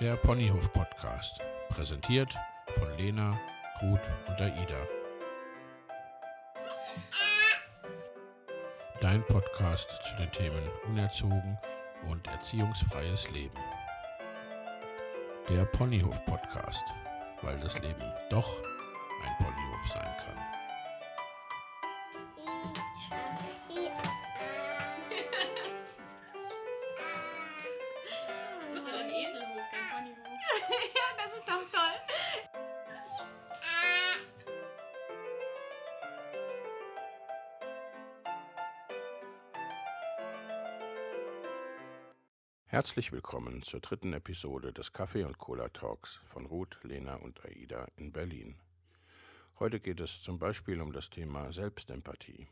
Der 0.00 0.14
Ponyhof 0.16 0.72
Podcast, 0.72 1.40
präsentiert 1.70 2.32
von 2.78 2.96
Lena, 2.96 3.38
Ruth 3.82 4.00
und 4.28 4.40
Aida. 4.40 4.86
Dein 9.00 9.24
Podcast 9.26 9.90
zu 10.04 10.16
den 10.16 10.30
Themen 10.32 10.62
Unerzogen 10.86 11.58
und 12.08 12.26
erziehungsfreies 12.28 13.28
Leben. 13.30 13.58
Der 15.48 15.64
Ponyhof 15.64 16.24
Podcast, 16.26 16.84
weil 17.42 17.58
das 17.60 17.78
Leben 17.80 18.12
doch 18.30 18.48
ein 19.24 19.36
Ponyhof 19.44 19.92
sein 19.92 20.16
kann. 20.24 20.67
Herzlich 42.78 43.10
willkommen 43.10 43.62
zur 43.62 43.80
dritten 43.80 44.12
Episode 44.12 44.72
des 44.72 44.92
Kaffee 44.92 45.24
und 45.24 45.36
Cola 45.36 45.68
Talks 45.70 46.20
von 46.26 46.46
Ruth, 46.46 46.78
Lena 46.84 47.16
und 47.16 47.44
Aida 47.44 47.88
in 47.96 48.12
Berlin. 48.12 48.54
Heute 49.58 49.80
geht 49.80 49.98
es 49.98 50.22
zum 50.22 50.38
Beispiel 50.38 50.80
um 50.80 50.92
das 50.92 51.10
Thema 51.10 51.52
Selbstempathie. 51.52 52.46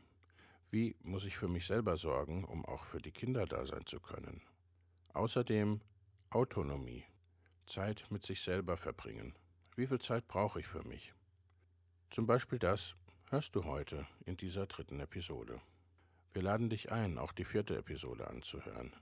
Wie 0.69 0.97
muss 1.01 1.23
ich 1.23 1.37
für 1.37 1.47
mich 1.47 1.65
selber 1.65 1.95
sorgen, 1.95 2.43
um 2.43 2.65
auch 2.65 2.83
für 2.83 2.97
die 2.97 3.13
Kinder 3.13 3.45
da 3.45 3.65
sein 3.65 3.85
zu 3.85 4.01
können? 4.01 4.41
Außerdem 5.13 5.79
Autonomie, 6.29 7.05
Zeit 7.65 8.03
mit 8.09 8.25
sich 8.25 8.41
selber 8.41 8.75
verbringen. 8.75 9.33
Wie 9.77 9.87
viel 9.87 9.99
Zeit 9.99 10.27
brauche 10.27 10.59
ich 10.59 10.67
für 10.67 10.83
mich? 10.83 11.13
Zum 12.09 12.27
Beispiel 12.27 12.59
das 12.59 12.97
hörst 13.29 13.55
du 13.55 13.63
heute 13.63 14.05
in 14.25 14.35
dieser 14.35 14.65
dritten 14.65 14.99
Episode. 14.99 15.61
Wir 16.33 16.41
laden 16.41 16.69
dich 16.69 16.91
ein, 16.91 17.17
auch 17.17 17.31
die 17.31 17.45
vierte 17.45 17.77
Episode 17.77 18.27
anzuhören. 18.27 18.93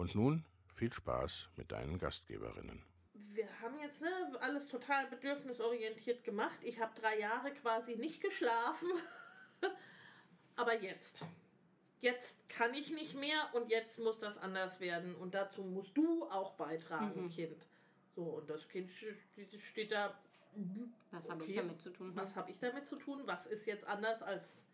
Und 0.00 0.14
nun 0.14 0.46
viel 0.74 0.90
Spaß 0.90 1.50
mit 1.56 1.72
deinen 1.72 1.98
Gastgeberinnen. 1.98 2.82
Wir 3.12 3.46
haben 3.60 3.78
jetzt 3.80 4.00
ne, 4.00 4.08
alles 4.40 4.66
total 4.66 5.06
bedürfnisorientiert 5.08 6.24
gemacht. 6.24 6.58
Ich 6.62 6.80
habe 6.80 6.98
drei 6.98 7.18
Jahre 7.18 7.52
quasi 7.52 7.96
nicht 7.96 8.22
geschlafen. 8.22 8.88
Aber 10.56 10.74
jetzt. 10.80 11.22
Jetzt 12.00 12.48
kann 12.48 12.72
ich 12.72 12.90
nicht 12.92 13.14
mehr 13.14 13.50
und 13.52 13.68
jetzt 13.68 13.98
muss 13.98 14.18
das 14.18 14.38
anders 14.38 14.80
werden. 14.80 15.14
Und 15.16 15.34
dazu 15.34 15.64
musst 15.64 15.98
du 15.98 16.24
auch 16.30 16.54
beitragen, 16.54 17.28
Kind. 17.28 17.66
So, 18.16 18.22
und 18.22 18.48
das 18.48 18.66
Kind 18.68 18.90
st- 18.90 19.60
steht 19.60 19.92
da. 19.92 20.18
Was 21.10 21.28
habe 21.28 21.44
ich 21.44 21.50
okay, 21.50 21.58
damit 21.58 21.82
zu 21.82 21.90
tun? 21.90 22.16
Was 22.16 22.36
habe 22.36 22.50
ich 22.50 22.58
damit 22.58 22.86
zu 22.86 22.96
tun? 22.96 23.20
Was 23.26 23.46
ist 23.46 23.66
jetzt 23.66 23.84
anders 23.84 24.22
als 24.22 24.64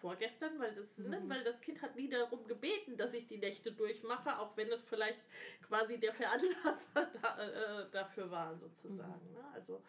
vorgestern? 0.00 0.58
Weil 0.58 0.74
das, 0.74 0.98
ne, 0.98 1.22
weil 1.26 1.44
das 1.44 1.60
Kind 1.60 1.82
hat 1.82 1.96
nie 1.96 2.08
darum 2.08 2.46
gebeten, 2.46 2.96
dass 2.96 3.12
ich 3.12 3.26
die 3.26 3.38
Nächte 3.38 3.72
durchmache, 3.72 4.38
auch 4.38 4.56
wenn 4.56 4.68
es 4.72 4.82
vielleicht 4.82 5.20
quasi 5.66 5.98
der 5.98 6.14
Veranlasser 6.14 7.10
da, 7.22 7.82
äh, 7.82 7.90
dafür 7.90 8.30
war, 8.30 8.56
sozusagen. 8.56 9.32
Ne? 9.32 9.44
Also, 9.54 9.82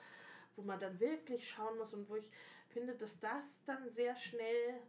wo 0.55 0.61
man 0.61 0.79
dann 0.79 0.99
wirklich 0.99 1.49
schauen 1.49 1.77
muss 1.77 1.93
und 1.93 2.09
wo 2.09 2.15
ich 2.15 2.29
finde, 2.69 2.95
dass 2.95 3.19
das 3.19 3.63
dann 3.65 3.89
sehr 3.89 4.15
schnell 4.15 4.79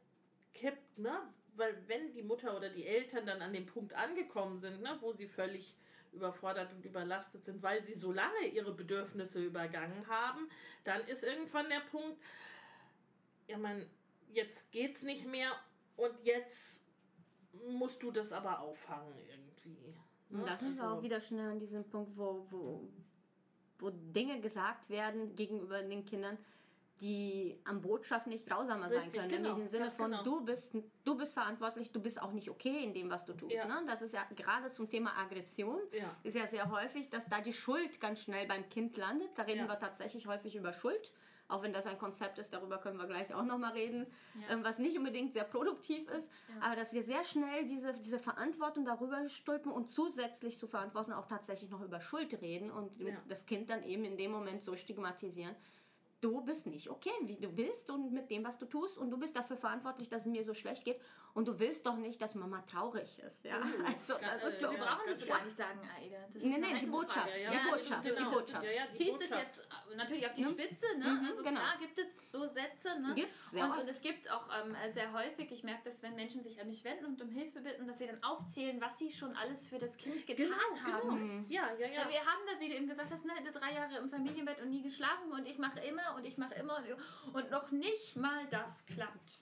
kippt, 0.55 0.98
ne? 0.98 1.23
Weil 1.55 1.77
wenn 1.86 2.12
die 2.12 2.23
Mutter 2.23 2.57
oder 2.57 2.70
die 2.70 2.86
Eltern 2.86 3.27
dann 3.27 3.42
an 3.42 3.53
dem 3.53 3.67
Punkt 3.67 3.92
angekommen 3.95 4.59
sind, 4.59 4.81
ne, 4.81 4.97
wo 5.01 5.12
sie 5.12 5.27
völlig 5.27 5.77
überfordert 6.12 6.73
und 6.73 6.84
überlastet 6.84 7.45
sind, 7.45 7.62
weil 7.62 7.84
sie 7.84 7.95
so 7.95 8.12
lange 8.12 8.47
ihre 8.47 8.73
Bedürfnisse 8.73 9.42
übergangen 9.42 10.07
haben, 10.09 10.48
dann 10.85 11.02
ist 11.07 11.25
irgendwann 11.25 11.69
der 11.69 11.80
Punkt, 11.80 12.20
ja 13.48 13.58
man, 13.58 13.86
jetzt 14.33 14.70
geht's 14.73 15.03
nicht 15.03 15.27
mehr 15.27 15.53
und 15.97 16.13
jetzt 16.25 16.85
musst 17.69 18.03
du 18.03 18.11
das 18.11 18.33
aber 18.33 18.61
auffangen 18.61 19.15
irgendwie. 19.19 19.95
ne? 20.31 20.41
Und 20.41 20.48
da 20.48 20.57
sind 20.57 20.77
wir 20.77 20.83
Also- 20.85 20.97
auch 20.97 21.03
wieder 21.03 21.20
schnell 21.20 21.51
an 21.51 21.59
diesem 21.59 21.85
Punkt, 21.89 22.17
wo, 22.17 22.47
wo, 22.51 22.89
wo 23.79 23.91
Dinge 23.91 24.41
gesagt 24.41 24.89
werden 24.89 25.37
gegenüber 25.37 25.83
den 25.83 26.05
Kindern, 26.05 26.39
die 27.01 27.59
am 27.65 27.81
Botschaft 27.81 28.27
nicht 28.29 28.47
grausamer 28.47 28.89
sein 28.89 28.98
Richtig, 28.98 29.15
können. 29.20 29.29
genau, 29.29 29.48
Nämlich 29.51 29.65
im 29.65 29.70
Sinne 29.70 29.91
von, 29.91 30.11
genau. 30.13 30.23
du, 30.23 30.45
bist, 30.45 30.77
du 31.05 31.17
bist 31.17 31.33
verantwortlich, 31.35 31.91
du 31.91 32.01
bist 32.01 32.23
auch 32.23 32.31
nicht 32.33 32.49
okay 32.49 32.85
in 32.85 32.95
dem, 32.95 33.11
was 33.11 33.25
du 33.27 33.33
tust. 33.35 33.53
Ja. 33.55 33.67
Ne? 33.67 33.83
Das 33.87 34.03
ist 34.03 34.14
ja 34.14 34.25
gerade 34.37 34.70
zum 34.70 34.89
Thema 34.89 35.17
Aggression, 35.19 35.81
Ja. 35.91 36.17
ist 36.23 36.37
ja 36.37 36.47
sehr 36.47 36.70
häufig, 36.70 37.11
dass 37.11 37.29
da 37.29 37.41
die 37.41 37.53
Schuld 37.53 38.01
ganz 38.01 38.20
schnell 38.23 38.47
beim 38.47 38.69
Kind 38.69 38.97
landet. 38.97 39.31
Da 39.37 39.43
reden 39.43 39.61
Ja. 39.61 39.69
wir 39.69 39.79
tatsächlich 39.81 40.27
häufig 40.29 40.55
über 40.55 40.73
Schuld. 40.73 41.13
Auch 41.48 41.63
wenn 41.63 41.73
das 41.73 41.86
ein 41.86 41.98
Konzept 41.98 42.39
ist, 42.39 42.53
darüber 42.55 42.79
können 42.79 42.97
wir 42.97 43.07
gleich 43.07 43.35
auch 43.35 43.45
nochmal 43.45 43.73
reden, 43.73 44.07
ähm, 44.51 44.64
was 44.64 44.79
nicht 44.79 44.97
unbedingt 44.97 45.35
sehr 45.35 45.45
produktiv 45.45 46.08
ist. 46.08 46.30
Aber 46.61 46.77
dass 46.77 46.92
wir 46.95 47.03
sehr 47.03 47.25
schnell 47.25 47.67
diese, 47.67 47.92
diese 47.95 48.19
Verantwortung 48.19 48.85
darüber 48.85 49.29
stülpen 49.29 49.70
und 49.70 49.91
zusätzlich 49.91 50.58
zur 50.58 50.69
Verantwortung 50.70 51.13
auch 51.14 51.27
tatsächlich 51.27 51.69
noch 51.70 51.83
über 51.83 52.01
Schuld 52.01 52.41
reden 52.41 52.70
und 52.70 52.98
Ja. 53.01 53.14
das 53.29 53.45
Kind 53.47 53.69
dann 53.69 53.83
eben 53.83 54.05
in 54.05 54.17
dem 54.17 54.31
Moment 54.31 54.63
so 54.63 54.77
stigmatisieren. 54.77 55.55
Du 56.22 56.40
bist 56.40 56.68
nicht 56.68 56.88
okay, 56.88 57.10
wie 57.22 57.34
du 57.36 57.48
bist 57.50 57.90
und 57.90 58.12
mit 58.12 58.30
dem, 58.30 58.44
was 58.44 58.56
du 58.56 58.64
tust. 58.66 58.96
Und 58.96 59.10
du 59.10 59.18
bist 59.18 59.34
dafür 59.36 59.56
verantwortlich, 59.56 60.08
dass 60.08 60.20
es 60.22 60.27
mir 60.28 60.44
so 60.44 60.55
schlecht 60.55 60.84
geht. 60.84 61.00
Und 61.34 61.48
du 61.48 61.58
willst 61.58 61.84
doch 61.84 61.96
nicht, 61.96 62.22
dass 62.22 62.36
Mama 62.36 62.62
traurig 62.62 63.18
ist. 63.18 63.44
Ja? 63.44 63.56
Also, 63.84 64.14
das 64.20 64.55
ist 64.55 64.60
so. 64.60 64.70
Wir 64.70 64.78
brauchen 64.78 65.00
das 65.08 65.27
gar 65.27 65.44
nicht 65.44 65.56
sagen, 65.56 65.80
Aida. 65.98 66.18
Das 66.33 66.42
ist 66.42 66.48
Nee, 66.48 66.58
nee, 66.58 66.66
die 66.68 66.74
Haltungsfrage. 66.74 66.90
Botschaft. 66.92 67.28
ja. 67.28 67.34
Die 67.34 67.42
Ja, 67.42 67.50
also 67.60 67.70
Botschaft. 67.74 68.05
du- 68.05 68.08
Die 68.10 68.14
genau. 68.16 68.30
Botschaft. 68.30 68.64
Ja, 68.64 68.70
ja, 68.70 68.86
die 68.86 68.94
ziehst 68.96 69.10
es 69.20 69.28
Botschaft. 69.30 69.46
jetzt 69.46 69.58
äh, 69.92 69.96
natürlich 69.96 70.27
auf 70.27 70.34
die 70.34 70.44
Spitze, 70.44 70.86
ne? 70.98 71.05
Mhm, 71.08 71.27
also 71.27 71.42
genau. 71.42 71.60
klar 71.60 71.77
gibt 71.80 71.98
es 71.98 72.30
so 72.30 72.46
Sätze, 72.46 73.00
ne? 73.00 73.14
Gibt's 73.16 73.50
sehr 73.50 73.64
und, 73.64 73.78
und 73.80 73.89
es 73.89 74.00
gibt 74.00 74.30
auch 74.30 74.46
ähm, 74.64 74.77
sehr 74.90 75.12
häufig, 75.12 75.50
ich 75.50 75.64
merke 75.64 75.83
das, 75.86 76.02
wenn 76.04 76.14
Menschen 76.14 76.42
sich 76.44 76.60
an 76.60 76.68
mich 76.68 76.84
wenden 76.84 77.06
und 77.06 77.20
um 77.20 77.30
Hilfe 77.30 77.60
bitten, 77.60 77.89
dass 77.89 77.98
sie 77.98 78.06
dann 78.06 78.22
aufzählen, 78.22 78.80
was 78.80 78.96
sie 78.98 79.10
schon 79.10 79.34
alles 79.36 79.68
für 79.68 79.78
das 79.78 79.96
Kind 79.96 80.24
getan 80.24 80.46
Genau, 80.46 80.92
haben. 80.92 81.08
genau. 81.10 81.44
Ja, 81.48 81.72
ja, 81.80 81.86
ja. 81.89 82.02
Ja, 82.02 82.08
wir 82.08 82.20
haben 82.20 82.42
da, 82.46 82.60
wie 82.60 82.68
du 82.68 82.77
eben 82.77 82.86
gesagt 82.86 83.10
hast, 83.10 83.24
ne, 83.24 83.33
drei 83.52 83.72
Jahre 83.74 83.96
im 83.98 84.08
Familienbett 84.08 84.60
und 84.62 84.70
nie 84.70 84.83
geschlafen 84.83 85.33
und 85.33 85.46
ich 85.46 85.58
mache 85.58 85.80
immer 85.80 86.11
und 86.17 86.24
ich 86.24 86.36
mache 86.39 86.55
immer 86.55 86.78
und, 86.78 87.34
und 87.34 87.50
noch 87.50 87.70
nicht 87.70 88.17
mal 88.17 88.46
das 88.50 88.84
klappt. 88.86 89.39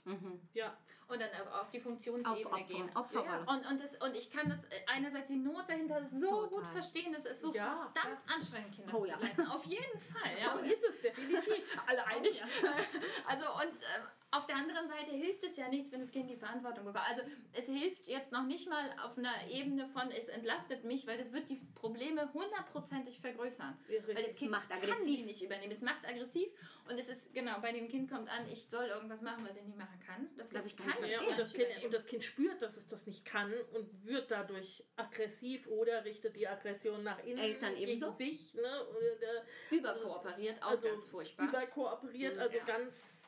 ja. 0.55 0.77
Und 1.09 1.21
dann 1.21 1.29
auf 1.49 1.69
die 1.71 1.81
Funktionsebene 1.81 2.47
Auf 2.47 2.53
Opfer- 2.53 2.63
gehen. 2.69 2.89
Opferrolle. 2.97 3.45
Und, 3.47 3.67
und, 3.69 3.81
das, 3.83 3.97
und 3.97 4.15
ich 4.15 4.31
kann 4.31 4.49
das 4.49 4.61
einerseits 4.87 5.27
die 5.29 5.37
Not 5.39 5.65
dahinter 5.69 6.09
so 6.15 6.29
Total. 6.31 6.49
gut 6.51 6.67
verstehen. 6.69 7.13
Das 7.13 7.25
ist 7.27 7.43
so 7.43 7.53
Ja, 7.53 7.91
verdammt 7.93 8.21
anstrengend, 8.33 8.73
Kinder 8.77 8.95
Oh 8.95 9.01
zu 9.01 9.07
ja. 9.07 9.19
Auf 9.53 9.65
jeden 9.67 10.01
Fall. 10.13 10.39
Ja. 10.41 10.55
So 10.55 10.61
ist 10.63 10.85
es 10.89 11.01
definitiv. 11.01 11.83
Alle 11.89 12.05
einig? 12.07 12.41
Also 13.27 13.45
und 13.55 13.75
äh, 13.75 14.01
auf 14.33 14.47
der 14.47 14.57
anderen 14.57 14.87
Seite 14.89 15.11
hilft 15.11 15.43
es 15.45 15.57
ja 15.57 15.69
nichts, 15.69 15.91
wenn 15.91 16.01
das 16.01 16.13
Kind 16.13 16.31
die 16.31 16.37
Verantwortung 16.37 16.85
bekommt. 16.85 17.05
Also 17.09 17.23
es 17.53 17.67
hilft 17.67 18.07
jetzt 18.07 18.31
noch 18.33 18.45
nicht 18.45 18.69
mal 18.69 18.91
auf 19.05 19.19
einer 19.19 19.35
Ebene 19.51 19.89
von, 19.89 20.09
es 20.13 20.29
entlastet 20.29 20.85
mich, 20.85 21.07
weil 21.09 21.19
das 21.19 21.33
wird 21.33 21.49
die 21.49 21.61
Probleme 21.75 22.33
hundertprozentig 22.33 23.19
vergrößern. 23.21 23.77
Richtig. 23.89 24.15
Weil 24.17 24.23
das 24.23 24.35
Kind 24.37 24.51
Macht 24.53 24.69
kann 24.71 24.79
aggressiv. 24.79 25.05
sie 25.05 25.23
nicht 25.25 25.43
übernehmen. 25.43 25.73
Es 25.73 25.81
macht 25.83 26.07
aggressiv 26.07 26.49
und 26.89 26.99
es 26.99 27.09
ist, 27.09 27.35
genau, 27.35 27.59
bei 27.61 27.73
dem 27.73 27.89
Kind 27.89 28.09
kommt 28.09 28.29
an, 28.29 28.49
ich 28.49 28.69
soll 28.69 28.87
irgendwas 28.87 29.21
machen, 29.23 29.45
was 29.49 29.57
ich 29.57 29.65
nicht 29.65 29.77
machen 29.79 29.99
kann. 30.07 30.29
Das 30.37 30.53
Was 30.55 30.67
Kind 30.67 30.81
ich 30.81 30.87
gar 30.87 31.01
nicht 31.01 31.13
Ja, 31.13 31.21
und, 31.23 31.39
das 31.39 31.53
kind, 31.53 31.65
übernehmen. 31.65 31.85
und 31.87 31.95
das 31.95 32.07
Kind 32.07 32.23
spürt, 32.23 32.63
dass 32.63 32.77
es 32.77 32.87
das 32.87 33.07
nicht 33.09 33.25
kann 33.25 33.53
und 33.75 34.05
wird 34.07 34.31
dadurch 34.31 34.85
aggressiv 34.97 35.67
oder 35.67 36.05
richtet 36.05 36.37
die 36.37 36.47
Aggression 36.47 37.03
nach 37.03 37.19
innen 37.25 37.39
Eltern 37.39 37.75
gegen 37.75 37.89
ebenso? 37.89 38.11
sich. 38.11 38.55
Ne? 38.55 38.61
Oder 38.97 39.17
der, 39.17 39.45
Überkooperiert, 39.77 40.63
auch 40.63 40.69
also 40.71 40.87
ganz 40.87 41.05
furchtbar. 41.07 41.49
Überkooperiert, 41.49 42.39
also 42.39 42.57
Ja. 42.57 42.65
ganz 42.65 43.27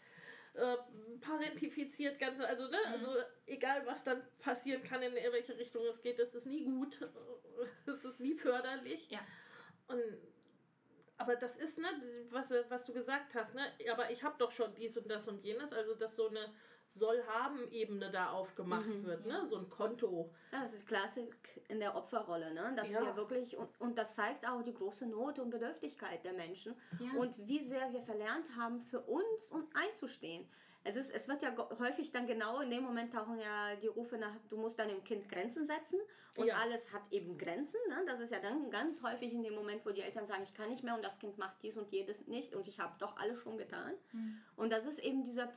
äh, 0.54 0.76
parentifiziert, 1.20 2.18
ganz, 2.18 2.40
also, 2.40 2.64
ne? 2.68 2.78
Mhm. 2.86 2.92
also 2.92 3.10
egal 3.46 3.86
was 3.86 4.04
dann 4.04 4.22
passieren 4.38 4.82
kann, 4.82 5.02
in 5.02 5.14
welche 5.14 5.56
Richtung 5.56 5.84
es 5.86 6.02
geht, 6.02 6.18
das 6.18 6.34
ist 6.34 6.46
nie 6.46 6.64
gut, 6.64 6.98
es 7.86 8.04
ist 8.04 8.20
nie 8.20 8.34
förderlich. 8.34 9.10
ja. 9.10 9.20
Und 9.88 10.02
aber 11.18 11.36
das 11.36 11.56
ist, 11.56 11.78
ne, 11.78 11.86
was, 12.30 12.52
was 12.68 12.84
du 12.84 12.92
gesagt 12.92 13.34
hast, 13.34 13.54
ne? 13.54 13.62
Aber 13.92 14.10
ich 14.10 14.24
habe 14.24 14.34
doch 14.38 14.50
schon 14.50 14.74
dies 14.74 14.96
und 14.96 15.08
das 15.08 15.28
und 15.28 15.44
jenes, 15.44 15.72
also 15.72 15.94
dass 15.94 16.16
so 16.16 16.28
eine 16.28 16.52
Soll-Haben-Ebene 16.94 18.10
da 18.10 18.30
aufgemacht 18.30 18.86
Mhm. 18.86 19.04
wird, 19.04 19.26
ne? 19.26 19.46
So 19.46 19.58
ein 19.58 19.68
Konto. 19.70 20.30
Das 20.50 20.72
ist 20.72 20.86
Klassik 20.86 21.34
in 21.68 21.80
der 21.80 21.94
Opferrolle, 21.94 22.52
ne? 22.52 22.72
dass 22.76 22.90
Ja. 22.90 23.00
wir 23.04 23.16
wirklich, 23.16 23.56
und, 23.56 23.68
und 23.80 23.96
das 23.98 24.14
zeigt 24.14 24.46
auch 24.46 24.62
die 24.62 24.74
große 24.74 25.06
Not 25.06 25.38
und 25.38 25.50
Bedürftigkeit 25.50 26.24
der 26.24 26.32
Menschen 26.32 26.74
Ja. 26.98 27.12
und 27.18 27.34
wie 27.46 27.64
sehr 27.66 27.92
wir 27.92 28.02
verlernt 28.02 28.54
haben, 28.56 28.80
für 28.82 29.00
uns 29.00 29.50
und 29.50 29.64
einzustehen. 29.74 30.46
Es, 30.84 30.96
ist, 30.96 31.14
es 31.14 31.28
wird 31.28 31.42
ja 31.42 31.54
häufig 31.78 32.10
dann 32.10 32.26
genau 32.26 32.58
in 32.60 32.68
dem 32.68 32.82
Moment 32.82 33.12
tauchen 33.14 33.38
ja 33.38 33.76
die 33.76 33.86
Rufe 33.86 34.18
nach, 34.18 34.34
du 34.48 34.56
musst 34.56 34.80
deinem 34.80 35.04
Kind 35.04 35.28
Grenzen 35.28 35.64
setzen 35.64 36.00
und 36.36 36.46
Ja. 36.46 36.56
alles 36.56 36.92
hat 36.92 37.02
eben 37.12 37.38
Grenzen. 37.38 37.78
Ne? 37.88 38.02
Das 38.06 38.18
ist 38.18 38.32
ja 38.32 38.40
dann 38.40 38.68
ganz 38.70 39.00
häufig 39.02 39.32
in 39.32 39.44
dem 39.44 39.54
Moment, 39.54 39.86
wo 39.86 39.90
die 39.90 40.00
Eltern 40.02 40.26
sagen, 40.26 40.42
ich 40.42 40.54
kann 40.54 40.68
nicht 40.70 40.82
mehr 40.82 40.96
und 40.96 41.04
das 41.04 41.20
Kind 41.20 41.38
macht 41.38 41.62
dies 41.62 41.76
und 41.76 41.92
jedes 41.92 42.26
nicht 42.26 42.52
und 42.56 42.66
ich 42.66 42.80
habe 42.80 42.94
doch 42.98 43.16
alles 43.16 43.38
schon 43.38 43.58
getan. 43.58 43.92
Und 44.56 44.72
das 44.72 44.84
ist 44.84 44.98
eben 44.98 45.24
dieser 45.24 45.52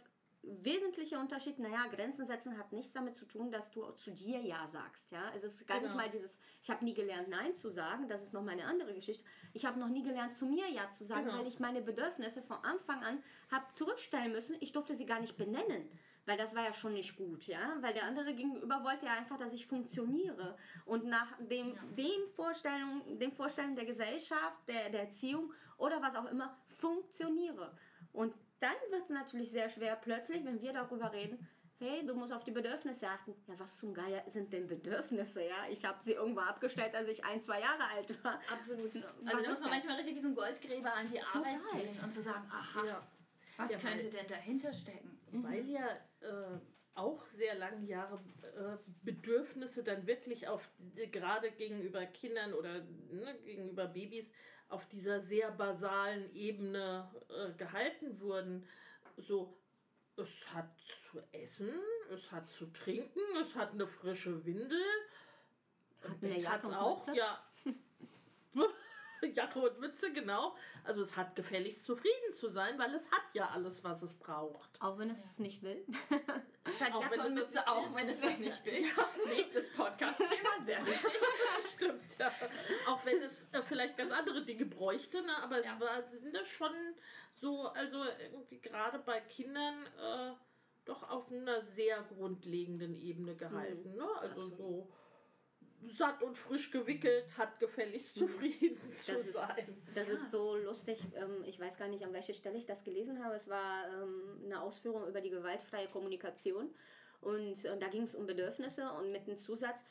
wesentliche 0.62 1.18
Unterschied, 1.18 1.60
naja, 1.60 1.88
Grenzen 1.88 2.26
setzen 2.26 2.58
hat 2.58 2.72
nichts 2.72 2.92
damit 2.94 3.16
zu 3.16 3.26
tun, 3.26 3.52
dass 3.52 3.72
du 3.72 3.90
zu 3.92 4.12
dir 4.12 4.40
Ja 4.42 4.68
sagst. 4.68 5.12
Ja? 5.12 5.32
Es 5.36 5.44
ist 5.44 5.68
gar 5.68 5.80
Genau. 5.80 5.90
nicht 5.90 5.98
mal 5.98 6.10
dieses, 6.10 6.40
ich 6.62 6.70
habe 6.70 6.84
nie 6.86 6.94
gelernt, 6.94 7.30
Nein 7.30 7.56
zu 7.56 7.70
sagen, 7.70 8.08
das 8.08 8.22
ist 8.22 8.34
noch 8.34 8.44
meine 8.44 8.66
andere 8.66 8.94
Geschichte. 8.94 9.24
Ich 9.54 9.66
habe 9.66 9.80
noch 9.80 9.90
nie 9.90 10.04
gelernt, 10.04 10.36
zu 10.36 10.46
mir 10.46 10.70
Ja 10.70 10.90
zu 10.92 11.04
sagen, 11.04 11.26
Genau. 11.26 11.40
weil 11.40 11.48
ich 11.48 11.60
meine 11.60 11.82
Bedürfnisse 11.82 12.42
von 12.42 12.58
Anfang 12.64 13.04
an 13.04 13.24
habe 13.52 13.66
zurückstellen 13.74 14.32
müssen. 14.32 14.56
Ich 14.60 14.72
durfte 14.72 14.96
sie 14.96 15.06
gar 15.06 15.20
nicht 15.20 15.38
benennen. 15.38 15.90
Weil 16.28 16.38
das 16.38 16.56
war 16.56 16.64
ja 16.64 16.74
schon 16.74 16.94
nicht 16.94 17.16
gut, 17.18 17.46
ja. 17.46 17.78
Weil 17.82 17.94
der 17.94 18.06
andere 18.06 18.34
gegenüber 18.34 18.84
wollte 18.84 19.06
ja 19.06 19.14
einfach, 19.14 19.38
dass 19.38 19.54
ich 19.54 19.68
funktioniere. 19.68 20.58
Und 20.86 21.06
nach 21.06 21.38
dem, 21.38 21.78
dem 21.96 22.28
Vorstellung, 22.36 23.20
dem 23.20 23.32
Vorstellungen 23.32 23.76
der 23.76 23.86
Gesellschaft, 23.86 24.58
der, 24.68 24.90
der 24.90 25.02
Erziehung 25.02 25.54
oder 25.78 26.02
was 26.02 26.16
auch 26.16 26.26
immer, 26.26 26.58
funktioniere. 26.68 27.78
Und 28.12 28.34
dann 28.66 28.92
wird 28.92 29.04
es 29.04 29.10
natürlich 29.10 29.52
sehr 29.52 29.70
schwer 29.70 29.96
plötzlich, 29.96 30.44
wenn 30.46 30.62
wir 30.62 30.74
darüber 30.74 31.12
reden, 31.14 31.48
hey, 31.78 32.06
du 32.06 32.16
musst 32.16 32.32
auf 32.34 32.44
die 32.44 32.52
Bedürfnisse 32.52 33.08
achten. 33.08 33.36
Ja, 33.48 33.60
was 33.60 33.78
zum 33.78 33.94
Geier 33.94 34.24
sind 34.30 34.52
denn 34.54 34.66
Bedürfnisse, 34.68 35.44
ja? 35.44 35.68
Ich 35.70 35.84
habe 35.86 36.02
sie 36.04 36.14
irgendwo 36.14 36.40
abgestellt, 36.42 36.96
als 36.96 37.08
ich 37.10 37.24
ein, 37.26 37.42
zwei 37.42 37.60
Jahre 37.60 37.84
alt 37.96 38.24
war. 38.24 38.40
Absolut. 38.52 38.96
Was 38.96 39.04
Also 39.04 39.14
da 39.26 39.36
muss 39.36 39.46
man 39.46 39.50
das? 39.54 39.62
manchmal 39.70 39.96
richtig 39.98 40.16
wie 40.16 40.22
so 40.22 40.28
ein 40.30 40.36
Goldgräber 40.36 40.94
an 40.94 41.10
die 41.12 41.22
Arbeit 41.22 41.62
Total. 41.62 41.82
gehen 41.82 42.00
und 42.04 42.12
zu 42.12 42.22
sagen, 42.22 42.46
aha, 42.52 42.86
Ja. 42.86 43.08
was 43.58 43.72
Ja, 43.72 43.84
weil- 43.84 43.92
könnte 43.92 44.10
denn 44.10 44.28
dahinter 44.28 44.74
stecken? 44.74 45.20
Weil 45.32 45.70
ja 45.70 45.86
äh, 46.22 46.60
auch 46.94 47.26
sehr 47.26 47.56
lange 47.56 47.86
Jahre 47.86 48.24
äh, 48.56 48.78
Bedürfnisse 49.04 49.84
dann 49.84 50.08
wirklich 50.08 50.48
auf, 50.48 50.72
äh, 50.96 51.08
gerade 51.08 51.52
gegenüber 51.52 52.06
Kindern 52.06 52.54
oder 52.54 52.80
ne, 53.12 53.38
gegenüber 53.44 53.86
Babys, 53.88 54.32
auf 54.70 54.88
dieser 54.88 55.22
sehr 55.22 55.52
basalen 55.52 56.34
Ebene 56.34 57.10
äh, 57.30 57.54
gehalten 57.54 58.20
wurden. 58.20 58.68
So, 59.18 59.58
es 60.18 60.54
hat 60.54 60.70
zu 61.12 61.22
essen, 61.32 61.70
es 62.10 62.32
hat 62.32 62.50
zu 62.50 62.68
trinken, 62.68 63.20
es 63.42 63.56
hat 63.56 63.72
eine 63.72 63.86
frische 63.86 64.46
Windel. 64.46 64.84
Hat 66.46 66.66
und 66.66 66.74
auch, 66.74 67.08
ja. 67.14 67.44
Jacke 69.34 69.60
und 69.60 69.80
Mütze, 69.80 70.12
genau. 70.14 70.56
Also 70.84 71.02
es 71.02 71.16
hat 71.18 71.36
gefälligst 71.36 71.84
zufrieden 71.86 72.34
zu 72.34 72.48
sein, 72.50 72.78
weil 72.78 72.94
es 72.94 73.10
hat 73.12 73.24
ja 73.34 73.50
alles, 73.50 73.84
was 73.84 74.02
es 74.04 74.14
braucht. 74.14 74.82
Auch 74.82 74.98
wenn 74.98 75.10
es 75.10 75.24
es 75.26 75.40
nicht 75.40 75.64
will. 75.64 75.86
Es 76.68 76.82
hat 76.82 76.94
Auch 76.94 77.02
Jacke 77.04 77.14
wenn 77.14 77.20
und 77.22 77.26
es 77.38 77.40
Mütze 77.42 77.54
das- 77.56 77.68
auch, 77.68 77.96
wenn 77.96 78.10
es 78.10 78.20
das 78.20 78.38
nicht 78.40 78.66
will. 78.66 78.84
Nächstes 79.28 79.70
Podcast-Thema, 79.74 80.66
sehr 80.66 80.84
wichtig. 80.86 81.12
Stimmt, 81.76 82.18
ja. 82.18 82.32
Auch 82.88 83.06
wenn 83.06 83.22
es 83.22 83.44
äh, 83.52 83.62
vielleicht 83.62 83.96
ganz 83.98 84.12
andere 84.12 84.44
Dinge 84.44 84.66
bräuchte, 84.66 85.22
ne? 85.22 85.32
aber 85.44 85.60
es 85.60 85.66
Ja. 85.68 85.80
war 85.80 86.02
ne, 86.22 86.44
schon 86.44 86.74
so, 87.36 87.68
also 87.68 88.04
irgendwie 88.20 88.60
gerade 88.60 88.98
bei 88.98 89.20
Kindern 89.22 89.86
äh, 90.02 90.34
doch 90.86 91.08
auf 91.10 91.32
einer 91.32 91.62
sehr 91.66 92.02
grundlegenden 92.04 92.96
Ebene 92.96 93.36
gehalten. 93.36 93.96
Ne? 93.96 94.08
Also 94.22 94.46
so 94.48 94.92
satt 95.88 96.24
und 96.24 96.38
frisch 96.38 96.72
gewickelt, 96.72 97.26
hat 97.38 97.60
gefälligst 97.60 98.16
zufrieden 98.18 98.78
zu 98.94 99.14
Das 99.14 99.22
ist, 99.26 99.34
sein. 99.34 99.84
das 99.94 100.10
ist 100.10 100.32
so 100.32 100.56
lustig. 100.56 101.00
Ähm, 101.16 101.44
Ich 101.46 101.60
weiß 101.60 101.78
gar 101.78 101.88
nicht, 101.88 102.04
an 102.04 102.14
welcher 102.14 102.34
Stelle 102.34 102.58
ich 102.58 102.66
das 102.66 102.84
gelesen 102.84 103.24
habe. 103.24 103.36
Es 103.36 103.48
war 103.50 103.86
ähm, 103.90 104.42
eine 104.46 104.62
Ausführung 104.62 105.08
über 105.08 105.22
die 105.22 105.30
gewaltfreie 105.30 105.88
Kommunikation. 105.88 106.74
Und 107.22 107.66
äh, 107.66 107.78
da 107.80 107.88
ging 107.88 108.04
es 108.04 108.16
um 108.16 108.26
Bedürfnisse 108.26 108.90
und 108.92 109.12
mit 109.12 109.28
einem 109.28 109.38
Zusatz 109.38 109.84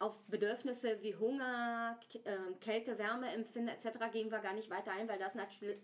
auf 0.00 0.14
Bedürfnisse 0.28 1.02
wie 1.02 1.14
Hunger, 1.16 1.98
ähm, 2.24 2.60
Kälte, 2.60 2.98
Wärme, 2.98 3.32
Empfinden 3.32 3.68
etc. 3.68 3.98
gehen 4.12 4.30
wir 4.30 4.38
gar 4.40 4.54
nicht 4.54 4.70
weiter 4.70 4.92
ein, 4.92 5.08
weil 5.08 5.18
das 5.18 5.34
natürlich 5.34 5.78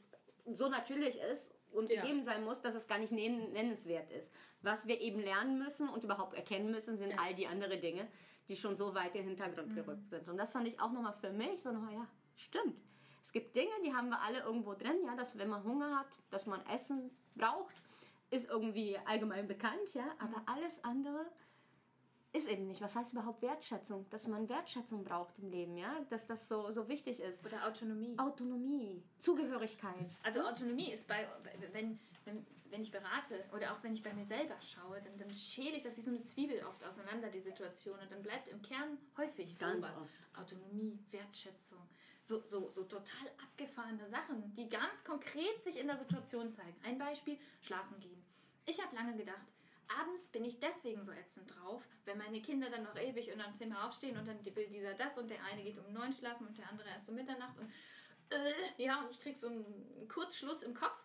so 0.47 0.69
natürlich 0.69 1.19
ist 1.21 1.55
und 1.75 1.91
Ja. 1.91 2.01
gegeben 2.01 2.23
sein 2.23 2.45
muss, 2.45 2.61
dass 2.63 2.75
es 2.75 2.87
gar 2.87 2.99
nicht 2.99 3.13
nen- 3.13 3.53
nennenswert 3.53 4.11
ist. 4.11 4.33
Was 4.63 4.87
wir 4.87 5.01
eben 5.01 5.21
lernen 5.21 5.59
müssen 5.59 5.89
und 5.89 6.05
überhaupt 6.05 6.35
erkennen 6.35 6.71
müssen, 6.71 6.97
sind 6.97 7.19
all 7.19 7.35
die 7.35 7.47
anderen 7.47 7.81
Dinge, 7.81 8.07
die 8.49 8.57
schon 8.57 8.77
so 8.77 8.95
weit 8.95 9.15
in 9.15 9.23
den 9.23 9.29
Hintergrund 9.37 9.75
gerückt 9.75 10.09
sind. 10.09 10.29
Und 10.29 10.37
das 10.37 10.53
fand 10.53 10.67
ich 10.69 10.81
auch 10.81 10.93
nochmal 10.93 11.15
für 11.15 11.31
mich 11.31 11.61
so, 11.63 11.73
nochmal, 11.73 11.95
ja, 11.95 12.07
stimmt. 12.37 12.77
Es 13.23 13.33
gibt 13.33 13.57
Dinge, 13.57 13.73
die 13.85 13.93
haben 13.93 14.09
wir 14.09 14.21
alle 14.21 14.41
irgendwo 14.41 14.75
drin, 14.75 14.99
ja, 15.05 15.15
dass 15.17 15.37
wenn 15.39 15.49
man 15.49 15.65
Hunger 15.65 15.99
hat, 16.01 16.07
dass 16.31 16.47
man 16.47 16.65
Essen 16.67 17.11
braucht, 17.35 17.75
ist 18.31 18.49
irgendwie 18.49 18.99
allgemein 19.07 19.47
bekannt, 19.49 19.93
ja, 19.95 20.05
aber 20.19 20.43
alles 20.47 20.83
andere 20.85 21.27
ist 22.35 22.49
eben 22.49 22.67
nicht. 22.67 22.81
Was 22.83 22.97
heißt 22.97 23.13
überhaupt 23.13 23.41
Wertschätzung? 23.43 24.07
Dass 24.11 24.27
man 24.27 24.49
Wertschätzung 24.49 25.05
braucht 25.05 25.39
im 25.39 25.49
Leben, 25.51 25.77
ja, 25.77 26.01
dass 26.11 26.27
das 26.27 26.49
so, 26.49 26.73
so 26.73 26.89
wichtig 26.89 27.21
ist. 27.21 27.45
Oder 27.47 27.67
Autonomie. 27.67 28.19
Autonomie, 28.19 29.03
Zugehörigkeit. 29.21 30.11
Also 30.23 30.41
Autonomie 30.43 30.93
ist 30.93 31.07
bei, 31.07 31.29
wenn, 31.73 31.99
wenn, 32.25 32.47
wenn 32.71 32.83
ich 32.83 32.91
berate 32.91 33.45
oder 33.55 33.73
auch 33.73 33.83
wenn 33.83 33.95
ich 33.95 34.03
bei 34.03 34.13
mir 34.13 34.27
selber 34.27 34.61
schaue, 34.61 35.01
dann, 35.01 35.17
dann 35.17 35.31
schäle 35.31 35.77
ich 35.77 35.83
das 35.85 35.97
wie 35.97 36.01
so 36.01 36.11
eine 36.11 36.23
Zwiebel 36.23 36.61
oft 36.69 36.85
auseinander, 36.85 37.31
die 37.31 37.41
Situation. 37.41 37.99
Und 38.01 38.11
dann 38.11 38.23
bleibt 38.23 38.49
im 38.49 38.61
Kern 38.63 38.99
häufig 39.17 39.57
Ganz 39.59 39.87
sowas. 39.87 39.97
oft. 40.03 40.37
Autonomie, 40.37 40.99
Wertschätzung, 41.13 41.79
so, 42.21 42.43
so, 42.43 42.69
so 42.73 42.83
total 42.83 43.29
abgefahrene 43.45 44.09
Sachen, 44.09 44.53
die 44.57 44.69
ganz 44.69 45.05
konkret 45.05 45.63
sich 45.63 45.79
in 45.81 45.87
der 45.87 45.99
Situation 45.99 46.51
zeigen. 46.51 46.75
Ein 46.83 46.99
Beispiel, 46.99 47.39
schlafen 47.61 48.01
gehen. 48.01 48.21
Ich 48.67 48.83
habe 48.83 48.97
lange 48.97 49.15
gedacht, 49.15 49.47
abends 50.01 50.29
bin 50.29 50.45
ich 50.45 50.61
deswegen 50.61 51.05
so 51.05 51.13
ätzend 51.13 51.55
drauf, 51.55 51.83
wenn 52.05 52.19
meine 52.19 52.41
Kinder 52.41 52.71
dann 52.71 52.85
noch 52.85 52.97
ewig 52.97 53.29
in 53.29 53.41
einem 53.41 53.55
Zimmer 53.55 53.87
aufstehen 53.87 54.17
und 54.17 54.27
dann 54.27 54.45
will 54.45 54.69
dieser 54.69 54.95
das 54.95 55.17
und 55.19 55.31
der 55.31 55.43
eine 55.45 55.63
geht 55.63 55.79
um 55.79 55.93
neun 55.93 56.13
schlafen 56.13 56.47
und 56.47 56.57
der 56.59 56.69
andere 56.69 56.89
erst 56.89 57.09
um 57.09 57.15
Mitternacht 57.15 57.59
und 57.59 57.71
äh, 58.31 58.83
ja, 58.83 59.03
und 59.03 59.11
ich 59.11 59.21
krieg 59.21 59.37
so 59.37 59.49
einen 59.49 60.09
Kurzschluss 60.09 60.63
im 60.63 60.75
Kopf. 60.75 61.05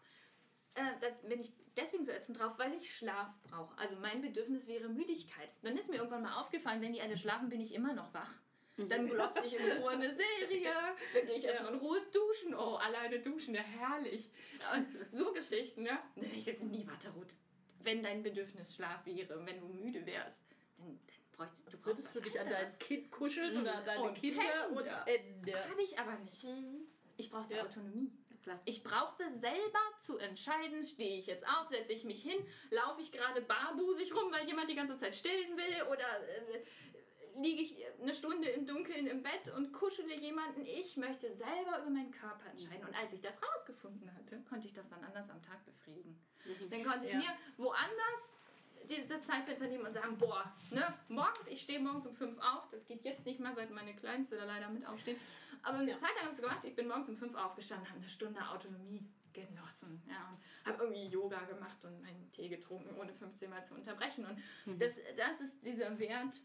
Äh, 0.76 0.82
da 1.02 1.10
bin 1.28 1.42
ich 1.42 1.52
deswegen 1.76 2.06
so 2.06 2.12
ätzend 2.12 2.40
drauf, 2.40 2.54
weil 2.58 2.74
ich 2.76 2.96
Schlaf 2.96 3.28
brauche. 3.44 3.78
Also 3.78 3.96
mein 3.98 4.22
Bedürfnis 4.22 4.68
wäre 4.68 4.90
Müdigkeit. 4.90 5.50
Dann 5.62 5.78
ist 5.78 5.90
mir 5.90 5.98
irgendwann 5.98 6.24
mal 6.24 6.40
aufgefallen, 6.40 6.82
wenn 6.82 6.94
die 6.94 7.02
alle 7.02 7.18
schlafen, 7.18 7.50
bin 7.50 7.62
ich 7.62 7.74
immer 7.74 7.94
noch 7.94 8.14
wach. 8.14 8.32
Dann 8.88 9.08
glotze 9.08 9.42
ich 9.46 9.60
in 9.60 9.82
Ruhe 9.82 9.90
eine 9.90 10.16
Serie, 10.16 10.72
dann 11.14 11.26
gehe 11.26 11.36
ich 11.36 11.44
erstmal 11.44 11.74
in 11.74 11.80
Ruhe 11.80 12.00
duschen. 12.14 12.56
Oh, 12.56 12.76
alleine 12.76 13.20
duschen, 13.20 13.54
ja 13.54 13.62
herrlich. 13.62 14.30
Und 14.74 14.88
so 15.12 15.34
Geschichten, 15.34 15.86
hätte 15.86 16.36
ich 16.36 16.46
jetzt 16.46 16.64
nie, 16.64 16.88
warte, 16.88 17.10
Ruth, 17.10 17.36
wenn 17.84 18.04
dein 18.04 18.24
Bedürfnis 18.24 18.76
Schlaf 18.76 19.06
wäre, 19.06 19.46
wenn 19.46 19.60
du 19.60 19.68
müde 19.68 20.06
wärst, 20.06 20.46
dann, 20.78 20.88
dann 20.88 21.00
bräuchtest 21.34 21.74
du 21.74 21.86
Würdest 21.86 22.16
du 22.16 22.22
dich 22.22 22.40
an 22.40 22.50
dein. 22.50 22.80
Kind 22.80 23.12
kuscheln 23.12 23.62
oder 23.62 23.76
an 23.76 23.86
deine 23.86 24.04
Und 24.04 24.16
Kinder 24.16 24.42
pennen, 24.42 24.78
und 24.78 24.86
ja. 24.86 25.06
Ja. 25.46 25.70
Habe 25.70 25.82
ich 25.82 25.98
aber 25.98 26.18
nicht. 26.20 26.46
Ich 27.18 27.30
brauchte 27.30 27.56
Ja. 27.56 27.64
Autonomie. 27.64 28.12
Klar. 28.44 28.62
Ich 28.64 28.84
brauchte 28.84 29.30
selber 29.34 29.80
zu 30.00 30.18
entscheiden, 30.18 30.82
stehe 30.84 31.18
ich 31.18 31.28
jetzt 31.28 31.46
auf, 31.46 31.68
setze 31.68 31.92
ich 31.92 32.06
mich 32.06 32.22
hin, 32.22 32.42
laufe 32.70 33.02
ich 33.02 33.12
gerade 33.12 33.42
barbusig 33.42 34.16
rum, 34.16 34.32
weil 34.32 34.48
jemand 34.48 34.70
die 34.70 34.76
ganze 34.76 34.98
Zeit 34.98 35.14
stillen 35.14 35.58
will 35.58 35.84
oder 35.92 36.06
äh, 36.54 36.64
liege 37.42 37.62
ich 37.62 37.76
eine 38.02 38.14
Stunde 38.14 38.50
im 38.50 38.66
Dunkeln 38.68 39.08
im 39.08 39.24
Bett 39.24 39.52
und 39.56 39.72
kuschele 39.74 40.20
jemanden. 40.20 40.62
Ich 40.66 40.98
möchte 40.98 41.34
selber 41.34 41.80
über 41.82 41.90
meinen 41.90 42.12
Körper 42.12 42.50
entscheiden. 42.50 42.86
Und 42.86 42.96
als 42.96 43.14
ich 43.14 43.22
das 43.22 43.36
rausgefunden 43.42 44.14
hatte, 44.16 44.42
konnte 44.50 44.68
ich 44.68 44.74
das 44.74 44.90
wann 44.92 45.04
anders 45.04 45.30
am 45.30 45.42
Tag 45.42 45.64
befriedigen. 45.66 46.20
Dann 46.70 46.84
konnte 46.84 47.06
ich 47.06 47.12
Ja. 47.12 47.18
mir 47.18 47.30
woanders 47.58 48.34
dieses 48.90 49.24
Zeitfenster 49.24 49.68
nehmen 49.68 49.86
und 49.86 49.94
sagen, 49.94 50.18
boah, 50.18 50.52
ne, 50.72 50.84
morgens, 51.10 51.48
ich 51.48 51.62
stehe 51.62 51.80
morgens 51.80 52.08
um 52.08 52.16
fünf 52.16 52.40
auf, 52.40 52.68
das 52.72 52.86
geht 52.88 53.04
jetzt 53.04 53.24
nicht 53.26 53.40
mehr, 53.40 53.54
seit 53.54 53.70
meine 53.70 53.96
Kleinste 53.96 54.36
da 54.36 54.46
leider 54.46 54.70
mit 54.70 54.86
aufsteht. 54.86 55.18
Aber 55.62 55.78
eine 55.78 55.96
Zeit 55.98 56.10
lang 56.16 56.22
habe 56.26 56.30
ich 56.32 56.38
es 56.38 56.42
gemacht, 56.42 56.66
ich 56.66 56.76
bin 56.76 56.88
morgens 56.88 57.10
um 57.10 57.18
fünf 57.18 57.36
aufgestanden, 57.36 57.88
habe 57.88 58.00
eine 58.00 58.10
Stunde 58.10 58.40
Autonomie 58.50 59.06
genossen. 59.32 60.02
Ja, 60.08 60.36
habe 60.66 60.84
irgendwie 60.84 61.06
Yoga 61.08 61.40
gemacht 61.46 61.86
und 61.86 62.02
meinen 62.02 62.32
Tee 62.32 62.50
getrunken, 62.50 62.96
ohne 63.00 63.14
15 63.14 63.50
Mal 63.50 63.64
zu 63.64 63.76
unterbrechen. 63.76 64.26
Und 64.66 64.82
das, 64.82 65.00
das 65.16 65.40
ist 65.42 65.64
dieser 65.64 65.98
Wert 66.00 66.42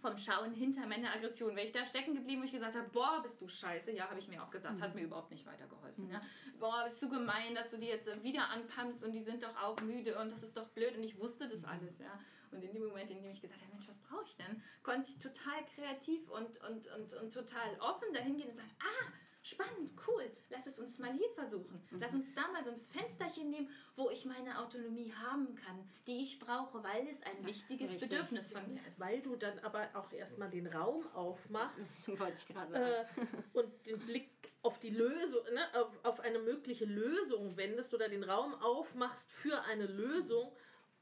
vom 0.00 0.16
Schauen 0.18 0.52
hinter 0.52 0.86
meiner 0.86 1.12
Aggression. 1.12 1.56
Wäre 1.56 1.66
ich 1.66 1.72
da 1.72 1.84
stecken 1.84 2.14
geblieben, 2.14 2.42
wo 2.42 2.44
ich 2.44 2.52
gesagt 2.52 2.76
habe, 2.76 2.88
boah, 2.90 3.20
bist 3.22 3.40
du 3.40 3.48
scheiße. 3.48 3.92
Ja, 3.92 4.08
habe 4.08 4.18
ich 4.18 4.28
mir 4.28 4.42
auch 4.42 4.50
gesagt, 4.50 4.80
hat 4.80 4.94
mir 4.94 5.02
überhaupt 5.02 5.30
nicht 5.30 5.46
weitergeholfen. 5.46 6.08
Ja. 6.08 6.20
Boah, 6.58 6.82
bist 6.84 7.02
du 7.02 7.08
gemein, 7.08 7.54
dass 7.54 7.70
du 7.70 7.78
die 7.78 7.86
jetzt 7.86 8.06
wieder 8.22 8.48
anpumpst 8.50 9.02
und 9.02 9.12
die 9.12 9.22
sind 9.22 9.42
doch 9.42 9.56
auch 9.62 9.80
müde 9.80 10.18
und 10.18 10.30
das 10.30 10.42
ist 10.42 10.56
doch 10.56 10.68
blöd. 10.68 10.96
Und 10.96 11.04
ich 11.04 11.18
wusste 11.18 11.48
das 11.48 11.64
alles, 11.64 11.98
ja. 11.98 12.18
Und 12.50 12.62
in 12.62 12.72
dem 12.72 12.86
Moment, 12.86 13.10
in 13.10 13.20
dem 13.20 13.30
ich 13.30 13.40
gesagt 13.40 13.60
habe, 13.62 13.72
Mensch, 13.72 13.88
was 13.88 13.98
brauche 13.98 14.24
ich 14.26 14.36
denn, 14.36 14.62
konnte 14.82 15.08
ich 15.08 15.18
total 15.18 15.64
kreativ 15.74 16.28
und, 16.30 16.56
und, 16.68 16.86
und, 16.86 17.14
und 17.14 17.32
total 17.32 17.76
offen 17.80 18.12
dahin 18.12 18.36
gehen 18.36 18.48
und 18.48 18.56
sagen, 18.56 18.70
ah, 18.80 19.12
spannend, 19.44 19.92
cool, 20.08 20.30
lass 20.48 20.66
es 20.66 20.78
uns 20.78 20.98
mal 20.98 21.12
hier 21.12 21.28
versuchen. 21.34 21.80
Lass 22.00 22.12
uns 22.14 22.34
da 22.34 22.48
mal 22.48 22.64
so 22.64 22.70
ein 22.70 22.80
Fensterchen 22.80 23.50
nehmen, 23.50 23.68
wo 23.94 24.10
ich 24.10 24.24
meine 24.24 24.58
Autonomie 24.58 25.12
haben 25.12 25.54
kann, 25.54 25.88
die 26.06 26.22
ich 26.22 26.40
brauche, 26.40 26.82
weil 26.82 27.06
es 27.06 27.22
ein 27.22 27.46
wichtiges 27.46 27.90
richtig. 27.90 28.08
Bedürfnis 28.08 28.52
von 28.52 28.66
mir 28.72 28.80
ist. 28.80 28.98
Weil 28.98 29.20
du 29.20 29.36
dann 29.36 29.58
aber 29.60 29.88
auch 29.94 30.10
erstmal 30.12 30.50
den 30.50 30.66
Raum 30.66 31.06
aufmachst 31.14 32.08
Wollte 32.18 32.34
ich 32.36 32.48
gerade 32.48 32.72
sagen. 32.72 33.28
äh, 33.54 33.58
und 33.58 33.86
den 33.86 33.98
Blick 33.98 34.30
auf 34.62 34.80
die 34.80 34.90
Lösung, 34.90 35.42
ne, 35.52 35.60
auf, 35.74 36.04
auf 36.04 36.20
eine 36.20 36.38
mögliche 36.38 36.86
Lösung 36.86 37.56
wendest 37.58 37.92
oder 37.92 38.08
den 38.08 38.24
Raum 38.24 38.54
aufmachst 38.54 39.30
für 39.30 39.62
eine 39.64 39.86
Lösung 39.86 40.50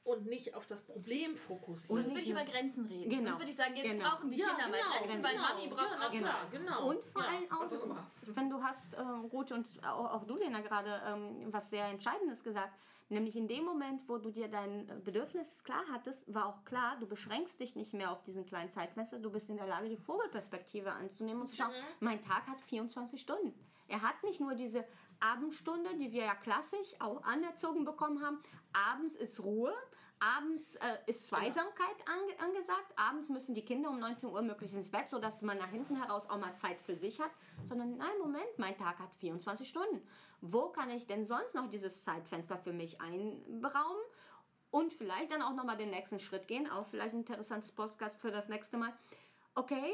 und 0.04 0.26
nicht 0.26 0.54
auf 0.54 0.66
das 0.66 0.82
Problem 0.82 1.37
fokussierst. 1.37 1.88
Sonst 1.88 2.06
nicht 2.06 2.14
würde 2.14 2.23
ich 2.23 2.30
über 2.30 2.44
Grenzen 2.44 2.87
reden. 2.87 3.11
Genau. 3.11 3.25
Sonst 3.25 3.38
würde 3.38 3.50
ich 3.50 3.56
sagen, 3.56 3.76
jetzt 3.76 3.90
Genau. 3.90 4.09
brauchen 4.11 4.30
die 4.30 4.38
Ja, 4.38 4.49
Kinder 4.49 4.68
mal 4.68 4.78
genau, 4.78 4.99
Grenzen, 4.99 5.23
weil 5.23 5.32
genau. 5.35 5.49
Mami 5.49 5.66
braucht 5.68 5.80
Ja, 6.00 6.06
auch 6.06 6.11
klar, 6.11 6.23
mal. 6.23 6.50
genau. 6.50 6.88
Und 6.88 7.04
vor 7.04 7.23
Ja, 7.23 7.28
allem 7.28 7.52
auch, 7.52 7.62
auch 7.62 8.37
wenn 8.37 8.50
du 8.50 8.62
hast, 8.62 8.94
ähm, 8.99 9.25
Ruth 9.26 9.52
und 9.52 9.66
auch, 9.85 10.12
auch 10.12 10.25
du, 10.25 10.37
Lena, 10.37 10.61
gerade 10.61 11.02
ähm, 11.06 11.52
was 11.52 11.71
sehr 11.71 11.87
Entscheidendes 11.87 12.42
gesagt, 12.42 12.73
Nämlich 13.09 13.37
in 13.37 13.47
dem 13.47 13.64
Moment, 13.64 14.09
wo 14.09 14.16
du 14.16 14.30
dir 14.30 14.49
dein 14.49 14.87
Bedürfnis 15.04 15.62
klar 15.64 15.82
hattest, 15.92 16.32
war 16.32 16.47
auch 16.47 16.64
klar, 16.64 16.97
du 16.99 17.06
beschränkst 17.06 17.61
dich 17.61 17.76
nicht 17.76 17.92
mehr 17.92 18.11
auf 18.11 18.23
diesen 18.23 18.47
kleinen 18.47 18.71
Zeitfenster, 18.71 19.18
du 19.18 19.30
bist 19.30 19.50
in 19.50 19.59
der 19.59 19.66
Lage, 19.66 19.90
die 19.90 19.99
Vogelperspektive 19.99 20.90
anzunehmen 20.90 21.42
und 21.42 21.49
zu 21.49 21.56
schauen, 21.56 21.73
mein 22.00 22.23
Tag 22.25 22.47
hat 22.47 22.59
24 22.62 23.21
Stunden. 23.21 23.52
Er 23.87 24.00
hat 24.00 24.23
nicht 24.23 24.40
nur 24.40 24.54
diese 24.54 24.87
Abendstunde, 25.21 25.94
die 25.99 26.11
wir 26.11 26.25
ja 26.25 26.35
klassisch 26.35 26.94
auch 27.00 27.23
anerzogen 27.25 27.85
bekommen 27.85 28.25
haben. 28.25 28.38
Abends 28.73 29.14
ist 29.14 29.40
Ruhe, 29.40 29.75
abends 30.23 30.76
äh, 30.76 30.99
ist 31.07 31.26
Zweisamkeit 31.26 31.97
ange 32.07 32.38
angesagt, 32.38 32.93
abends 32.97 33.29
müssen 33.29 33.55
die 33.55 33.64
Kinder 33.64 33.91
um 33.91 33.99
19 33.99 34.31
Uhr 34.31 34.43
möglichst 34.43 34.76
ins 34.76 34.91
Bett, 34.91 35.09
sodass 35.09 35.43
man 35.43 35.59
nach 35.59 35.71
hinten 35.71 35.97
heraus 35.97 36.31
auch 36.31 36.38
mal 36.38 36.55
Zeit 36.55 36.81
für 36.81 36.95
sich 36.95 37.21
hat. 37.21 37.31
Sondern 37.69 37.97
nein, 37.97 38.19
Moment, 38.21 38.59
mein 38.59 38.76
Tag 38.76 38.99
hat 38.99 39.12
24 39.19 39.69
Stunden. 39.69 40.07
Wo 40.41 40.69
kann 40.69 40.91
ich 40.91 41.07
denn 41.07 41.25
sonst 41.25 41.55
noch 41.55 41.69
dieses 41.69 42.05
Zeitfenster 42.05 42.59
für 42.59 42.73
mich 42.73 43.00
einberaumen? 43.00 44.02
Und 44.71 44.93
vielleicht 44.95 45.31
dann 45.31 45.43
auch 45.43 45.55
nochmal 45.55 45.76
den 45.76 45.91
nächsten 45.91 46.19
Schritt 46.19 46.49
gehen, 46.49 46.71
auch 46.71 46.87
vielleicht 46.87 47.14
ein 47.14 47.21
interessantes 47.21 47.73
Podcast 47.73 48.19
für 48.19 48.31
das 48.31 48.49
nächste 48.49 48.79
Mal. 48.79 48.93
Okay, 49.55 49.93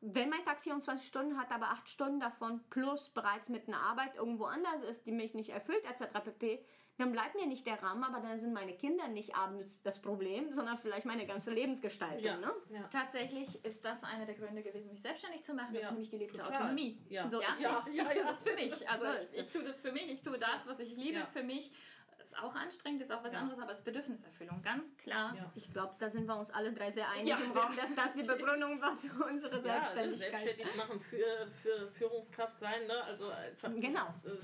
wenn 0.00 0.28
mein 0.28 0.44
Tag 0.44 0.60
24 0.60 1.06
Stunden 1.06 1.38
hat, 1.38 1.50
aber 1.50 1.70
8 1.70 1.88
Stunden 1.88 2.20
davon 2.20 2.62
plus 2.70 3.08
bereits 3.08 3.48
mit 3.48 3.66
einer 3.66 3.80
Arbeit 3.80 4.14
irgendwo 4.16 4.44
anders 4.44 4.82
ist, 4.82 5.06
die 5.06 5.12
mich 5.12 5.34
nicht 5.34 5.50
erfüllt, 5.50 5.84
etc. 5.84 6.20
pp., 6.22 6.64
dann 6.98 7.12
bleibt 7.12 7.36
mir 7.36 7.46
nicht 7.46 7.64
der 7.66 7.80
Rahmen, 7.82 8.02
aber 8.02 8.20
dann 8.20 8.38
sind 8.38 8.52
meine 8.52 8.74
Kinder 8.74 9.06
nicht 9.08 9.34
abends 9.36 9.82
das 9.82 10.00
Problem, 10.02 10.52
sondern 10.52 10.76
vielleicht 10.78 11.06
meine 11.06 11.26
ganze 11.26 11.50
Lebensgestaltung. 11.52 12.24
Ja. 12.24 12.36
Ne? 12.36 12.52
Ja. 12.70 12.82
Tatsächlich 12.92 13.64
ist 13.64 13.84
das 13.84 14.02
einer 14.02 14.26
der 14.26 14.34
Gründe 14.34 14.62
gewesen, 14.62 14.90
mich 14.90 15.00
selbstständig 15.00 15.44
zu 15.44 15.54
machen. 15.54 15.72
Das 15.72 15.82
Ja, 15.82 15.88
ist 15.88 15.92
nämlich 15.92 16.10
gelebte 16.10 16.38
total. 16.38 16.54
Autonomie. 16.56 17.00
Ja. 17.08 17.30
So, 17.30 17.40
Ja, 17.40 17.48
ich, 17.54 17.60
ja, 17.60 17.84
ich 17.88 17.94
ja, 17.94 18.04
tue 18.04 18.16
ja. 18.16 18.22
das 18.24 18.42
für 18.42 18.54
mich. 18.54 18.88
Also 18.90 19.04
ich, 19.32 19.38
ich 19.40 19.48
tue 19.52 19.62
das 19.62 19.80
für 19.80 19.92
mich, 19.92 20.10
ich 20.12 20.22
tue 20.22 20.38
das, 20.38 20.66
was 20.66 20.78
ich 20.80 20.96
liebe, 20.96 21.20
Ja. 21.20 21.26
für 21.26 21.42
mich. 21.44 21.72
Ist 22.20 22.36
auch 22.36 22.54
anstrengend, 22.54 23.00
ist 23.00 23.10
auch 23.12 23.22
was 23.24 23.32
Ja. 23.32 23.38
anderes, 23.38 23.58
aber 23.62 23.70
es 23.72 23.78
ist 23.78 23.84
Bedürfniserfüllung, 23.84 24.60
ganz 24.62 24.94
klar. 24.98 25.34
Ja. 25.36 25.50
Ich 25.54 25.72
glaube, 25.72 25.94
da 25.98 26.10
sind 26.10 26.26
wir 26.26 26.36
uns 26.36 26.50
alle 26.50 26.72
drei 26.74 26.90
sehr 26.90 27.08
einig 27.08 27.28
Ja, 27.28 27.38
im 27.38 27.52
Raum, 27.52 27.74
dass 27.76 27.94
das 27.94 28.12
die 28.14 28.22
Begründung 28.24 28.80
war 28.82 28.96
für 28.98 29.24
unsere 29.24 29.56
Ja, 29.56 29.62
Selbstständigkeit. 29.86 30.30
selbstständig 30.40 30.76
machen, 30.76 31.00
für, 31.00 31.46
für 31.50 31.88
Führungskraft 31.88 32.58
sein, 32.58 32.86
ne? 32.86 33.02
Also 33.04 33.28
einfach 33.30 33.70
Genau. 33.80 34.06
dieses, 34.08 34.26
äh, 34.26 34.36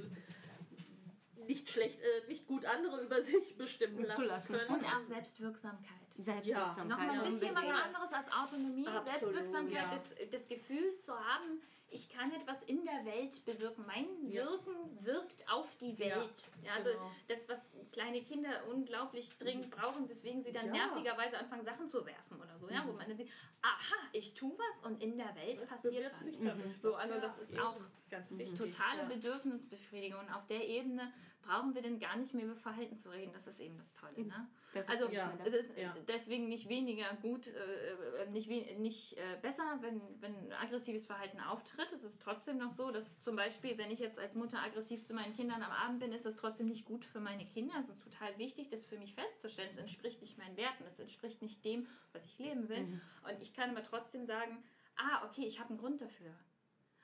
nicht 1.47 1.69
schlecht, 1.71 2.01
äh, 2.01 2.27
nicht 2.29 2.47
gut 2.47 2.65
andere 2.65 3.03
über 3.03 3.23
sich 3.23 3.57
bestimmen 3.57 4.05
lassen, 4.05 4.23
Zulassen. 4.23 4.53
können. 4.57 4.75
Und 4.75 4.85
auch 4.85 5.03
Selbstwirksamkeit. 5.03 5.91
Selbstwirksamkeit. 6.17 6.87
Nochmal 6.89 7.11
ein 7.11 7.25
Ja, 7.25 7.31
bisschen 7.31 7.55
was 7.55 7.65
anderes 7.85 8.13
als 8.13 8.33
Autonomie, 8.33 8.87
Absolut, 8.87 9.09
Selbstwirksamkeit, 9.35 9.73
ja. 9.83 9.91
das, 9.93 10.15
das 10.31 10.49
Gefühl 10.49 10.97
zu 10.97 11.13
haben, 11.19 11.61
ich 11.91 12.09
kann 12.09 12.33
etwas 12.33 12.61
in 12.65 12.85
der 12.85 13.05
Welt 13.05 13.45
bewirken. 13.45 13.85
Mein 13.87 14.07
Ja. 14.29 14.43
Wirken 14.45 14.75
wirkt 15.05 15.49
auf 15.49 15.77
die 15.77 15.97
Welt. 16.01 16.49
Ja, 16.65 16.73
also 16.75 16.91
genau. 16.91 17.11
das, 17.29 17.49
was 17.49 17.71
kleine 17.93 18.21
Kinder 18.23 18.51
unglaublich 18.69 19.37
dringend 19.39 19.71
brauchen, 19.71 20.09
weswegen 20.09 20.43
sie 20.43 20.51
dann 20.51 20.67
Ja. 20.67 20.87
nervigerweise 20.89 21.39
anfangen, 21.39 21.65
Sachen 21.65 21.87
zu 21.89 22.05
werfen 22.05 22.41
oder 22.41 22.59
so, 22.59 22.69
ja, 22.69 22.83
wo 22.87 22.93
man 22.93 23.07
dann 23.07 23.17
sieht, 23.17 23.31
aha, 23.63 24.09
ich 24.13 24.35
tue 24.35 24.57
was 24.59 24.85
und 24.87 25.01
in 25.03 25.17
der 25.17 25.35
Welt 25.37 25.65
passiert 25.69 25.95
bewirkt 25.95 26.17
was. 26.17 26.25
sich 26.25 26.39
dadurch 26.43 26.77
So, 26.83 26.95
also 26.97 27.15
Ja, 27.15 27.21
das 27.21 27.39
ist 27.39 27.59
auch 27.61 27.77
ganz 28.11 28.31
wichtig. 28.37 28.59
totale 28.59 29.03
ja. 29.03 29.09
Bedürfnisbefriedigung. 29.09 30.19
Und 30.21 30.31
auf 30.31 30.47
der 30.47 30.67
Ebene 30.67 31.13
brauchen 31.45 31.75
wir 31.75 31.83
dann 31.83 31.99
gar 31.99 32.17
nicht 32.17 32.35
mehr 32.35 32.45
über 32.45 32.57
Verhalten 32.57 32.97
zu 32.97 33.11
reden. 33.11 33.33
Das 33.33 33.47
ist 33.47 33.61
eben 33.61 33.77
das 33.77 33.93
Tolle. 33.95 34.25
Ne? 34.25 34.49
Das 34.73 34.89
also 34.89 35.09
Ja. 35.09 35.33
es 35.45 35.55
ist 35.55 35.77
Ja. 35.77 35.93
deswegen 36.09 36.49
nicht 36.49 36.69
weniger 36.69 37.15
gut, 37.23 37.47
äh, 37.47 38.23
äh, 38.23 38.31
nicht, 38.31 38.49
we 38.49 38.75
nicht 38.79 39.17
äh, 39.17 39.39
besser, 39.43 39.79
wenn, 39.81 40.01
wenn 40.21 40.53
aggressives 40.55 41.07
Verhalten 41.07 41.41
auftritt. 41.41 41.93
Es 41.93 42.03
ist 42.05 42.21
trotzdem 42.23 42.59
noch 42.59 42.71
so, 42.71 42.91
dass 42.91 43.21
zum 43.21 43.37
Beispiel, 43.37 43.77
wenn 43.79 43.91
ich 43.91 43.99
jetzt 43.99 44.19
als 44.19 44.35
Mutter 44.35 44.59
aggressiv 44.63 45.05
zu 45.05 45.15
meinen 45.15 45.35
Kindern 45.35 45.63
am 45.63 45.71
Abend 45.73 46.01
bin, 46.01 46.13
ist 46.13 46.25
das 46.27 46.37
trotzdem 46.37 46.69
nicht 46.69 46.85
gut 46.85 47.05
für 47.05 47.21
meine 47.21 47.45
Kinder. 47.45 47.75
Es 47.81 47.89
ist 47.91 48.03
total 48.03 48.37
wichtig, 48.39 48.71
das 48.71 48.85
für 48.85 48.99
mich 48.99 49.15
festzustellen. 49.15 49.69
Es 49.71 49.77
entspricht 49.79 50.21
nicht 50.23 50.39
meinen 50.39 50.57
Werten, 50.57 50.85
es 50.89 50.99
entspricht 50.99 51.43
nicht 51.43 51.65
dem, 51.65 51.87
was 52.13 52.25
ich 52.25 52.39
leben 52.39 52.69
will. 52.69 53.01
Und 53.29 53.43
ich 53.43 53.55
kann 53.55 53.71
aber 53.71 53.83
trotzdem 53.83 54.27
sagen, 54.27 54.63
ah, 54.97 55.25
okay, 55.27 55.47
ich 55.47 55.59
habe 55.61 55.71
einen 55.71 55.79
Grund 55.79 56.01
dafür. 56.01 56.35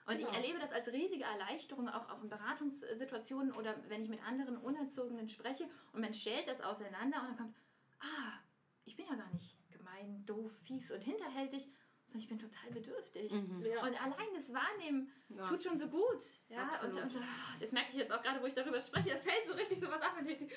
Und 0.07 0.17
ich 0.17 0.25
Genau. 0.25 0.33
erlebe 0.37 0.59
das 0.59 0.73
als 0.73 0.89
riesige 0.93 1.25
Erleichterung, 1.25 1.89
auch, 1.89 2.09
auch 2.09 2.23
in 2.23 2.29
Beratungssituationen 2.29 3.53
oder 3.53 3.77
wenn 3.89 4.03
ich 4.03 4.09
mit 4.09 4.23
anderen 4.25 4.57
Unerzogenen 4.57 5.29
spreche 5.29 5.69
und 5.93 6.01
man 6.01 6.15
stellt 6.15 6.49
das 6.49 6.61
auseinander 6.61 7.21
und 7.21 7.29
dann 7.29 7.37
kommt, 7.37 7.55
ah, 8.01 8.33
ich 8.85 8.97
bin 8.97 9.07
ja 9.07 9.15
gar 9.15 9.31
nicht 9.33 9.57
gemein, 9.71 10.25
doof, 10.27 10.53
fies 10.65 10.91
und 10.91 11.03
hinterhältig, 11.03 11.69
sondern 12.07 12.21
ich 12.23 12.29
bin 12.29 12.39
total 12.39 12.71
bedürftig. 12.73 13.31
Ja. 13.33 13.83
Und 13.87 14.03
allein 14.03 14.35
das 14.35 14.53
Wahrnehmen 14.53 15.13
Ja. 15.29 15.45
tut 15.47 15.63
schon 15.63 15.79
so 15.79 15.87
gut. 15.89 16.25
Ja? 16.49 16.63
Und, 16.83 16.97
Absolut. 16.97 17.03
und 17.05 17.17
ah, 17.23 17.57
das 17.61 17.71
merke 17.71 17.91
ich 17.91 17.97
jetzt 17.97 18.11
auch 18.13 18.23
gerade, 18.23 18.43
wo 18.43 18.47
ich 18.47 18.55
darüber 18.55 18.81
spreche, 18.81 19.11
da 19.11 19.19
fällt 19.19 19.47
so 19.47 19.53
richtig 19.55 19.79
sowas 19.79 20.03
ab 20.03 20.17
und 20.19 20.29
ich 20.29 20.39
denke, 20.39 20.55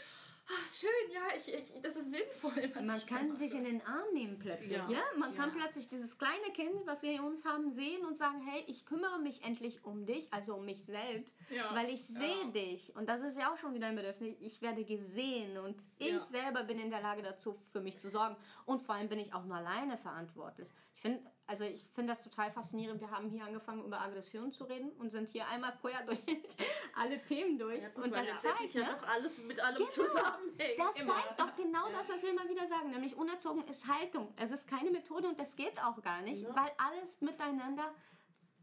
ah, 0.48 0.68
schön, 0.68 0.90
ja, 1.14 1.22
ich, 1.38 1.54
ich, 1.54 1.82
das 1.82 1.96
ist 1.96 2.12
sinnvoll. 2.12 2.72
Man 2.86 3.06
kann 3.06 3.36
sich 3.36 3.54
in 3.54 3.64
den 3.64 3.82
Arm 3.86 4.14
nehmen 4.14 4.38
plötzlich. 4.40 4.72
Ja. 4.78 4.90
Ja. 4.90 5.02
Man 5.18 5.34
kann 5.36 5.50
Ja. 5.50 5.56
plötzlich 5.62 5.88
dieses 5.90 6.18
kleine 6.18 6.52
Kind, 6.54 6.86
was 6.86 7.02
wir 7.04 7.12
in 7.12 7.22
uns 7.22 7.46
haben, 7.46 7.72
sehen 7.72 8.06
und 8.06 8.18
sagen, 8.18 8.42
hey, 8.46 8.64
ich 8.68 8.86
kümmere 8.86 9.20
mich 9.20 9.44
endlich 9.44 9.84
um 9.84 10.06
dich, 10.06 10.32
also 10.32 10.56
um 10.56 10.66
mich 10.66 10.84
selbst, 10.86 11.36
Ja. 11.50 11.74
weil 11.76 11.90
ich 11.90 12.04
sehe 12.06 12.52
dich. 12.52 12.96
Und 12.96 13.08
das 13.10 13.22
ist 13.22 13.38
ja 13.38 13.52
auch 13.54 13.58
schon 13.58 13.74
wieder 13.74 13.88
ein 13.88 13.96
Bedürfnis. 13.96 14.36
Ich 14.40 14.62
werde 14.62 14.84
gesehen 14.84 15.58
und 15.58 15.76
ich 15.98 16.20
selber 16.32 16.64
bin 16.64 16.80
in 16.80 16.90
der 16.90 17.02
Lage 17.02 17.22
dazu, 17.22 17.56
für 17.72 17.82
mich 17.82 17.98
zu 18.00 18.10
sorgen. 18.10 18.36
Und 18.66 18.82
vor 18.82 18.96
allem 18.96 19.10
bin 19.10 19.20
ich 19.20 19.34
auch 19.34 19.46
nur 19.46 19.56
alleine 19.58 19.98
verantwortlich. 19.98 20.68
Ich 21.03 21.10
finde, 21.10 21.29
also 21.48 21.65
ich 21.65 21.86
finde 21.93 22.13
das 22.13 22.22
total 22.22 22.50
faszinierend. 22.50 23.01
Wir 23.01 23.12
haben 23.12 23.29
hier 23.29 23.43
angefangen, 23.43 23.83
über 23.83 24.00
Aggression 24.00 24.53
zu 24.53 24.63
reden 24.63 24.89
und 24.93 25.12
sind 25.12 25.27
hier 25.27 25.45
einmal 25.50 25.74
quer 25.81 26.01
durch 26.05 26.22
alle 26.95 27.22
Themen 27.24 27.60
durch. 27.60 27.83
Ja, 27.83 27.89
und 27.93 28.10
das 28.10 28.41
zeigt, 28.41 28.74
ja 28.74 28.86
ne? 28.86 28.98
doch 28.98 29.10
alles 29.10 29.38
mit 29.39 29.60
allem 29.60 29.79
Genau. 29.79 29.89
zusammenhängt. 29.89 30.79
Das 30.79 30.95
Immer. 30.95 31.13
zeigt 31.15 31.39
doch 31.41 31.55
genau 31.57 31.89
das, 31.91 32.07
was 32.07 32.24
wir 32.24 32.29
immer 32.29 32.48
wieder 32.48 32.65
sagen, 32.65 32.91
nämlich 32.91 33.17
unerzogen 33.17 33.67
ist 33.67 33.86
Haltung. 33.86 34.33
Es 34.38 34.51
ist 34.51 34.65
keine 34.65 34.91
Methode 34.91 35.27
und 35.27 35.38
das 35.38 35.57
geht 35.57 35.77
auch 35.83 36.01
gar 36.01 36.22
nicht, 36.22 36.45
weil 36.55 36.72
alles 36.77 37.19
miteinander 37.19 37.93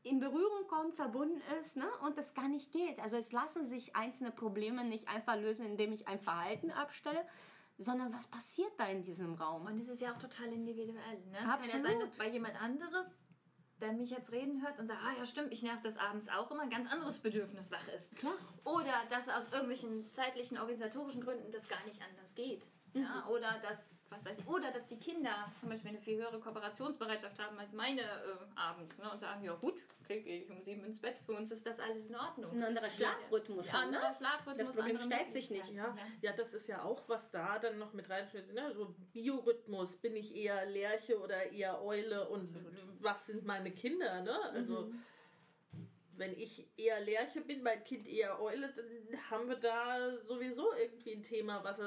in 0.03 0.19
Berührung 0.19 0.67
kommt, 0.67 0.95
verbunden 0.95 1.43
ist 1.61 1.77
ne? 1.77 1.91
und 2.01 2.17
das 2.17 2.33
gar 2.33 2.49
nicht 2.49 2.73
geht. 2.73 3.01
Also 3.01 3.19
es 3.19 3.33
lassen 3.33 3.69
sich 3.69 3.95
einzelne 3.95 4.31
Probleme 4.31 4.83
nicht 4.83 5.07
einfach 5.09 5.37
lösen, 5.37 5.67
indem 5.67 5.93
ich 5.93 6.09
ein 6.09 6.19
Verhalten 6.19 6.71
abstelle, 6.71 7.23
sondern 7.81 8.13
was 8.13 8.27
passiert 8.29 8.73
da 8.79 8.87
in 8.87 9.03
diesem 9.03 9.35
Raum? 9.35 9.67
Und 9.67 9.79
es 9.79 9.89
ist 9.89 10.01
ja 10.01 10.13
auch 10.13 10.19
total 10.19 10.53
individuell. 10.53 11.19
Ne? 11.31 11.33
Es 11.33 11.39
kann 11.39 11.45
ja 11.45 11.55
Absolut. 11.55 11.87
sein, 11.87 12.01
dass 12.01 12.19
bei 12.19 12.29
jemand 12.29 12.61
anderes, 12.61 13.23
der 13.81 13.93
mich 13.93 14.11
jetzt 14.11 14.31
reden 14.33 14.63
hört 14.63 14.79
und 14.79 14.87
sagt, 14.87 15.01
ah 15.03 15.19
ja 15.19 15.27
stimmt, 15.27 15.53
ich 15.53 15.63
nerv 15.63 15.81
das 15.81 15.97
abends 15.97 16.29
auch 16.29 16.51
immer, 16.51 16.63
ein 16.63 16.71
ganz 16.71 16.91
anderes 16.93 17.19
Bedürfnis 17.19 17.71
wach 17.71 17.89
ist. 17.89 18.17
Klar. 18.17 18.35
Oder 18.65 18.93
dass 19.09 19.29
aus 19.29 19.49
irgendwelchen 19.49 20.13
zeitlichen, 20.13 20.59
organisatorischen 20.59 21.23
Gründen 21.23 21.51
das 21.51 21.69
gar 21.69 21.83
nicht 21.85 22.01
anders 22.03 22.35
geht. 22.35 22.69
Ja? 22.95 23.27
Oder 23.29 23.59
dass, 23.63 23.97
was 24.09 24.25
weiß 24.25 24.39
ich, 24.41 24.49
oder 24.49 24.71
dass 24.73 24.87
die 24.87 24.99
Kinder 24.99 25.51
zum 25.61 25.69
Beispiel 25.69 25.91
eine 25.91 26.01
viel 26.01 26.19
höhere 26.19 26.41
Kooperationsbereitschaft 26.41 27.39
haben 27.39 27.59
als 27.59 27.73
meine 27.73 28.03
äh, 28.03 28.07
abends 28.57 28.99
ne? 28.99 29.11
und 29.11 29.21
sagen, 29.21 29.45
ja 29.45 29.55
gut, 29.55 29.83
okay, 30.03 30.23
gehe 30.23 30.43
ich 30.43 30.51
um 30.51 30.61
sieben 30.61 30.85
ins 30.85 31.01
Bett, 31.01 31.17
für 31.25 31.33
uns 31.33 31.51
ist 31.53 31.65
das 31.67 31.79
alles 31.79 32.07
in 32.07 32.17
Ordnung. 32.17 32.51
Ein 32.53 32.65
anderer 32.65 32.91
Schlafrhythmus 32.91 33.67
Ja, 33.67 33.73
schon, 33.73 33.91
ne? 33.91 33.97
anderer 33.99 34.15
Schlafrhythmus, 34.15 34.67
Das 34.67 34.75
Problem 34.75 34.99
stellt 34.99 35.31
sich 35.31 35.51
nicht. 35.51 35.73
Möglichkeiten, 35.73 35.99
Ja, 36.23 36.31
ja, 36.31 36.33
das 36.37 36.55
ist 36.55 36.67
ja 36.67 36.83
auch, 36.83 37.09
was 37.09 37.31
da 37.31 37.59
dann 37.59 37.79
noch 37.79 37.93
mit 37.93 38.11
reinsteht. 38.11 38.53
Ne? 38.53 38.73
So 38.75 38.95
Biorhythmus, 39.13 39.97
bin 39.97 40.17
ich 40.17 40.35
eher 40.35 40.67
Lerche 40.67 41.19
oder 41.21 41.53
eher 41.53 41.83
Eule 41.83 42.29
und 42.29 42.53
was 43.01 43.27
sind 43.27 43.45
meine 43.45 43.71
Kinder? 43.71 44.23
Ne? 44.23 44.39
Also, 44.53 44.93
wenn 46.17 46.37
ich 46.37 46.69
eher 46.77 47.01
Lerche 47.01 47.41
bin, 47.41 47.63
mein 47.63 47.83
Kind 47.83 48.07
eher 48.07 48.41
Eule, 48.43 48.71
dann 48.75 49.31
haben 49.31 49.49
wir 49.49 49.57
da 49.57 50.19
sowieso 50.19 50.75
irgendwie 50.75 51.15
ein 51.15 51.23
Thema, 51.23 51.65
was, 51.65 51.79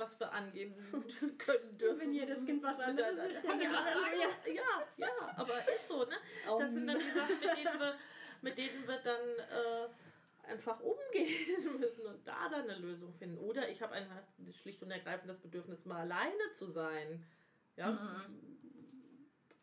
was 0.00 0.18
wir 0.18 0.32
angehen 0.32 0.74
können 1.38 1.78
dürfen. 1.78 2.00
Wenn 2.00 2.12
jedes 2.12 2.44
Kind 2.44 2.62
was 2.62 2.80
anderes 2.80 3.18
ist, 3.18 3.44
ja, 3.44 3.50
Halleluja. 3.50 4.28
ja, 4.54 4.86
ja, 4.96 5.08
aber 5.36 5.54
ist 5.58 5.86
so, 5.86 6.04
ne? 6.04 6.16
Das 6.58 6.72
sind 6.72 6.86
dann 6.86 6.98
die 6.98 7.10
Sachen, 7.12 7.38
mit 7.38 7.56
denen 7.56 7.78
wir, 7.80 7.94
mit 8.42 8.58
denen 8.58 8.88
wir 8.88 8.98
dann 8.98 9.20
äh, 9.38 10.50
einfach 10.50 10.80
umgehen 10.80 11.78
müssen 11.78 12.06
und 12.06 12.26
da 12.26 12.48
dann 12.48 12.68
eine 12.68 12.78
Lösung 12.78 13.12
finden. 13.14 13.38
Oder 13.38 13.68
ich 13.68 13.80
habe 13.82 13.94
ein 13.94 14.08
schlicht 14.52 14.82
und 14.82 14.90
ergreifend 14.90 15.30
das 15.30 15.38
Bedürfnis, 15.38 15.84
mal 15.84 16.00
alleine 16.00 16.50
zu 16.52 16.66
sein. 16.66 17.24
Ja. 17.76 18.26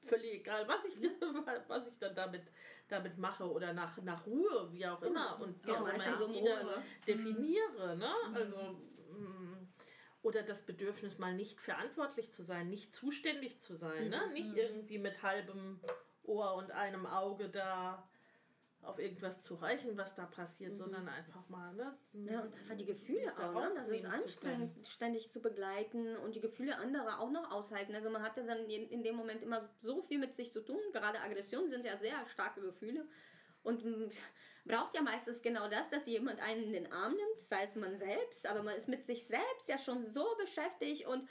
Völlig 0.04 0.36
egal, 0.36 0.66
was 0.68 0.86
ich, 0.86 0.98
was 1.68 1.88
ich 1.88 1.98
dann 2.00 2.16
damit, 2.16 2.44
damit 2.88 3.18
mache 3.18 3.44
oder 3.52 3.74
nach, 3.74 3.98
nach 4.04 4.26
Ruhe, 4.26 4.70
wie 4.72 4.86
auch 4.88 5.02
immer. 5.02 5.38
Und 5.42 5.62
wie 5.66 5.72
Ja, 5.72 5.82
auch 5.82 5.88
immer 5.88 5.98
ich 5.98 6.04
die 6.04 6.44
dann 6.46 6.66
Ruhe. 6.68 6.84
definiere. 7.06 7.98
Ne? 7.98 8.10
Also, 8.34 8.78
mm, 9.12 9.57
oder 10.22 10.44
das 10.44 10.64
Bedürfnis, 10.64 11.18
mal 11.18 11.34
nicht 11.34 11.62
verantwortlich 11.62 12.32
zu 12.32 12.44
sein, 12.44 12.70
nicht 12.70 12.94
zuständig 12.94 13.60
zu 13.62 13.76
sein, 13.76 14.10
ne? 14.10 14.28
nicht 14.34 14.56
irgendwie 14.56 14.98
mit 15.00 15.24
halbem 15.24 15.80
Ohr 16.24 16.56
und 16.56 16.72
einem 16.72 17.06
Auge 17.06 17.50
da 17.50 18.08
auf 18.82 19.00
irgendwas 19.00 19.42
zu 19.42 19.56
reichen, 19.56 19.98
was 19.98 20.16
da 20.16 20.26
passiert, 20.26 20.78
sondern 20.78 21.10
einfach 21.10 21.48
mal, 21.50 21.74
ne? 21.74 21.98
Ja, 22.14 22.42
und 22.42 22.56
einfach 22.56 22.76
die 22.76 22.86
Gefühle 22.86 23.34
auch. 23.38 23.54
Ne? 23.54 23.62
Das 23.62 23.74
ist 23.74 23.80
rausnehmen 23.80 24.02
zu 24.02 24.10
anstrengend, 24.10 24.88
ständig 24.88 25.32
zu 25.32 25.42
begleiten 25.42 26.16
und 26.18 26.36
die 26.36 26.40
Gefühle 26.40 26.78
anderer 26.78 27.20
auch 27.20 27.32
noch 27.32 27.52
aushalten. 27.52 27.96
Also 27.96 28.10
man 28.10 28.22
hatte 28.22 28.46
dann 28.46 28.70
in, 28.70 28.88
in 28.90 29.04
dem 29.04 29.16
Moment 29.16 29.42
immer 29.42 29.68
so 29.82 30.04
viel 30.04 30.20
mit 30.20 30.36
sich 30.36 30.52
zu 30.52 30.64
tun. 30.64 30.80
Gerade 30.94 31.20
Aggressionen 31.20 31.70
sind 31.70 31.86
ja 31.86 31.98
sehr 31.98 32.26
starke 32.28 32.62
Gefühle. 32.62 33.08
und 33.64 33.84
braucht 34.68 34.96
ja 34.96 35.02
meistens 35.02 35.42
genau 35.42 35.68
das, 35.68 35.90
dass 35.90 36.06
jemand 36.06 36.40
einen 36.42 36.64
in 36.64 36.74
den 36.74 36.92
Arm 36.92 37.14
nimmt, 37.14 37.42
sei 37.42 37.64
es 37.64 37.76
man 37.76 37.98
selbst, 37.98 38.46
aber 38.46 38.64
man 38.64 38.76
ist 38.76 38.90
mit 38.90 39.06
sich 39.06 39.26
selbst 39.26 39.68
ja 39.68 39.78
schon 39.78 40.10
so 40.10 40.26
beschäftigt 40.40 41.08
und 41.08 41.28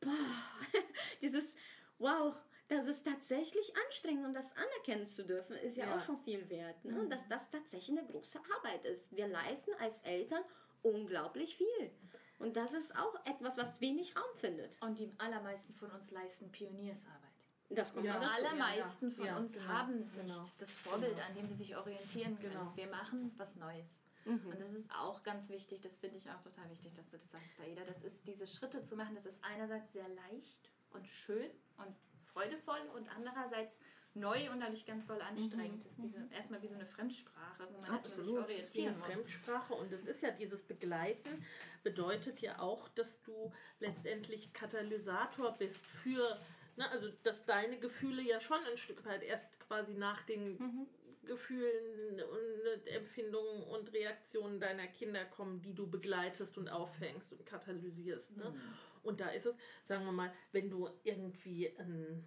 boah, 0.00 0.10
dieses 1.22 1.56
wow, 1.98 2.34
das 2.68 2.86
ist 2.86 3.04
tatsächlich 3.04 3.72
anstrengend 3.86 4.26
und 4.26 4.34
das 4.34 4.54
anerkennen 4.56 5.06
zu 5.06 5.24
dürfen, 5.24 5.56
ist 5.56 5.76
ja, 5.76 5.86
ja. 5.86 5.96
auch 5.96 6.00
schon 6.00 6.18
viel 6.18 6.48
wert. 6.50 6.84
Ne? 6.84 6.92
Mhm. 6.92 7.10
Dass 7.10 7.26
das 7.28 7.50
tatsächlich 7.50 7.98
eine 7.98 8.06
große 8.06 8.38
Arbeit 8.56 8.84
ist. 8.84 9.14
Wir 9.16 9.26
leisten 9.26 9.72
als 9.80 10.00
Eltern 10.00 10.42
unglaublich 10.82 11.56
viel. 11.56 11.90
Und 12.38 12.56
das 12.56 12.72
ist 12.72 12.94
auch 12.96 13.14
etwas, 13.26 13.56
was 13.56 13.80
wenig 13.80 14.14
Raum 14.16 14.36
findet. 14.36 14.80
Und 14.82 14.98
die 14.98 15.10
allermeisten 15.18 15.74
von 15.74 15.90
uns 15.90 16.10
leisten 16.10 16.52
Pioniersarbeit. 16.52 17.27
Das 17.70 17.92
kommt 17.92 18.06
ja. 18.06 18.18
Die 18.18 18.26
allermeisten 18.26 19.10
ja, 19.10 19.16
von 19.34 19.42
uns 19.42 19.54
genau, 19.54 19.68
haben 19.68 20.10
genau. 20.14 20.40
nicht 20.40 20.60
das 20.60 20.70
Vorbild, 20.74 21.14
genau. 21.14 21.26
an 21.26 21.34
dem 21.34 21.46
sie 21.46 21.54
sich 21.54 21.76
orientieren 21.76 22.38
können. 22.38 22.52
Genau. 22.52 22.72
Wir 22.74 22.86
machen 22.86 23.32
was 23.36 23.56
Neues. 23.56 24.00
Mhm. 24.24 24.46
Und 24.46 24.60
das 24.60 24.72
ist 24.72 24.90
auch 24.90 25.22
ganz 25.22 25.48
wichtig, 25.48 25.80
das 25.80 25.98
finde 25.98 26.16
ich 26.16 26.30
auch 26.30 26.40
total 26.42 26.68
wichtig, 26.70 26.94
dass 26.94 27.06
du 27.10 27.16
das 27.16 27.30
sagst, 27.30 27.60
Aida. 27.60 27.82
Das 27.84 28.02
ist, 28.02 28.26
diese 28.26 28.46
Schritte 28.46 28.82
zu 28.82 28.96
machen, 28.96 29.14
das 29.14 29.26
ist 29.26 29.42
einerseits 29.44 29.92
sehr 29.92 30.08
leicht 30.08 30.70
und 30.90 31.06
schön 31.06 31.50
und 31.78 31.94
freudevoll 32.32 32.80
und 32.94 33.08
andererseits 33.14 33.80
neu 34.14 34.50
und 34.50 34.60
dadurch 34.60 34.84
ganz 34.84 35.06
doll 35.06 35.20
anstrengend. 35.20 35.84
Das 35.84 35.92
ist 35.92 36.02
wie 36.02 36.08
so, 36.08 36.18
mhm. 36.18 36.32
erstmal 36.32 36.62
wie 36.62 36.68
so 36.68 36.74
eine 36.74 36.86
Fremdsprache, 36.86 37.68
wo 37.70 37.80
man 37.80 37.90
Absolut, 37.90 38.18
also 38.18 38.22
sich 38.22 38.38
orientieren 38.38 38.64
ist 38.64 38.74
wie 38.74 38.86
eine 38.86 39.14
Fremdsprache 39.14 39.74
und 39.74 39.92
es 39.92 40.06
ist 40.06 40.22
ja 40.22 40.30
dieses 40.30 40.62
Begleiten 40.62 41.44
bedeutet 41.82 42.40
ja 42.40 42.58
auch, 42.58 42.88
dass 42.88 43.22
du 43.22 43.52
letztendlich 43.80 44.52
Katalysator 44.52 45.52
bist 45.52 45.86
für, 45.86 46.38
ne, 46.78 46.90
also 46.90 47.10
dass 47.22 47.44
deine 47.44 47.78
Gefühle 47.78 48.22
ja 48.22 48.40
schon 48.40 48.58
ein 48.70 48.78
Stück 48.78 49.04
weit 49.04 49.22
erst 49.22 49.60
quasi 49.60 49.94
nach 49.94 50.22
den 50.22 50.56
mhm. 50.58 50.86
Gefühlen 51.26 52.22
und 52.22 52.86
Empfindungen 52.86 53.62
und 53.64 53.92
Reaktionen 53.92 54.60
deiner 54.60 54.86
Kinder 54.86 55.26
kommen, 55.26 55.60
die 55.60 55.74
du 55.74 55.86
begleitest 55.86 56.56
und 56.56 56.68
auffängst 56.70 57.32
und 57.34 57.44
katalysierst. 57.44 58.36
Ne? 58.38 58.50
Mhm. 58.50 58.60
Und 59.02 59.20
da 59.20 59.28
ist 59.28 59.44
es, 59.44 59.56
sagen 59.86 60.04
wir 60.06 60.12
mal, 60.12 60.32
wenn 60.52 60.70
du 60.70 60.88
irgendwie 61.04 61.68
ein 61.78 62.24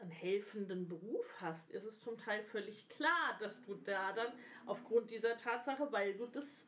einen 0.00 0.10
helfenden 0.10 0.88
Beruf 0.88 1.36
hast, 1.40 1.70
ist 1.70 1.84
es 1.84 2.00
zum 2.00 2.16
Teil 2.16 2.42
völlig 2.42 2.88
klar, 2.88 3.36
dass 3.38 3.60
du 3.60 3.74
da 3.74 4.12
dann 4.12 4.32
aufgrund 4.66 5.10
dieser 5.10 5.36
Tatsache, 5.36 5.92
weil 5.92 6.14
du 6.14 6.26
das 6.26 6.64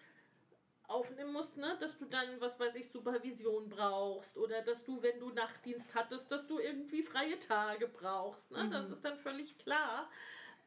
aufnehmen 0.92 1.32
musst, 1.32 1.56
ne, 1.56 1.76
dass 1.80 1.96
du 1.96 2.06
dann, 2.06 2.40
was 2.40 2.58
weiß 2.61 2.75
ich, 2.75 2.90
Supervision 2.90 3.68
brauchst 3.68 4.37
oder 4.37 4.62
dass 4.62 4.84
du, 4.84 5.02
wenn 5.02 5.18
du 5.20 5.30
Nachtdienst 5.30 5.94
hattest, 5.94 6.30
dass 6.30 6.46
du 6.46 6.58
irgendwie 6.58 7.02
freie 7.02 7.38
Tage 7.38 7.88
brauchst. 7.88 8.50
Ne? 8.50 8.64
Mhm. 8.64 8.70
Das 8.70 8.90
ist 8.90 9.04
dann 9.04 9.18
völlig 9.18 9.58
klar. 9.58 10.08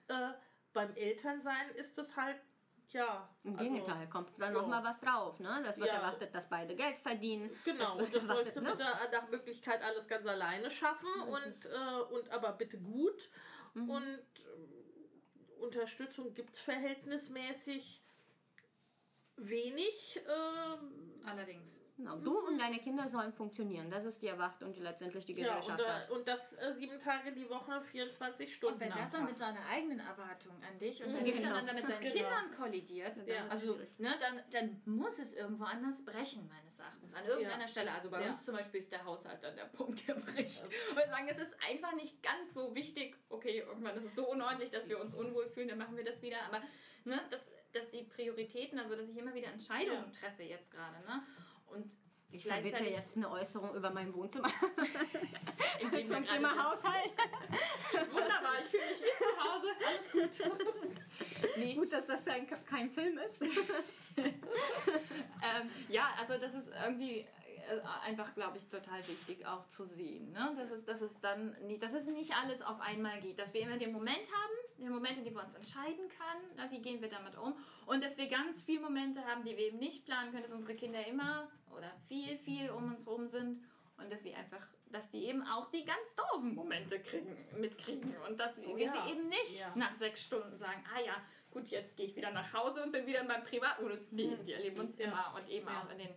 Äh, 0.08 0.32
beim 0.74 0.94
Elternsein 0.96 1.70
ist 1.76 1.98
das 1.98 2.16
halt 2.16 2.38
ja. 2.90 3.28
Im 3.44 3.58
also, 3.58 3.64
Gegenteil, 3.64 4.08
kommt 4.08 4.30
dann 4.38 4.54
ja. 4.54 4.62
nochmal 4.62 4.84
was 4.84 5.00
drauf. 5.02 5.40
Ne? 5.40 5.62
Das 5.66 5.78
wird 5.78 5.90
ja. 5.90 5.96
erwartet, 5.96 6.34
dass 6.34 6.48
beide 6.48 6.76
Geld 6.76 6.98
verdienen. 7.00 7.50
Genau, 7.66 7.98
das 7.98 8.12
erwartet, 8.12 8.28
sollst 8.28 8.56
du 8.56 8.62
ne? 8.62 8.72
bitte 8.72 8.86
nach 9.12 9.28
Möglichkeit 9.30 9.84
alles 9.84 10.08
ganz 10.08 10.26
alleine 10.26 10.72
schaffen 10.72 11.10
und, 11.28 11.66
äh, 11.66 12.14
und 12.14 12.32
aber 12.32 12.54
bitte 12.54 12.78
gut. 12.78 13.30
Mhm. 13.74 13.90
Und 13.90 14.06
äh, 14.06 15.62
Unterstützung 15.62 16.34
gibt 16.34 16.54
es 16.54 16.60
verhältnismäßig 16.60 18.02
wenig. 19.38 20.18
Äh, 20.18 21.26
Allerdings. 21.26 21.82
Genau. 21.98 22.18
Du 22.18 22.38
und 22.40 22.60
deine 22.60 22.80
Kinder 22.80 23.08
sollen 23.08 23.32
funktionieren. 23.32 23.90
Das 23.90 24.04
ist 24.04 24.22
die 24.22 24.28
Erwartung, 24.28 24.74
die 24.74 24.82
letztendlich 24.82 25.26
die 25.26 25.34
Gesellschaft 25.34 25.80
ja, 25.80 25.86
und, 25.86 25.94
hat. 25.94 26.10
Und 26.12 26.28
das 26.28 26.54
äh, 26.54 26.74
sieben 26.74 27.00
Tage 27.00 27.32
die 27.32 27.50
Woche, 27.50 27.80
24 27.80 28.54
Stunden. 28.54 28.76
Und 28.76 28.82
wenn 28.82 28.90
das 28.90 29.12
dann 29.12 29.24
mit 29.24 29.38
seiner 29.38 29.66
eigenen 29.68 30.00
Erwartung 30.00 30.52
an 30.70 30.78
dich 30.78 31.02
und 31.02 31.12
mhm. 31.12 31.16
dann 31.16 31.24
genau. 31.24 31.38
miteinander 31.38 31.74
mit 31.74 31.84
deinen 31.86 32.02
genau. 32.02 32.14
Kindern 32.14 32.52
kollidiert, 32.58 33.26
ja. 33.26 33.48
also 33.48 33.80
ne, 33.98 34.14
dann, 34.20 34.42
dann 34.52 34.82
muss 34.86 35.20
es 35.20 35.34
irgendwo 35.34 35.64
anders 35.64 36.04
brechen, 36.04 36.50
meines 36.50 36.80
Erachtens. 36.80 37.14
An 37.14 37.26
irgendeiner 37.26 37.62
ja. 37.62 37.68
Stelle. 37.70 37.92
Also 37.94 38.10
bei 38.10 38.22
ja. 38.22 38.28
uns 38.28 38.44
zum 38.44 38.56
Beispiel 38.56 38.82
ist 38.82 38.92
der 38.92 39.06
Haushalt 39.06 39.42
dann 39.42 39.56
der 39.56 39.66
Punkt, 39.66 40.06
der 40.06 40.16
bricht. 40.16 40.64
Und 40.64 40.98
wir 40.98 41.08
sagen, 41.08 41.28
es 41.30 41.40
ist 41.40 41.56
einfach 41.70 41.96
nicht 41.96 42.22
ganz 42.22 42.54
so 42.54 42.76
wichtig. 42.76 43.16
Okay, 43.30 43.60
irgendwann 43.60 43.96
ist 43.96 44.04
es 44.04 44.16
so 44.16 44.30
unordentlich, 44.30 44.70
dass 44.70 44.90
wir 44.90 45.00
uns 45.00 45.14
unwohl 45.14 45.48
fühlen, 45.48 45.70
dann 45.70 45.78
machen 45.78 45.96
wir 45.96 46.04
das 46.04 46.22
wieder. 46.22 46.42
Aber 46.46 46.62
ne, 47.06 47.22
das, 47.30 47.50
dass 47.76 47.90
die 47.90 48.04
Prioritäten, 48.04 48.80
also 48.80 48.96
dass 48.96 49.10
ich 49.10 49.18
immer 49.18 49.34
wieder 49.34 49.48
Entscheidungen 49.48 50.10
treffe 50.12 50.44
jetzt 50.44 50.70
gerade. 50.72 50.98
Ne? 51.06 51.24
Und 51.68 51.98
ich 52.32 52.46
verbitte 52.46 52.84
jetzt 52.84 53.16
eine 53.16 53.30
Äußerung 53.30 53.74
über 53.76 53.92
mein 53.92 54.14
Wohnzimmer. 54.14 54.48
Zum 55.80 56.26
Thema 56.26 56.64
Haushalt. 56.64 57.12
Wunderbar, 58.12 58.60
ich 58.60 58.68
fühle 58.68 58.88
mich 58.88 59.02
wie 59.02 59.18
zu 59.18 59.38
Hause. 59.44 59.68
Alles 59.88 60.12
gut. 60.12 60.32
Nee. 61.58 61.76
Gut, 61.76 61.94
dass 61.94 62.08
das 62.08 62.28
ein, 62.28 62.46
kein 62.66 62.90
Film 62.90 63.18
ist. 63.18 63.42
ähm, 63.42 63.54
ja, 65.88 66.14
also 66.20 66.38
das 66.38 66.54
ist 66.54 66.70
irgendwie 66.84 67.26
einfach, 68.06 68.34
glaube 68.34 68.58
ich, 68.58 68.68
total 68.68 69.00
wichtig 69.08 69.46
auch 69.46 69.68
zu 69.70 69.86
sehen. 69.86 70.32
Ne? 70.32 70.56
Dass, 70.58 70.72
es, 70.72 70.86
dass, 70.86 71.02
es 71.02 71.20
dann 71.20 71.56
nicht, 71.66 71.82
dass 71.82 71.94
es 71.94 72.06
nicht 72.08 72.34
alles 72.36 72.62
auf 72.62 72.80
einmal 72.80 73.20
geht. 73.22 73.40
Dass 73.40 73.54
wir 73.54 73.62
immer 73.62 73.78
den 73.78 73.92
Moment 73.92 74.18
haben, 74.18 74.80
den 74.80 74.90
Moment, 74.90 75.18
in 75.18 75.24
dem 75.24 75.34
wir 75.34 75.44
uns 75.44 75.54
entscheiden 75.54 76.08
können, 76.10 76.52
na, 76.56 76.70
wie 76.72 76.82
gehen 76.82 77.02
wir 77.02 77.10
damit 77.10 77.38
um. 77.38 77.56
Und 77.86 78.04
dass 78.04 78.18
wir 78.18 78.28
ganz 78.28 78.62
viele 78.62 78.82
Momente 78.82 79.24
haben, 79.26 79.44
die 79.44 79.58
wir 79.58 79.68
eben 79.68 79.80
nicht 79.80 80.06
planen 80.06 80.32
können, 80.32 80.44
dass 80.44 80.52
unsere 80.52 80.76
Kinder 80.76 81.06
immer 81.08 81.50
oder 81.76 81.92
viel, 82.08 82.38
viel 82.38 82.70
um 82.70 82.92
uns 82.92 83.06
herum 83.06 83.28
sind. 83.28 83.64
Und 83.98 84.12
dass 84.12 84.24
wir 84.26 84.36
einfach, 84.38 84.68
dass 84.92 85.10
die 85.10 85.26
eben 85.26 85.42
auch 85.44 85.72
die 85.72 85.86
ganz 85.86 86.16
doofen 86.16 86.54
Momente 86.54 87.00
kriegen, 87.00 87.36
mitkriegen. 87.58 88.16
Und 88.28 88.40
dass 88.40 88.62
wir, 88.62 88.70
oh, 88.70 88.78
ja. 88.78 88.94
wir 88.94 89.02
sie 89.02 89.12
eben 89.12 89.30
nicht 89.30 89.60
ja. 89.60 89.72
nach 89.76 89.96
sechs 89.96 90.24
Stunden 90.24 90.58
sagen, 90.58 90.84
ah 90.94 91.00
ja, 91.00 91.16
gut, 91.52 91.70
jetzt 91.70 91.96
gehe 91.96 92.06
ich 92.06 92.16
wieder 92.16 92.32
nach 92.32 92.52
Hause 92.54 92.84
und 92.84 92.92
bin 92.92 93.08
wieder 93.08 93.22
in 93.22 93.28
meinem 93.28 93.44
Privatmodus. 93.44 94.12
Nee, 94.12 94.38
die 94.46 94.54
erleben 94.54 94.82
uns 94.82 94.98
ja. 94.98 95.06
immer 95.06 95.34
und 95.36 95.48
eben 95.50 95.68
auch 95.70 95.90
in 95.90 95.98
den 96.00 96.10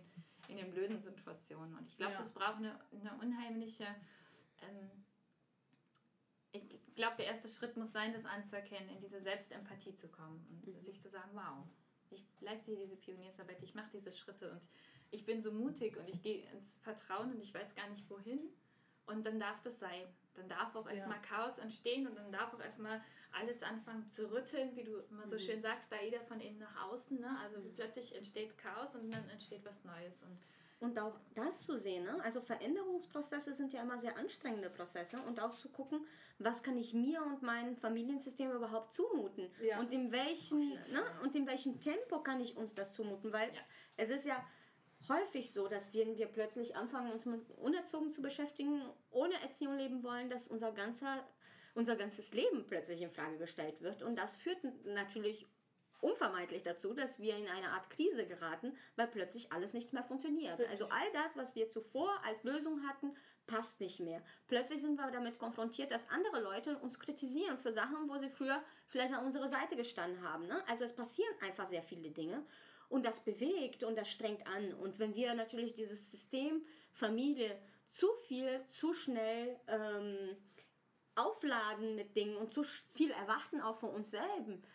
in 0.49 0.57
den 0.57 0.71
blöden 0.71 0.99
Situationen. 0.99 1.77
Und 1.77 1.87
ich 1.87 1.95
glaube, 1.97 2.13
ja. 2.13 2.17
das 2.17 2.33
braucht 2.33 2.57
eine, 2.57 2.79
eine 2.91 3.13
unheimliche. 3.21 3.85
Ähm, 4.61 5.05
ich 6.51 6.63
glaube, 6.95 7.17
der 7.17 7.27
erste 7.27 7.47
Schritt 7.47 7.77
muss 7.77 7.91
sein, 7.91 8.11
das 8.13 8.25
anzuerkennen, 8.25 8.89
in 8.89 8.99
diese 8.99 9.21
Selbstempathie 9.21 9.95
zu 9.95 10.07
kommen 10.07 10.45
und 10.49 10.67
mhm. 10.67 10.81
sich 10.81 10.99
zu 10.99 11.09
sagen, 11.09 11.29
wow, 11.33 11.67
ich 12.09 12.25
leiste 12.41 12.71
hier 12.71 12.79
diese 12.79 12.95
Pioniersarbeit, 12.95 13.61
ich 13.61 13.75
mache 13.75 13.91
diese 13.93 14.11
Schritte 14.11 14.51
und 14.51 14.61
ich 15.11 15.25
bin 15.25 15.41
so 15.41 15.51
mutig 15.51 15.97
und 15.97 16.09
ich 16.09 16.21
gehe 16.21 16.49
ins 16.51 16.77
Vertrauen 16.77 17.31
und 17.31 17.41
ich 17.41 17.53
weiß 17.53 17.75
gar 17.75 17.87
nicht 17.89 18.09
wohin. 18.09 18.39
Und 19.09 19.25
dann 19.25 19.39
darf 19.39 19.61
das 19.61 19.79
sein. 19.79 20.07
Dann 20.35 20.47
darf 20.47 20.75
auch 20.75 20.87
erstmal 20.89 21.17
ja. 21.17 21.23
Chaos 21.23 21.57
entstehen 21.57 22.07
und 22.07 22.17
dann 22.17 22.31
darf 22.31 22.53
auch 22.53 22.61
erstmal 22.61 23.01
alles 23.31 23.61
anfangen 23.61 24.07
zu 24.09 24.31
rütteln, 24.31 24.75
wie 24.75 24.83
du 24.83 24.99
immer 25.09 25.27
so 25.27 25.35
mhm. 25.35 25.39
schön 25.39 25.61
sagst, 25.61 25.91
da 25.91 26.01
jeder 26.01 26.21
von 26.21 26.39
innen 26.39 26.59
nach 26.59 26.89
außen. 26.89 27.19
Ne? 27.19 27.37
Also 27.43 27.59
mhm. 27.59 27.73
plötzlich 27.75 28.15
entsteht 28.15 28.57
Chaos 28.57 28.95
und 28.95 29.13
dann 29.13 29.27
entsteht 29.29 29.65
was 29.65 29.83
Neues. 29.83 30.23
Und 30.23 30.37
und 30.81 30.97
auch 30.97 31.19
das 31.35 31.65
zu 31.65 31.77
sehen, 31.77 32.05
ne? 32.05 32.23
also 32.23 32.39
Veränderungsprozesse 32.39 33.53
sind 33.53 33.73
ja 33.73 33.81
immer 33.81 33.99
sehr 33.99 34.17
anstrengende 34.17 34.69
Prozesse 34.69 35.19
und 35.27 35.41
auch 35.41 35.51
zu 35.51 35.67
gucken, 35.67 36.05
was 36.37 36.63
kann 36.63 36.77
ich 36.77 36.93
mir 36.93 37.21
und 37.21 37.41
meinem 37.41 37.75
Familiensystem 37.75 38.49
überhaupt 38.49 38.93
zumuten 38.93 39.51
ja. 39.61 39.77
und 39.81 39.91
in 39.91 40.13
welchem 40.13 40.59
ne? 40.59 41.03
und 41.21 41.35
in 41.35 41.45
welchem 41.47 41.81
Tempo 41.81 42.19
kann 42.21 42.39
ich 42.39 42.55
uns 42.55 42.75
das 42.75 42.95
zumuten, 42.95 43.33
weil 43.33 43.49
ja. 43.49 43.59
es 43.97 44.09
ist 44.09 44.25
ja 44.25 44.41
häufig 45.09 45.51
so, 45.51 45.67
dass 45.67 45.93
wenn 45.93 46.17
wir 46.17 46.27
plötzlich 46.27 46.75
anfangen, 46.75 47.11
uns 47.11 47.25
mit 47.25 47.41
Unerzogen 47.57 48.11
zu 48.11 48.21
beschäftigen, 48.21 48.81
ohne 49.11 49.41
Erziehung 49.41 49.77
leben 49.77 50.03
wollen, 50.03 50.29
dass 50.29 50.47
unser 50.47 50.71
ganzer 50.71 51.23
unser 51.75 51.95
ganzes 51.95 52.33
Leben 52.33 52.65
plötzlich 52.65 53.01
in 53.01 53.11
Frage 53.11 53.37
gestellt 53.37 53.81
wird. 53.81 54.01
Und 54.01 54.17
das 54.17 54.35
führt 54.35 54.57
natürlich 54.85 55.47
unvermeidlich 56.01 56.63
dazu, 56.63 56.93
dass 56.93 57.19
wir 57.19 57.35
in 57.35 57.47
eine 57.47 57.71
Art 57.71 57.89
Krise 57.89 58.25
geraten, 58.25 58.73
weil 58.95 59.07
plötzlich 59.07 59.51
alles 59.51 59.73
nichts 59.73 59.91
mehr 59.91 60.03
funktioniert. 60.03 60.61
Also 60.69 60.85
all 60.85 61.11
das, 61.13 61.35
was 61.35 61.55
wir 61.55 61.69
zuvor 61.69 62.09
als 62.25 62.43
Lösung 62.43 62.87
hatten, 62.87 63.15
passt 63.47 63.79
nicht 63.81 63.99
mehr. 63.99 64.21
Plötzlich 64.47 64.81
sind 64.81 64.95
wir 64.95 65.11
damit 65.11 65.39
konfrontiert, 65.39 65.91
dass 65.91 66.09
andere 66.09 66.41
Leute 66.41 66.77
uns 66.77 66.99
kritisieren 66.99 67.57
für 67.57 67.73
Sachen, 67.73 68.07
wo 68.07 68.17
sie 68.17 68.29
früher 68.29 68.63
vielleicht 68.87 69.13
an 69.13 69.25
unserer 69.25 69.49
Seite 69.49 69.75
gestanden 69.75 70.23
haben. 70.23 70.47
Ne? 70.47 70.63
Also 70.67 70.85
es 70.85 70.95
passieren 70.95 71.33
einfach 71.41 71.67
sehr 71.67 71.83
viele 71.83 72.11
Dinge 72.11 72.45
und 72.89 73.05
das 73.05 73.23
bewegt 73.23 73.83
und 73.83 73.95
das 73.95 74.09
strengt 74.09 74.45
an. 74.47 74.73
Und 74.73 74.99
wenn 74.99 75.15
wir 75.15 75.33
natürlich 75.33 75.75
dieses 75.75 76.11
System 76.11 76.65
Familie 76.91 77.57
zu 77.89 78.07
viel, 78.27 78.65
zu 78.67 78.93
schnell 78.93 79.59
ähm, 79.67 80.35
aufladen 81.15 81.95
mit 81.95 82.15
Dingen 82.15 82.35
und 82.37 82.51
zu 82.51 82.63
viel 82.63 83.11
erwarten 83.11 83.61
auch 83.61 83.79
von 83.79 83.89
uns 83.89 84.15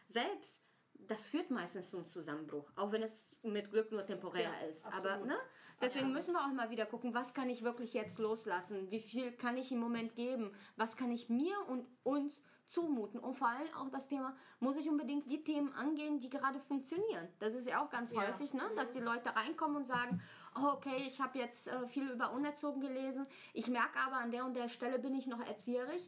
selbst, 0.09 0.63
das 0.95 1.27
führt 1.27 1.51
meistens 1.51 1.91
zum 1.91 2.07
Zusammenbruch, 2.07 2.71
auch 2.77 2.93
wenn 2.93 3.03
es 3.03 3.37
mit 3.43 3.71
Glück 3.71 3.91
nur 3.93 4.07
temporär 4.07 4.43
ja, 4.43 4.69
ist. 4.69 4.87
Absolut. 4.87 5.07
Aber 5.07 5.27
ne, 5.27 5.37
deswegen 5.81 6.13
müssen 6.13 6.33
wir 6.33 6.41
auch 6.41 6.53
mal 6.53 6.71
wieder 6.71 6.87
gucken, 6.87 7.15
was 7.15 7.35
kann 7.35 7.51
ich 7.51 7.63
wirklich 7.63 7.93
jetzt 7.93 8.19
loslassen? 8.19 8.91
Wie 8.91 9.01
viel 9.01 9.33
kann 9.33 9.57
ich 9.57 9.71
im 9.73 9.79
Moment 9.79 10.15
geben? 10.15 10.55
Was 10.77 10.97
kann 10.97 11.11
ich 11.11 11.29
mir 11.29 11.57
und 11.69 11.87
uns 12.05 12.41
zumuten? 12.67 13.21
Und 13.21 13.37
vor 13.37 13.49
allem 13.49 13.73
auch 13.75 13.89
das 13.91 14.09
Thema, 14.09 14.37
muss 14.61 14.77
ich 14.77 14.89
unbedingt 14.89 15.31
die 15.31 15.43
Themen 15.43 15.73
angehen, 15.75 16.21
die 16.21 16.31
gerade 16.31 16.61
funktionieren? 16.61 17.29
Das 17.39 17.55
ist 17.55 17.69
ja 17.69 17.85
auch 17.85 17.91
ganz 17.91 18.13
ja. 18.13 18.23
häufig, 18.23 18.55
ne, 18.55 18.63
dass 18.77 18.93
die 18.93 19.01
Leute 19.01 19.35
reinkommen 19.35 19.77
und 19.77 19.87
sagen, 19.87 20.21
oh, 20.57 20.69
okay, 20.75 21.05
ich 21.07 21.21
habe 21.21 21.39
jetzt 21.39 21.69
äh, 21.69 21.87
viel 21.89 22.09
über 22.11 22.33
Unerzogen 22.33 22.81
gelesen, 22.81 23.27
ich 23.53 23.69
merke 23.69 23.99
aber, 23.99 24.17
an 24.17 24.31
der 24.31 24.45
und 24.45 24.55
der 24.55 24.69
Stelle 24.69 24.99
bin 24.99 25.15
ich 25.15 25.27
noch 25.27 25.41
erzieherisch 25.47 26.03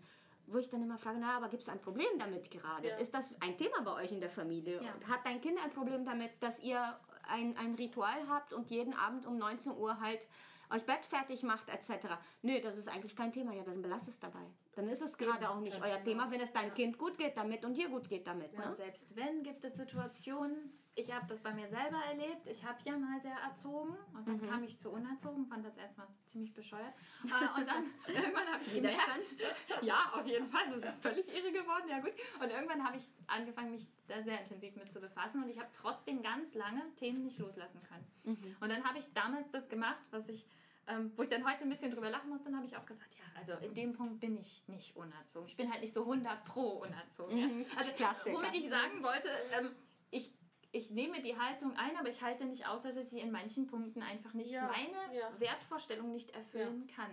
wo 0.48 0.58
ich 0.58 0.70
dann 0.70 0.82
immer 0.82 0.98
frage, 0.98 1.18
na, 1.20 1.36
aber 1.36 1.48
gibt 1.48 1.62
es 1.62 1.68
ein 1.68 1.80
Problem 1.80 2.18
damit 2.18 2.50
gerade? 2.50 2.88
Ja. 2.88 2.96
Ist 2.96 3.14
das 3.14 3.34
ein 3.40 3.58
Thema 3.58 3.82
bei 3.82 3.92
euch 3.94 4.12
in 4.12 4.20
der 4.20 4.30
Familie? 4.30 4.80
Ja. 4.82 4.92
Hat 5.08 5.20
dein 5.24 5.40
Kind 5.40 5.58
ein 5.62 5.70
Problem 5.70 6.04
damit, 6.04 6.30
dass 6.40 6.60
ihr 6.60 6.96
ein, 7.28 7.56
ein 7.56 7.74
Ritual 7.74 8.28
habt 8.28 8.52
und 8.52 8.70
jeden 8.70 8.94
Abend 8.94 9.26
um 9.26 9.38
19 9.38 9.76
Uhr 9.76 10.00
halt 10.00 10.26
euch 10.70 10.84
Bett 10.84 11.06
fertig 11.06 11.42
macht 11.42 11.68
etc. 11.68 12.06
Nö, 12.42 12.60
das 12.60 12.76
ist 12.76 12.88
eigentlich 12.88 13.16
kein 13.16 13.32
Thema. 13.32 13.52
Ja, 13.52 13.62
dann 13.62 13.82
belasst 13.82 14.08
es 14.08 14.18
dabei. 14.18 14.46
Dann 14.74 14.88
ist 14.88 15.02
es 15.02 15.16
gerade 15.16 15.48
auch 15.50 15.60
nicht 15.60 15.80
euer 15.80 16.02
Thema, 16.02 16.30
wenn 16.30 16.40
es 16.40 16.52
deinem 16.52 16.74
Kind 16.74 16.98
gut 16.98 17.16
geht 17.18 17.36
damit 17.36 17.64
und 17.64 17.74
dir 17.74 17.88
gut 17.88 18.08
geht 18.08 18.26
damit. 18.26 18.56
Ne? 18.56 18.64
Und 18.66 18.74
selbst 18.74 19.14
wenn, 19.16 19.42
gibt 19.42 19.64
es 19.64 19.76
Situationen, 19.76 20.72
ich 20.98 21.12
habe 21.14 21.26
das 21.26 21.40
bei 21.40 21.52
mir 21.52 21.68
selber 21.68 21.98
erlebt, 22.08 22.46
ich 22.46 22.64
habe 22.64 22.78
ja 22.84 22.96
mal 22.96 23.20
sehr 23.20 23.36
erzogen 23.36 23.94
und 24.14 24.26
dann 24.26 24.40
kam 24.40 24.64
ich 24.64 24.78
zu 24.78 24.90
unerzogen, 24.90 25.46
fand 25.46 25.64
das 25.64 25.76
erstmal 25.76 26.06
ziemlich 26.26 26.54
bescheuert. 26.54 26.94
Äh, 27.24 27.60
und 27.60 27.68
dann 27.68 27.84
irgendwann 28.08 28.46
habe 28.46 28.62
ich 28.62 28.74
gemerkt, 28.74 29.00
ja, 29.82 30.12
auf 30.14 30.26
jeden 30.26 30.48
Fall, 30.48 30.62
es 30.70 30.84
ist 30.84 30.88
völlig 31.02 31.28
irre 31.36 31.52
geworden, 31.52 31.84
ja 31.88 32.00
gut. 32.00 32.12
Und 32.42 32.50
irgendwann 32.50 32.82
habe 32.82 32.96
ich 32.96 33.04
angefangen, 33.26 33.72
mich 33.72 33.86
da 34.08 34.22
sehr 34.22 34.40
intensiv 34.40 34.74
mit 34.76 34.90
zu 34.90 35.00
befassen 35.00 35.42
und 35.42 35.50
ich 35.50 35.58
habe 35.58 35.68
trotzdem 35.74 36.22
ganz 36.22 36.54
lange 36.54 36.82
Themen 36.96 37.24
nicht 37.24 37.38
loslassen 37.38 37.82
können. 37.82 38.46
Und 38.60 38.68
dann 38.70 38.82
habe 38.84 38.98
ich 38.98 39.12
damals 39.12 39.50
das 39.50 39.68
gemacht, 39.68 40.02
was 40.10 40.28
ich 40.28 40.46
ähm, 40.88 41.12
wo 41.16 41.22
ich 41.22 41.28
dann 41.28 41.44
heute 41.48 41.62
ein 41.64 41.68
bisschen 41.68 41.90
drüber 41.90 42.10
lachen 42.10 42.28
muss, 42.30 42.42
dann 42.44 42.54
habe 42.56 42.64
ich 42.66 42.76
auch 42.76 42.86
gesagt, 42.86 43.14
ja, 43.14 43.24
also 43.40 43.52
in 43.64 43.74
dem 43.74 43.92
Punkt 43.92 44.20
bin 44.20 44.36
ich 44.38 44.62
nicht 44.68 44.94
unerzogen. 44.96 45.48
Ich 45.48 45.56
bin 45.56 45.70
halt 45.70 45.80
nicht 45.80 45.92
so 45.92 46.02
100 46.02 46.44
pro 46.44 46.82
unerzogen. 46.82 47.36
Ja? 47.38 47.48
Also 47.76 47.92
Klassiker. 47.92 48.36
womit 48.36 48.54
ich 48.54 48.68
sagen 48.68 49.02
wollte, 49.02 49.28
ähm, 49.58 49.70
ich, 50.10 50.32
ich 50.72 50.90
nehme 50.90 51.20
die 51.22 51.36
Haltung 51.38 51.74
ein, 51.76 51.96
aber 51.96 52.08
ich 52.08 52.22
halte 52.22 52.44
nicht 52.44 52.66
aus, 52.68 52.82
dass 52.84 52.96
ich 52.96 53.08
sie 53.08 53.20
in 53.20 53.30
manchen 53.32 53.66
Punkten 53.66 54.02
einfach 54.02 54.32
nicht 54.34 54.50
Ja, 54.52 54.68
meine 54.70 55.14
ja. 55.16 55.28
Wertvorstellung 55.40 56.12
nicht 56.12 56.30
erfüllen 56.32 56.86
kann. 56.94 57.10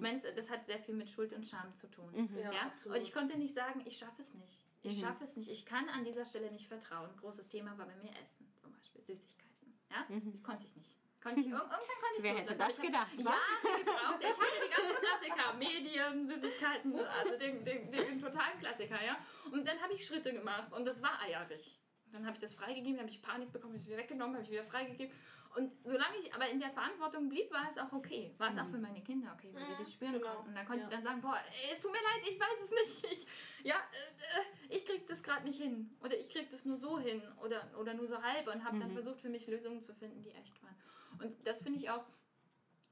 Meine, 0.00 0.20
das- 0.36 0.48
hat 0.50 0.66
sehr 0.66 0.78
viel 0.78 0.94
mit 0.94 1.10
Schuld 1.10 1.32
und 1.32 1.48
Scham 1.48 1.74
zu 1.74 1.88
tun. 1.90 2.28
Ja, 2.40 2.52
Ja? 2.52 2.72
Und 2.84 2.96
ich 2.96 3.12
konnte 3.12 3.36
nicht 3.36 3.54
sagen, 3.54 3.82
ich 3.84 3.96
schaffe 3.98 4.22
es 4.22 4.34
nicht. 4.34 4.64
Ich 4.82 5.00
schaffe 5.00 5.24
es 5.24 5.36
nicht. 5.36 5.50
Ich 5.50 5.66
kann 5.66 5.88
an 5.88 6.04
dieser 6.04 6.24
Stelle 6.24 6.50
nicht 6.52 6.68
vertrauen. 6.68 7.10
Großes 7.16 7.48
Thema 7.48 7.76
war 7.76 7.86
bei 7.86 7.96
mir 7.96 8.10
Essen, 8.22 8.46
zum 8.60 8.72
Beispiel 8.72 9.02
Süßigkeiten. 9.02 9.74
Ja? 9.90 10.06
Ich 10.32 10.42
konnte 10.44 10.64
ich 10.66 10.76
nicht. 10.76 10.94
Konnte 11.28 11.40
ich, 11.42 11.46
irg- 11.46 11.60
irgendwann 11.60 12.00
konnte 12.02 12.16
ich 12.16 12.22
Wer 12.24 12.32
loslassen. 12.32 12.48
hätte 12.48 12.58
das 12.58 12.78
ich 12.78 12.82
gedacht, 12.84 13.24
wa? 13.24 13.30
Jahre 13.30 13.78
gebraucht. 13.84 14.20
Ich 14.20 14.28
hatte 14.28 14.60
die 14.64 14.70
ganzen 14.74 14.96
Klassiker, 15.04 15.52
Medien, 15.54 16.26
Süßigkeiten, 16.26 16.98
also 17.00 17.38
den, 17.38 17.64
den, 17.64 17.90
den 17.92 18.20
totalen 18.20 18.58
Klassiker, 18.58 19.02
ja. 19.04 19.16
Und 19.52 19.66
dann 19.66 19.80
habe 19.82 19.92
ich 19.92 20.06
Schritte 20.06 20.32
gemacht 20.32 20.72
und 20.72 20.84
das 20.86 21.02
war 21.02 21.20
eierig. 21.22 21.78
Dann 22.12 22.24
habe 22.24 22.34
ich 22.34 22.40
das 22.40 22.54
freigegeben, 22.54 22.94
dann 22.96 23.02
habe 23.06 23.10
ich 23.10 23.20
Panik 23.20 23.52
bekommen, 23.52 23.72
habe 23.74 23.76
ich 23.76 23.82
es 23.82 23.88
wieder 23.88 23.98
weggenommen, 23.98 24.34
habe 24.36 24.44
ich 24.44 24.50
wieder 24.50 24.64
freigegeben. 24.64 25.14
Und 25.56 25.72
solange 25.84 26.16
ich 26.18 26.32
aber 26.34 26.46
in 26.48 26.60
der 26.60 26.70
Verantwortung 26.70 27.28
blieb, 27.28 27.50
war 27.52 27.66
es 27.68 27.78
auch 27.78 27.92
okay. 27.92 28.34
War 28.38 28.50
es 28.50 28.58
auch 28.58 28.68
für 28.68 28.78
meine 28.78 29.02
Kinder 29.02 29.32
okay, 29.34 29.50
weil 29.52 29.64
die 29.66 29.76
das 29.78 29.92
spüren 29.92 30.12
genau. 30.12 30.32
konnten. 30.34 30.48
Und 30.50 30.54
dann 30.54 30.66
konnte 30.66 30.80
Ja. 30.82 30.88
ich 30.88 30.94
dann 30.94 31.02
sagen, 31.02 31.20
boah, 31.20 31.38
es 31.72 31.80
tut 31.80 31.90
mir 31.90 31.98
leid, 31.98 32.22
ich 32.30 32.38
weiß 32.38 32.60
es 32.64 32.70
nicht. 33.02 33.12
Ich, 33.12 33.64
ja, 33.66 33.76
äh, 33.76 34.40
äh, 34.40 34.76
ich 34.76 34.84
krieg 34.86 35.06
das 35.06 35.22
gerade 35.22 35.44
nicht 35.44 35.60
hin. 35.60 35.96
Oder 36.02 36.16
ich 36.18 36.28
krieg 36.28 36.48
das 36.50 36.64
nur 36.64 36.76
so 36.76 36.98
hin. 36.98 37.22
Oder, 37.42 37.66
oder 37.78 37.94
nur 37.94 38.06
so 38.06 38.22
halb. 38.22 38.46
Und 38.46 38.62
habe 38.64 38.78
dann 38.78 38.92
versucht, 38.92 39.20
für 39.20 39.30
mich 39.30 39.46
Lösungen 39.46 39.80
zu 39.82 39.94
finden, 39.94 40.22
die 40.22 40.30
echt 40.32 40.62
waren. 40.62 40.76
Und 41.20 41.46
das 41.46 41.62
finde 41.62 41.78
ich 41.78 41.90
auch 41.90 42.04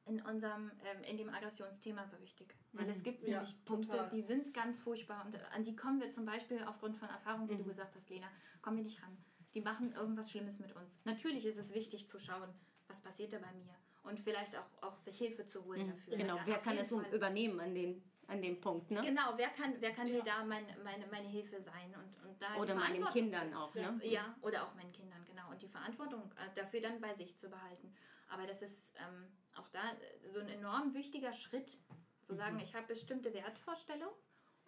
in 0.07 0.21
unserem, 0.23 0.71
ähm, 0.85 1.03
in 1.05 1.17
dem 1.17 1.29
Aggressionsthema 1.31 2.07
so 2.07 2.21
wichtig. 2.21 2.55
Weil 2.73 2.89
es 2.89 3.03
gibt 3.03 3.23
Ja, 3.23 3.39
nämlich 3.41 3.65
Punkte, 3.65 3.89
total. 3.93 4.11
die 4.11 4.23
sind 4.23 4.55
ganz 4.55 4.79
furchtbar 4.79 5.25
und 5.27 5.37
an 5.53 5.65
die 5.65 5.75
kommen 5.75 6.01
wir 6.01 6.11
zum 6.11 6.25
Beispiel 6.25 6.63
aufgrund 6.65 6.97
von 6.97 7.09
Erfahrungen, 7.09 7.49
wie 7.49 7.57
du 7.57 7.65
gesagt 7.65 7.95
hast, 7.97 8.09
Lena, 8.11 8.29
kommen 8.63 8.77
wir 8.77 8.85
nicht 8.85 9.03
ran. 9.03 9.17
Die 9.55 9.61
machen 9.61 9.93
irgendwas 9.93 10.31
Schlimmes 10.31 10.59
mit 10.61 10.75
uns. 10.77 11.01
Natürlich 11.05 11.45
ist 11.47 11.57
es 11.57 11.75
wichtig 11.75 12.09
zu 12.09 12.19
schauen, 12.19 12.49
was 12.89 13.01
passiert 13.01 13.33
da 13.33 13.39
bei 13.39 13.53
mir 13.53 13.75
und 14.05 14.21
vielleicht 14.21 14.55
auch, 14.57 14.83
auch 14.83 14.97
sich 14.99 15.19
Hilfe 15.19 15.47
zu 15.47 15.65
holen 15.65 15.89
dafür. 15.89 16.17
Genau, 16.17 16.37
Ja, 16.37 16.43
wer 16.47 16.59
kann 16.59 16.79
es 16.79 16.91
Fall. 16.91 17.13
übernehmen 17.13 17.59
an, 17.59 17.75
den, 17.75 18.03
an 18.29 18.43
dem 18.43 18.61
Punkt, 18.61 18.91
ne? 18.91 19.01
Genau, 19.03 19.35
wer 19.37 19.49
kann, 19.51 19.75
wer 19.81 19.93
kann 19.93 20.11
mir 20.11 20.23
da 20.23 20.45
mein, 20.45 20.65
meine, 20.83 21.07
meine 21.09 21.29
Hilfe 21.29 21.61
sein 21.61 21.95
und, 21.95 22.29
und 22.29 22.43
da 22.43 22.57
Oder 22.57 22.75
meinen 22.75 23.05
Kindern 23.11 23.55
auch, 23.55 23.75
ne? 23.75 24.01
ja, 24.03 24.35
oder 24.43 24.65
auch 24.65 24.75
meinen 24.75 24.93
Kindern, 24.93 25.25
genau. 25.27 25.49
Und 25.51 25.63
die 25.63 25.69
Verantwortung 25.69 26.23
äh, 26.37 26.53
dafür 26.55 26.81
dann 26.81 27.01
bei 27.01 27.15
sich 27.15 27.37
zu 27.37 27.49
behalten. 27.49 27.95
Aber 28.29 28.47
das 28.47 28.63
ist 28.63 28.93
ähm, 28.97 29.27
auch 29.57 29.69
da 29.69 29.81
äh, 29.93 30.29
so 30.31 30.41
ein 30.41 30.49
enorm 30.49 30.95
wichtiger 30.95 31.33
Schritt, 31.33 31.79
zu 32.27 32.33
Mhm. 32.33 32.37
sagen, 32.37 32.61
ich 32.61 32.75
habe 32.75 32.87
bestimmte 32.89 33.33
Wertvorstellungen 33.33 34.15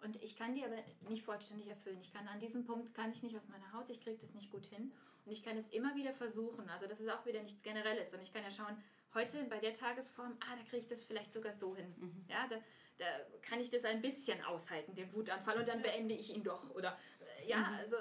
und 0.01 0.15
ich 0.23 0.37
kann 0.37 0.55
die 0.55 0.63
aber 0.63 0.77
nicht 1.09 1.23
vollständig 1.23 1.67
erfüllen. 1.67 1.99
Ich 2.01 2.13
kann 2.13 2.25
an 2.29 2.39
diesem 2.39 2.63
Punkt, 2.63 2.93
kann 2.93 3.11
ich 3.11 3.21
nicht 3.21 3.35
aus 3.35 3.49
meiner 3.49 3.73
Haut, 3.73 3.89
ich 3.89 3.99
kriege 3.99 4.17
das 4.17 4.33
nicht 4.33 4.49
gut 4.49 4.65
hin. 4.65 4.93
Und 5.25 5.33
ich 5.33 5.43
kann 5.43 5.57
es 5.57 5.67
immer 5.67 5.93
wieder 5.95 6.13
versuchen. 6.13 6.69
Also 6.69 6.87
das 6.87 7.01
ist 7.01 7.09
auch 7.09 7.25
wieder 7.25 7.43
nichts 7.43 7.61
Generelles. 7.61 8.13
Und 8.13 8.21
ich 8.21 8.31
kann 8.31 8.41
ja 8.43 8.49
schauen, 8.49 8.81
heute 9.13 9.43
bei 9.43 9.59
der 9.59 9.73
Tagesform, 9.73 10.37
ah, 10.39 10.55
da 10.55 10.63
kriege 10.63 10.77
ich 10.77 10.87
das 10.87 11.03
vielleicht 11.03 11.33
sogar 11.33 11.51
so 11.51 11.75
hin. 11.75 11.93
Mhm. 11.97 12.25
Ja, 12.29 12.47
da, 12.47 12.55
da 12.99 13.05
kann 13.41 13.59
ich 13.59 13.69
das 13.71 13.85
ein 13.85 14.01
bisschen 14.01 14.43
aushalten, 14.43 14.93
den 14.93 15.11
Wutanfall, 15.13 15.57
und 15.57 15.67
dann 15.67 15.81
beende 15.81 16.13
ich 16.13 16.35
ihn 16.35 16.43
doch. 16.43 16.69
Oder 16.71 16.97
ja, 17.47 17.57
Mhm. 17.57 17.73
also 17.79 17.95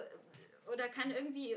oder 0.71 0.89
kann 0.89 1.11
irgendwie 1.11 1.57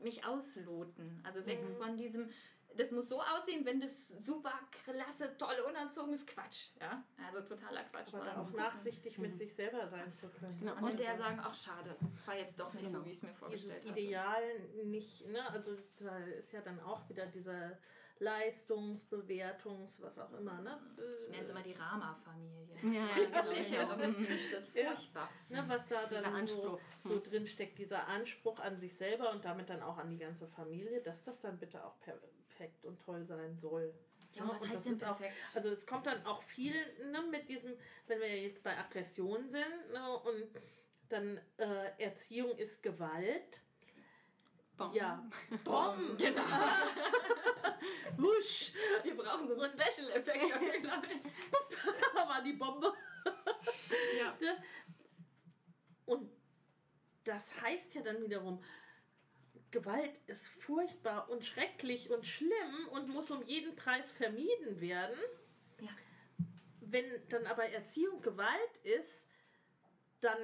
mich 0.00 0.24
ausloten. 0.24 1.20
Also 1.26 1.44
weg 1.44 1.60
Mhm. 1.62 1.76
von 1.76 1.96
diesem, 1.96 2.30
das 2.76 2.92
muss 2.92 3.08
so 3.08 3.20
aussehen, 3.20 3.66
wenn 3.66 3.80
das 3.80 4.08
super 4.08 4.52
klasse, 4.84 5.36
toll 5.36 5.56
unerzogen 5.68 6.12
ist, 6.12 6.26
Quatsch. 6.28 6.68
Ja, 6.80 7.02
also 7.26 7.40
totaler 7.42 7.82
Quatsch. 7.84 8.14
Aber 8.14 8.24
dann 8.24 8.36
auch 8.36 8.50
nachsichtig 8.52 9.18
mit 9.18 9.36
sich 9.36 9.52
selber 9.52 9.86
sein 9.88 10.10
zu 10.12 10.30
können. 10.30 10.56
Genau. 10.60 10.76
Und 10.76 10.86
hinterher 10.86 11.18
sagen, 11.18 11.40
ach 11.42 11.54
schade, 11.54 11.96
war 12.24 12.36
jetzt 12.38 12.58
doch 12.60 12.72
nicht 12.74 12.86
Genau. 12.86 13.00
so, 13.00 13.04
wie 13.04 13.10
ich 13.10 13.16
es 13.16 13.22
mir 13.24 13.34
vorgestellt 13.34 13.82
Dieses 13.82 13.90
hatte. 13.90 14.00
Ideal 14.00 14.58
nicht, 14.84 15.26
ne? 15.26 15.50
Also 15.50 15.76
da 15.98 16.16
ist 16.18 16.52
ja 16.52 16.60
dann 16.62 16.78
auch 16.80 17.08
wieder 17.08 17.26
dieser 17.26 17.76
Leistungs-, 18.20 19.04
Bewertungs-, 19.08 20.00
was 20.02 20.18
auch 20.18 20.32
immer, 20.34 20.60
ne? 20.60 20.78
Ich 21.20 21.28
nenne 21.28 21.42
es 21.42 21.48
immer 21.50 21.62
die 21.62 21.72
Rama-Familie. 21.72 22.74
Ja, 22.82 22.90
Ja, 22.90 23.24
genau. 23.40 23.50
lächelt 23.50 23.90
und 23.90 24.00
das 24.30 24.40
ist 24.68 24.76
Ja. 24.76 24.86
furchtbar. 24.88 25.28
ne, 25.48 25.64
was 25.66 25.86
da 25.88 26.06
dann 26.06 26.46
so, 26.46 26.78
so 27.02 27.20
drin 27.20 27.46
steckt, 27.46 27.78
dieser 27.78 28.06
Anspruch 28.08 28.58
an 28.60 28.76
sich 28.76 28.96
selber 28.96 29.30
und 29.32 29.44
damit 29.44 29.70
dann 29.70 29.82
auch 29.82 29.98
an 29.98 30.10
die 30.10 30.18
ganze 30.18 30.46
Familie, 30.46 31.00
dass 31.02 31.22
das 31.22 31.40
dann 31.40 31.58
bitte 31.58 31.84
auch 31.84 31.98
perfekt 32.00 32.84
und 32.84 33.00
toll 33.00 33.24
sein 33.24 33.56
soll. 33.58 33.94
Ja, 34.34 34.42
und 34.42 34.50
was 34.50 34.60
das 34.62 34.70
heißt 34.70 34.86
denn 34.86 34.92
ist 34.94 35.04
auch, 35.04 35.18
perfekt? 35.18 35.34
also 35.54 35.68
es 35.70 35.86
kommt 35.86 36.06
dann 36.06 36.24
auch 36.26 36.42
viel 36.42 36.74
ne, 37.10 37.22
mit 37.30 37.48
diesem, 37.48 37.76
wenn 38.06 38.20
wir 38.20 38.42
jetzt 38.42 38.62
bei 38.62 38.76
Aggression 38.76 39.48
sind 39.48 39.90
ne, 39.92 40.18
und 40.24 40.48
dann 41.08 41.40
äh, 41.56 42.02
Erziehung 42.02 42.56
ist 42.58 42.82
Gewalt. 42.82 43.62
Bom. 44.78 44.94
Ja, 44.94 45.28
Bom, 45.64 46.16
genau. 46.18 46.40
Wusch, 48.16 48.72
Wir 49.02 49.16
brauchen 49.16 49.48
so 49.48 49.60
einen 49.60 49.72
Special-Effekt 49.72 50.50
dafür, 50.50 50.78
glaube 50.80 51.06
ich. 51.12 52.14
war 52.14 52.42
die 52.42 52.52
Bombe. 52.52 52.92
Ja. 54.18 54.36
Ne? 54.40 54.56
Und 56.06 56.30
das 57.24 57.60
heißt 57.60 57.94
ja 57.96 58.02
dann 58.02 58.22
wiederum, 58.22 58.62
Gewalt 59.70 60.16
ist 60.28 60.48
furchtbar 60.48 61.28
und 61.28 61.44
schrecklich 61.44 62.10
und 62.10 62.24
schlimm 62.26 62.88
und 62.92 63.08
muss 63.08 63.30
um 63.30 63.42
jeden 63.42 63.74
Preis 63.76 64.10
vermieden 64.12 64.80
werden. 64.80 65.18
Ja. 65.80 65.90
Wenn 66.80 67.04
dann 67.28 67.46
aber 67.46 67.68
Erziehung 67.68 68.22
Gewalt 68.22 68.76
ist, 68.84 69.28
dann 70.20 70.38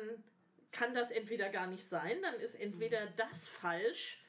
kann 0.72 0.92
das 0.92 1.10
entweder 1.12 1.48
gar 1.50 1.68
nicht 1.68 1.84
sein, 1.84 2.20
dann 2.20 2.34
ist 2.34 2.56
entweder 2.56 3.06
das 3.06 3.48
falsch, 3.48 4.23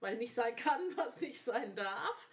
weil 0.00 0.16
nicht 0.16 0.34
sein 0.34 0.54
kann, 0.56 0.80
was 0.96 1.20
nicht 1.20 1.42
sein 1.42 1.74
darf, 1.74 2.28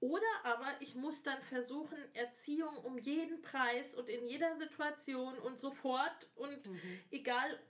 oder 0.00 0.22
aber 0.44 0.66
ich 0.80 0.94
muss 0.94 1.22
dann 1.22 1.40
versuchen, 1.42 1.98
Erziehung 2.14 2.74
um 2.78 2.96
jeden 2.98 3.42
Preis 3.42 3.94
und 3.94 4.08
in 4.08 4.26
jeder 4.26 4.56
Situation 4.56 5.38
und 5.38 5.58
sofort 5.60 6.26
und 6.36 6.70
egal, 7.10 7.60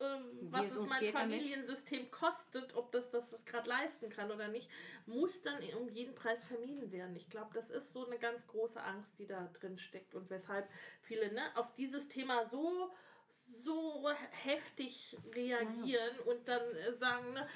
äh, 0.00 0.04
was 0.42 0.74
es 0.74 0.86
mein 0.86 1.00
geht 1.00 1.14
damit. 1.14 1.38
Familiensystem 1.38 2.10
kostet, 2.10 2.74
ob 2.76 2.92
das 2.92 3.08
das, 3.08 3.30
das 3.30 3.46
gerade 3.46 3.70
leisten 3.70 4.10
kann 4.10 4.30
oder 4.30 4.48
nicht, 4.48 4.68
muss 5.06 5.40
dann 5.40 5.58
um 5.80 5.88
jeden 5.88 6.14
Preis 6.14 6.44
vermieden 6.44 6.92
werden. 6.92 7.16
Ich 7.16 7.30
glaube, 7.30 7.50
das 7.54 7.70
ist 7.70 7.90
so 7.92 8.06
eine 8.06 8.18
ganz 8.18 8.46
große 8.46 8.82
Angst, 8.82 9.18
die 9.18 9.26
da 9.26 9.50
drin 9.58 9.78
steckt 9.78 10.14
und 10.14 10.28
weshalb 10.28 10.68
viele 11.00 11.32
ne, 11.32 11.42
auf 11.56 11.74
dieses 11.74 12.08
Thema 12.08 12.46
so 12.46 12.92
so 13.30 14.08
heftig 14.30 15.16
reagieren 15.34 16.18
und 16.20 16.48
dann 16.48 16.62
äh, 16.76 16.94
sagen, 16.94 17.32
ne, 17.32 17.46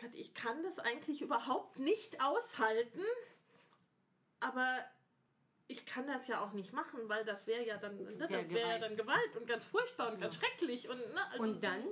Gott, 0.00 0.14
ich 0.14 0.34
kann 0.34 0.62
das 0.62 0.78
eigentlich 0.78 1.22
überhaupt 1.22 1.78
nicht 1.78 2.22
aushalten, 2.22 3.00
aber 4.40 4.84
ich 5.68 5.84
kann 5.86 6.06
das 6.06 6.28
ja 6.28 6.44
auch 6.44 6.52
nicht 6.52 6.72
machen, 6.72 7.08
weil 7.08 7.24
das 7.24 7.46
wäre 7.46 7.66
ja 7.66 7.76
dann, 7.76 7.96
ne, 7.96 8.28
das 8.28 8.30
wäre 8.30 8.42
ja 8.42 8.78
Gewalt. 8.78 8.82
dann 8.82 8.96
Gewalt 8.96 9.36
und 9.36 9.46
ganz 9.46 9.64
furchtbar 9.64 10.12
und 10.12 10.20
ganz 10.20 10.36
schrecklich 10.36 10.88
und 10.88 10.98
ne, 10.98 11.20
also 11.32 11.42
Und 11.42 11.62
dann 11.62 11.82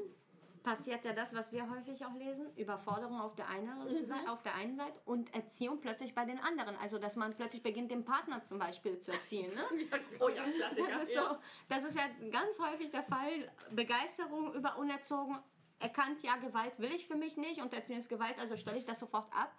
passiert 0.65 1.05
ja 1.05 1.13
das, 1.13 1.35
was 1.35 1.53
wir 1.53 1.69
häufig 1.71 2.05
auch 2.07 2.15
lesen, 2.15 2.47
Überforderung 2.57 3.21
auf 3.21 3.35
der, 3.35 3.49
einen 3.49 4.07
Seite, 4.07 4.31
auf 4.31 4.43
der 4.43 4.55
einen 4.55 4.77
Seite 4.77 4.99
und 5.05 5.33
Erziehung 5.35 5.81
plötzlich 5.81 6.15
bei 6.15 6.25
den 6.25 6.39
anderen. 6.39 6.75
Also, 6.77 6.99
dass 6.99 7.17
man 7.17 7.33
plötzlich 7.35 7.63
beginnt, 7.63 7.91
den 7.91 8.05
Partner 8.05 8.43
zum 8.45 8.59
Beispiel 8.59 8.99
zu 8.99 9.13
erziehen. 9.13 9.55
Ne? 9.55 9.63
Oh 10.21 10.29
ja, 10.29 10.43
Klassiker. 10.43 10.89
Das 10.89 11.03
ist, 11.03 11.15
so, 11.15 11.37
das 11.69 11.85
ist 11.85 11.97
ja 11.97 12.05
ganz 12.31 12.59
häufig 12.59 12.91
der 12.91 13.03
Fall. 13.03 13.53
Begeisterung 13.73 14.55
über 14.55 14.79
unerzogen, 14.79 15.37
erkannt, 15.85 16.23
ja, 16.23 16.37
Gewalt 16.37 16.79
will 16.79 16.91
ich 16.93 17.07
für 17.07 17.15
mich 17.15 17.37
nicht 17.37 17.61
und 17.61 17.73
Erziehungsgewalt, 17.75 18.39
also 18.39 18.57
stelle 18.57 18.79
ich 18.79 18.87
das 18.87 18.99
sofort 18.99 19.31
ab 19.33 19.53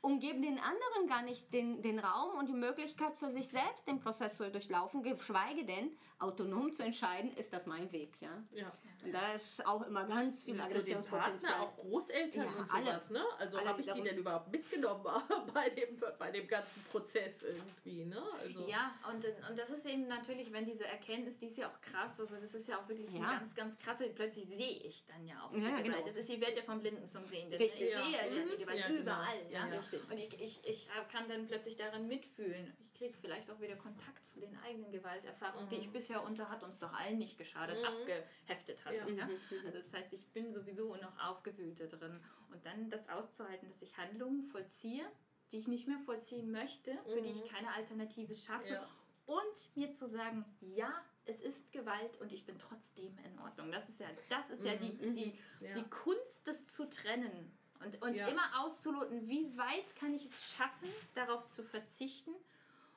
und 0.00 0.18
geben 0.20 0.42
den 0.42 0.58
anderen 0.58 1.06
gar 1.08 1.22
nicht 1.22 1.52
den, 1.54 1.80
den 1.80 1.98
Raum 2.00 2.38
und 2.38 2.48
die 2.48 2.52
Möglichkeit 2.54 3.14
für 3.16 3.30
sich 3.30 3.48
selbst 3.48 3.86
den 3.86 4.00
Prozess 4.00 4.36
zu 4.36 4.50
durchlaufen, 4.50 5.02
geschweige 5.02 5.64
denn 5.64 5.96
autonom 6.18 6.72
zu 6.72 6.82
entscheiden, 6.82 7.34
ist 7.36 7.52
das 7.52 7.66
mein 7.66 7.90
Weg, 7.92 8.20
ja. 8.20 8.42
Ja. 8.52 8.70
Und 9.02 9.12
da 9.12 9.32
ist 9.32 9.64
auch 9.66 9.82
immer 9.86 10.04
ganz 10.04 10.42
viel 10.42 10.60
Aggressionspotenzial. 10.60 11.52
Partner, 11.52 11.62
auch 11.62 11.76
Großeltern 11.78 12.44
Ja, 12.44 12.60
und 12.60 12.70
alle. 12.74 12.84
sowas, 12.84 13.10
ne? 13.10 13.24
Also 13.38 13.56
Alle, 13.58 13.68
habe 13.70 13.80
ich 13.80 13.90
die 13.90 14.02
denn 14.02 14.18
überhaupt 14.18 14.52
mitgenommen 14.52 15.02
bei 15.54 15.70
dem, 15.70 15.98
bei 16.18 16.30
dem 16.30 16.46
ganzen 16.46 16.82
Prozess 16.90 17.44
irgendwie, 17.44 18.04
ne? 18.04 18.22
Also, 18.38 18.66
Ja, 18.68 18.92
und, 19.08 19.24
und 19.24 19.58
das 19.58 19.70
ist 19.70 19.86
eben 19.86 20.08
natürlich, 20.08 20.52
wenn 20.52 20.66
diese 20.66 20.86
Erkenntnis, 20.86 21.38
die 21.38 21.46
ist 21.46 21.56
ja 21.56 21.68
auch 21.68 21.80
krass, 21.80 22.20
also 22.20 22.36
das 22.36 22.52
ist 22.52 22.68
ja 22.68 22.78
auch 22.78 22.86
wirklich 22.88 23.10
Ja. 23.14 23.20
eine 23.28 23.38
ganz, 23.38 23.54
ganz 23.54 23.78
krasse, 23.78 24.10
plötzlich 24.14 24.46
sehe 24.46 24.78
ich 24.82 25.06
dann 25.06 25.24
ja 25.26 25.42
auch 25.42 25.52
Ja, 25.62 25.70
Gewalt. 25.70 25.84
genau. 25.84 26.06
Das 26.06 26.16
ist 26.16 26.28
die 26.28 26.40
Welt 26.40 26.56
ja 26.56 26.62
vom 26.62 26.80
Blinden 26.80 27.06
zum 27.06 27.24
Sehenden. 27.26 27.58
Richtig. 27.60 27.82
Ich 27.82 27.90
Ja. 27.90 28.02
sehe 28.04 28.12
ja 28.12 28.44
Mhm. 28.44 28.48
die 28.52 28.56
Gewalt 28.58 28.78
Ja, 28.78 28.88
genau. 28.88 29.00
überall. 29.00 29.38
Ja? 29.50 29.66
Ja. 29.68 29.76
Richtig. 29.78 30.00
Und 30.10 30.18
ich, 30.18 30.40
ich, 30.40 30.66
ich 30.68 30.88
kann 31.10 31.28
dann 31.28 31.46
plötzlich 31.46 31.76
darin 31.76 32.06
mitfühlen. 32.08 32.72
Ich 32.80 32.94
kriege 32.94 33.14
vielleicht 33.20 33.50
auch 33.50 33.60
wieder 33.60 33.76
Kontakt 33.76 34.24
zu 34.26 34.40
den 34.40 34.56
eigenen 34.58 34.92
Gewalterfahrungen, 34.92 35.68
die 35.70 35.76
ich 35.76 35.90
bisher 35.90 36.22
unter 36.22 36.50
hat 36.50 36.62
uns 36.62 36.78
doch 36.78 36.92
allen 36.92 37.18
nicht 37.18 37.38
geschadet, 37.38 37.78
Mhm. 37.78 37.84
abgeheftet 37.86 38.84
hatte. 38.84 38.96
Ja. 38.96 39.08
Ja. 39.08 39.28
Also 39.64 39.70
das 39.78 39.92
heißt, 39.92 40.12
ich 40.12 40.26
bin 40.32 40.52
sowieso 40.52 40.94
noch 40.96 41.18
aufgewühlt 41.18 41.80
da 41.80 41.86
drin. 41.86 42.20
Und 42.52 42.64
dann 42.66 42.90
das 42.90 43.08
auszuhalten, 43.08 43.68
dass 43.68 43.80
ich 43.82 43.96
Handlungen 43.96 44.42
vollziehe, 44.44 45.04
die 45.52 45.58
ich 45.58 45.68
nicht 45.68 45.88
mehr 45.88 45.98
vollziehen 46.00 46.50
möchte, 46.50 46.96
für 47.06 47.22
die 47.22 47.30
ich 47.30 47.44
keine 47.48 47.72
Alternative 47.74 48.34
schaffe. 48.34 48.80
Mhm. 48.80 49.34
Und 49.34 49.76
mir 49.76 49.92
zu 49.92 50.08
sagen, 50.08 50.44
ja, 50.60 50.92
es 51.26 51.40
ist 51.40 51.70
Gewalt 51.72 52.20
und 52.20 52.32
ich 52.32 52.44
bin 52.44 52.58
trotzdem 52.58 53.16
in 53.24 53.38
Ordnung. 53.38 53.70
Das 53.70 53.88
ist 53.88 54.00
ja, 54.00 54.06
das 54.28 54.50
ist 54.50 54.64
ja 54.64 54.74
die, 54.74 54.96
die, 54.96 55.26
Mhm. 55.26 55.32
Ja. 55.60 55.74
die 55.74 55.88
Kunst, 55.90 56.46
das 56.46 56.66
zu 56.66 56.88
trennen. 56.88 57.52
Und, 57.84 58.02
und 58.02 58.14
Ja. 58.14 58.28
immer 58.28 58.60
auszuloten, 58.62 59.26
wie 59.28 59.56
weit 59.56 59.96
kann 59.96 60.12
ich 60.14 60.26
es 60.26 60.52
schaffen, 60.54 60.88
darauf 61.14 61.48
zu 61.48 61.62
verzichten 61.62 62.32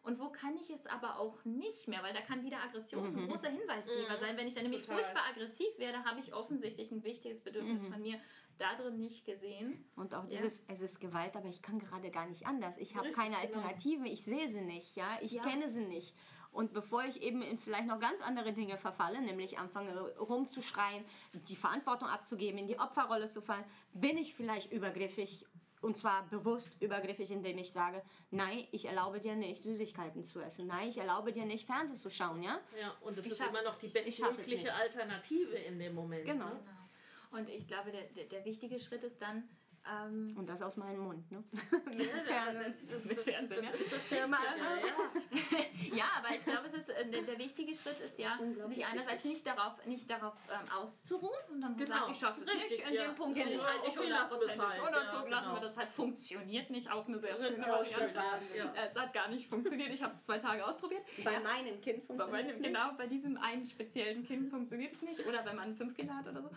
und 0.03 0.19
wo 0.19 0.29
kann 0.29 0.57
ich 0.57 0.69
es 0.69 0.85
aber 0.87 1.19
auch 1.19 1.45
nicht 1.45 1.87
mehr, 1.87 2.03
weil 2.03 2.13
da 2.13 2.19
kann 2.21 2.43
wieder 2.43 2.61
Aggression 2.61 3.05
ein 3.05 3.27
großer 3.29 3.49
Hinweisgeber 3.49 4.17
sein. 4.17 4.35
Wenn 4.35 4.47
ich 4.47 4.53
dann 4.55 4.63
nämlich 4.63 4.81
Mhm. 4.81 4.87
Total. 4.87 5.03
furchtbar 5.03 5.23
aggressiv 5.29 5.77
werde, 5.77 6.03
habe 6.03 6.19
ich 6.19 6.33
offensichtlich 6.33 6.91
ein 6.91 7.03
wichtiges 7.05 7.39
Bedürfnis 7.41 7.81
Mhm. 7.83 7.93
von 7.93 8.01
mir 8.01 8.19
da 8.57 8.75
drin 8.75 8.99
nicht 8.99 9.25
gesehen. 9.25 9.89
Und 9.95 10.13
auch 10.13 10.25
Ja. 10.25 10.31
dieses, 10.31 10.61
es 10.67 10.81
ist 10.81 10.99
Gewalt, 10.99 11.35
aber 11.37 11.47
ich 11.47 11.61
kann 11.61 11.79
gerade 11.79 12.11
gar 12.11 12.25
nicht 12.27 12.45
anders. 12.45 12.77
Ich 12.77 12.95
habe 12.97 13.11
keine 13.11 13.35
genau. 13.37 13.59
Alternative, 13.61 14.07
ich 14.09 14.25
sehe 14.25 14.49
sie 14.49 14.61
nicht, 14.61 14.97
ja, 14.97 15.17
ich 15.21 15.31
Ja. 15.31 15.43
kenne 15.43 15.69
sie 15.69 15.85
nicht. 15.85 16.13
Und 16.53 16.71
bevor 16.71 17.03
ich 17.03 17.21
eben 17.21 17.41
in 17.41 17.57
vielleicht 17.57 17.87
noch 17.87 17.99
ganz 17.99 18.21
andere 18.21 18.53
Dinge 18.53 18.77
verfalle, 18.77 19.21
nämlich 19.21 19.57
anfange 19.57 19.99
rumzuschreien, 20.17 21.03
die 21.33 21.55
Verantwortung 21.55 22.07
abzugeben, 22.07 22.59
in 22.59 22.67
die 22.67 22.79
Opferrolle 22.79 23.27
zu 23.27 23.41
fallen, 23.41 23.65
bin 23.93 24.17
ich 24.17 24.35
vielleicht 24.35 24.71
übergriffig 24.71 25.45
und 25.81 25.97
zwar 25.97 26.25
bewusst 26.29 26.71
übergriffig, 26.79 27.29
indem 27.31 27.57
ich 27.57 27.73
sage, 27.73 28.01
nein, 28.31 28.65
ich 28.71 28.85
erlaube 28.85 29.19
dir 29.19 29.35
nicht, 29.35 29.63
Süßigkeiten 29.63 30.23
zu 30.23 30.39
essen. 30.39 30.67
Nein, 30.67 30.87
ich 30.87 30.97
erlaube 30.97 31.33
dir 31.33 31.45
nicht, 31.45 31.65
Fernsehen 31.65 31.97
zu 31.97 32.09
schauen, 32.09 32.41
ja? 32.41 32.59
Ja, 32.79 32.95
und 33.01 33.17
das 33.17 33.25
Ich 33.25 33.33
ist 33.33 33.41
immer 33.41 33.61
noch 33.63 33.75
die 33.75 33.87
bestmögliche. 33.87 34.73
Alternative 34.75 35.55
in 35.55 35.79
dem 35.79 35.93
Moment. 35.93 36.25
Genau. 36.25 36.45
Ne? 36.45 36.59
Genau. 36.63 37.39
Und 37.41 37.49
ich 37.49 37.67
glaube, 37.67 37.91
der, 37.91 38.03
der, 38.03 38.25
der 38.25 38.45
wichtige 38.45 38.79
Schritt 38.79 39.03
ist 39.03 39.21
dann, 39.21 39.49
ähm, 39.85 40.33
Und 40.37 40.47
das 40.47 40.61
aus 40.61 40.77
meinem 40.77 40.99
Mund, 41.01 41.29
ne? 41.31 41.43
Ja, 42.29 42.53
das, 42.53 42.75
das, 42.89 43.03
das, 43.03 43.23
Fernsehen, 43.23 43.49
das 43.49 43.65
ja. 43.65 43.71
ist 43.71 43.91
das 43.91 44.11
Wichtige, 44.11 44.21
ja. 44.21 45.95
ja, 45.97 46.05
aber 46.17 46.35
ich 46.35 46.43
glaube, 46.45 46.67
es 46.67 46.73
ist, 46.73 46.89
äh, 46.89 47.09
der, 47.09 47.23
der 47.23 47.37
wichtige 47.37 47.75
Schritt 47.75 47.99
ist 47.99 48.17
ja, 48.17 48.39
sich 48.65 48.85
einerseits 48.85 49.25
nicht 49.25 49.45
darauf, 49.45 49.85
nicht 49.85 50.09
darauf 50.09 50.35
ähm, 50.49 50.71
auszuruhen 50.71 51.31
und 51.51 51.61
dann 51.61 51.75
zu 51.75 51.83
Genau. 51.83 51.97
sagen, 51.99 52.11
ich 52.11 52.17
schaffe 52.17 52.41
es 52.41 52.47
Richtig, 52.47 52.69
nicht, 52.79 52.87
in 52.89 52.93
ja. 52.95 53.03
dem 53.07 53.15
Punkt 53.15 53.35
bin 53.37 53.47
ich 53.47 53.53
Genau. 53.55 53.63
halt 53.67 53.83
nicht 53.83 53.97
Okay, 53.97 54.09
lassen 54.09 54.31
wir 54.39 54.47
es 54.47 54.53
100% 54.53 54.59
halt. 54.69 54.81
oder 54.81 54.91
Ja, 55.03 55.11
so, 55.21 55.27
lassen 55.27 55.43
genau. 55.43 55.53
wir 55.55 55.61
das 55.61 55.77
halt, 55.77 55.89
funktioniert 55.89 56.69
nicht, 56.69 56.89
auch 56.91 57.07
eine 57.07 57.19
sehr 57.19 57.35
schöne 57.35 57.57
Variante. 57.67 58.09
schön, 58.09 58.57
ja. 58.57 58.73
Äh, 58.73 58.87
Es 58.89 58.97
hat 58.99 59.13
gar 59.13 59.27
nicht 59.29 59.49
funktioniert, 59.49 59.93
ich 59.93 60.01
habe 60.01 60.13
es 60.13 60.23
zwei 60.23 60.37
Tage 60.37 60.65
ausprobiert. 60.65 61.01
Bei 61.23 61.39
meinem 61.39 61.81
Kind 61.81 62.05
funktioniert 62.05 62.49
es 62.51 62.59
nicht. 62.59 62.67
genau, 62.67 62.93
bei 62.97 63.07
diesem 63.07 63.37
einen 63.37 63.65
speziellen 63.65 64.23
Kind 64.23 64.49
funktioniert 64.49 64.93
es 64.95 65.01
nicht. 65.01 65.27
Oder 65.27 65.45
wenn 65.45 65.55
man 65.57 65.75
fünf 65.75 65.95
Kinder 65.97 66.15
hat 66.15 66.27
oder 66.27 66.41
so. 66.41 66.49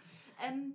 Ähm, 0.43 0.75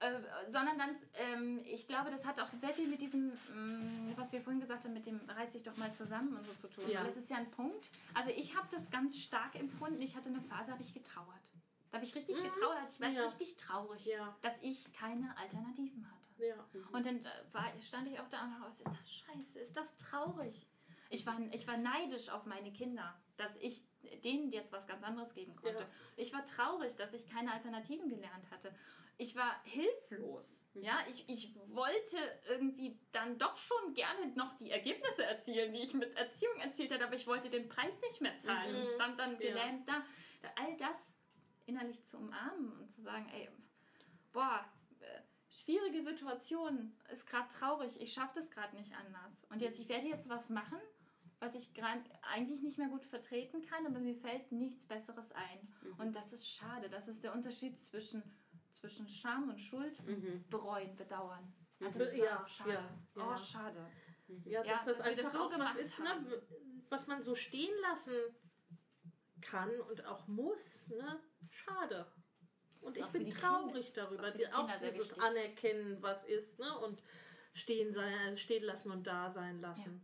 äh, 0.00 0.20
sondern 0.48 0.78
dann, 0.78 0.96
ähm, 1.14 1.60
ich 1.64 1.86
glaube, 1.86 2.10
das 2.10 2.24
hat 2.24 2.40
auch 2.40 2.48
sehr 2.60 2.72
viel 2.72 2.86
mit 2.88 3.00
diesem, 3.00 3.32
ähm, 3.52 4.12
was 4.16 4.32
wir 4.32 4.40
vorhin 4.40 4.60
gesagt 4.60 4.84
haben, 4.84 4.94
mit 4.94 5.06
dem 5.06 5.20
reiß 5.28 5.52
dich 5.52 5.62
doch 5.64 5.76
mal 5.76 5.92
zusammen 5.92 6.36
und 6.36 6.44
so 6.46 6.52
zu 6.54 6.68
tun. 6.68 6.88
Ja. 6.88 7.00
Weil 7.00 7.08
es 7.08 7.16
ist 7.16 7.30
ja 7.30 7.36
ein 7.36 7.50
Punkt. 7.50 7.90
Also 8.14 8.30
ich 8.30 8.56
habe 8.56 8.68
das 8.70 8.90
ganz 8.90 9.18
stark 9.18 9.54
empfunden. 9.56 10.00
Ich 10.00 10.14
hatte 10.16 10.28
eine 10.28 10.40
Phase, 10.40 10.70
habe 10.72 10.82
ich 10.82 10.94
getrauert. 10.94 11.50
Da 11.90 11.96
habe 11.96 12.04
ich 12.04 12.14
richtig 12.14 12.36
getrauert. 12.36 12.90
Ich 12.90 13.00
war 13.00 13.08
Mhm. 13.08 13.14
Ja. 13.16 13.24
richtig 13.24 13.56
traurig, 13.56 14.04
Ja. 14.06 14.36
dass 14.42 14.54
ich 14.62 14.92
keine 14.92 15.36
Alternativen 15.38 16.06
hatte. 16.06 16.44
Ja. 16.46 16.54
Und 16.92 17.04
dann 17.04 17.24
war, 17.52 17.64
stand 17.80 18.06
ich 18.08 18.20
auch 18.20 18.28
da 18.28 18.44
und 18.44 18.52
dachte, 18.52 18.70
ist 18.70 18.86
das 18.86 19.12
scheiße, 19.12 19.58
ist 19.58 19.76
das 19.76 19.96
traurig? 19.96 20.66
Ich 21.10 21.26
war, 21.26 21.40
ich 21.52 21.66
war 21.66 21.76
neidisch 21.78 22.28
auf 22.28 22.44
meine 22.44 22.70
Kinder, 22.70 23.18
dass 23.38 23.56
ich 23.56 23.82
denen 24.22 24.50
jetzt 24.52 24.70
was 24.70 24.86
ganz 24.86 25.02
anderes 25.02 25.32
geben 25.34 25.56
konnte. 25.56 25.80
Ja. 25.80 25.86
Ich 26.16 26.32
war 26.34 26.44
traurig, 26.44 26.94
dass 26.96 27.12
ich 27.14 27.26
keine 27.28 27.52
Alternativen 27.52 28.08
gelernt 28.10 28.50
hatte. 28.50 28.72
Ich 29.18 29.34
war 29.36 29.60
hilflos. 29.64 30.64
Ja, 30.74 30.98
ich, 31.10 31.28
ich 31.28 31.54
wollte 31.66 32.16
irgendwie 32.48 33.00
dann 33.10 33.36
doch 33.38 33.56
schon 33.56 33.94
gerne 33.94 34.28
noch 34.36 34.52
die 34.58 34.70
Ergebnisse 34.70 35.24
erzielen, 35.24 35.72
die 35.72 35.80
ich 35.80 35.92
mit 35.92 36.16
Erziehung 36.16 36.56
erzielt 36.60 36.92
hatte, 36.92 37.04
aber 37.04 37.16
ich 37.16 37.26
wollte 37.26 37.50
den 37.50 37.68
Preis 37.68 38.00
nicht 38.00 38.20
mehr 38.20 38.38
zahlen. 38.38 38.72
Mhm. 38.74 38.80
Und 38.80 38.86
stand 38.86 39.18
dann 39.18 39.32
Ja. 39.32 39.38
gelähmt 39.38 39.88
da. 39.88 40.04
All 40.54 40.76
das 40.76 41.14
innerlich 41.66 42.04
zu 42.04 42.16
umarmen 42.18 42.72
und 42.78 42.90
zu 42.92 43.02
sagen, 43.02 43.28
ey, 43.34 43.48
boah, 44.32 44.64
äh, 45.00 45.20
schwierige 45.48 46.02
Situation, 46.02 46.96
ist 47.10 47.26
gerade 47.26 47.48
traurig, 47.48 48.00
ich 48.00 48.12
schaffe 48.12 48.36
das 48.36 48.50
gerade 48.50 48.76
nicht 48.76 48.94
anders. 48.94 49.44
Und 49.50 49.60
jetzt, 49.60 49.80
ich 49.80 49.88
werde 49.88 50.06
jetzt 50.06 50.28
was 50.28 50.48
machen, 50.48 50.78
was 51.40 51.54
ich 51.54 51.74
gerade 51.74 52.02
eigentlich 52.22 52.62
nicht 52.62 52.78
mehr 52.78 52.88
gut 52.88 53.04
vertreten 53.04 53.62
kann, 53.62 53.84
aber 53.86 53.98
mir 53.98 54.14
fällt 54.14 54.50
nichts 54.52 54.86
Besseres 54.86 55.30
ein. 55.32 55.74
Und 55.98 56.14
das 56.14 56.32
ist 56.32 56.48
schade. 56.48 56.88
Das 56.88 57.06
ist 57.08 57.22
der 57.22 57.32
Unterschied 57.32 57.78
zwischen, 57.78 58.22
zwischen 58.80 59.08
Scham 59.08 59.48
und 59.50 59.58
Schuld, 59.58 60.00
bereuen, 60.48 60.94
bedauern. 60.96 61.52
Also 61.80 61.98
das 62.00 62.12
ist 62.12 62.18
Ja, 62.18 62.42
auch 62.42 62.48
schade. 62.48 62.72
ja, 62.72 62.90
Oh, 63.16 63.20
ja. 63.20 63.36
schade. 63.38 63.90
Ja, 64.44 64.62
Ja, 64.62 64.72
dass 64.72 64.84
das 64.84 64.96
dass 64.98 65.06
wir 65.06 65.16
das 65.16 65.24
einfach 65.26 65.32
so 65.32 65.38
auch 65.44 65.48
was 65.50 65.56
gemacht 65.56 65.78
ist, 65.78 65.98
ne, 66.00 66.42
was 66.88 67.06
man 67.06 67.22
so 67.22 67.34
stehen 67.34 67.74
lassen 67.82 68.12
kann 69.40 69.70
und 69.88 70.04
auch 70.04 70.26
muss. 70.28 70.86
Ne? 70.88 71.20
Schade. 71.50 72.06
Und 72.82 72.96
ich 72.96 73.06
bin 73.06 73.28
traurig 73.30 73.92
Kinder- 73.92 74.06
darüber. 74.16 74.32
auch 74.56 74.68
auch 74.68 74.72
dieses 74.76 74.98
wichtig. 75.10 75.22
Anerkennen, 75.22 76.02
was 76.02 76.24
ist, 76.24 76.58
ne? 76.58 76.78
Und 76.78 77.02
stehen 77.58 77.92
sein, 77.92 78.14
also 78.26 78.36
stehen 78.36 78.62
lassen 78.64 78.90
und 78.90 79.06
da 79.06 79.30
sein 79.30 79.60
lassen. 79.60 80.00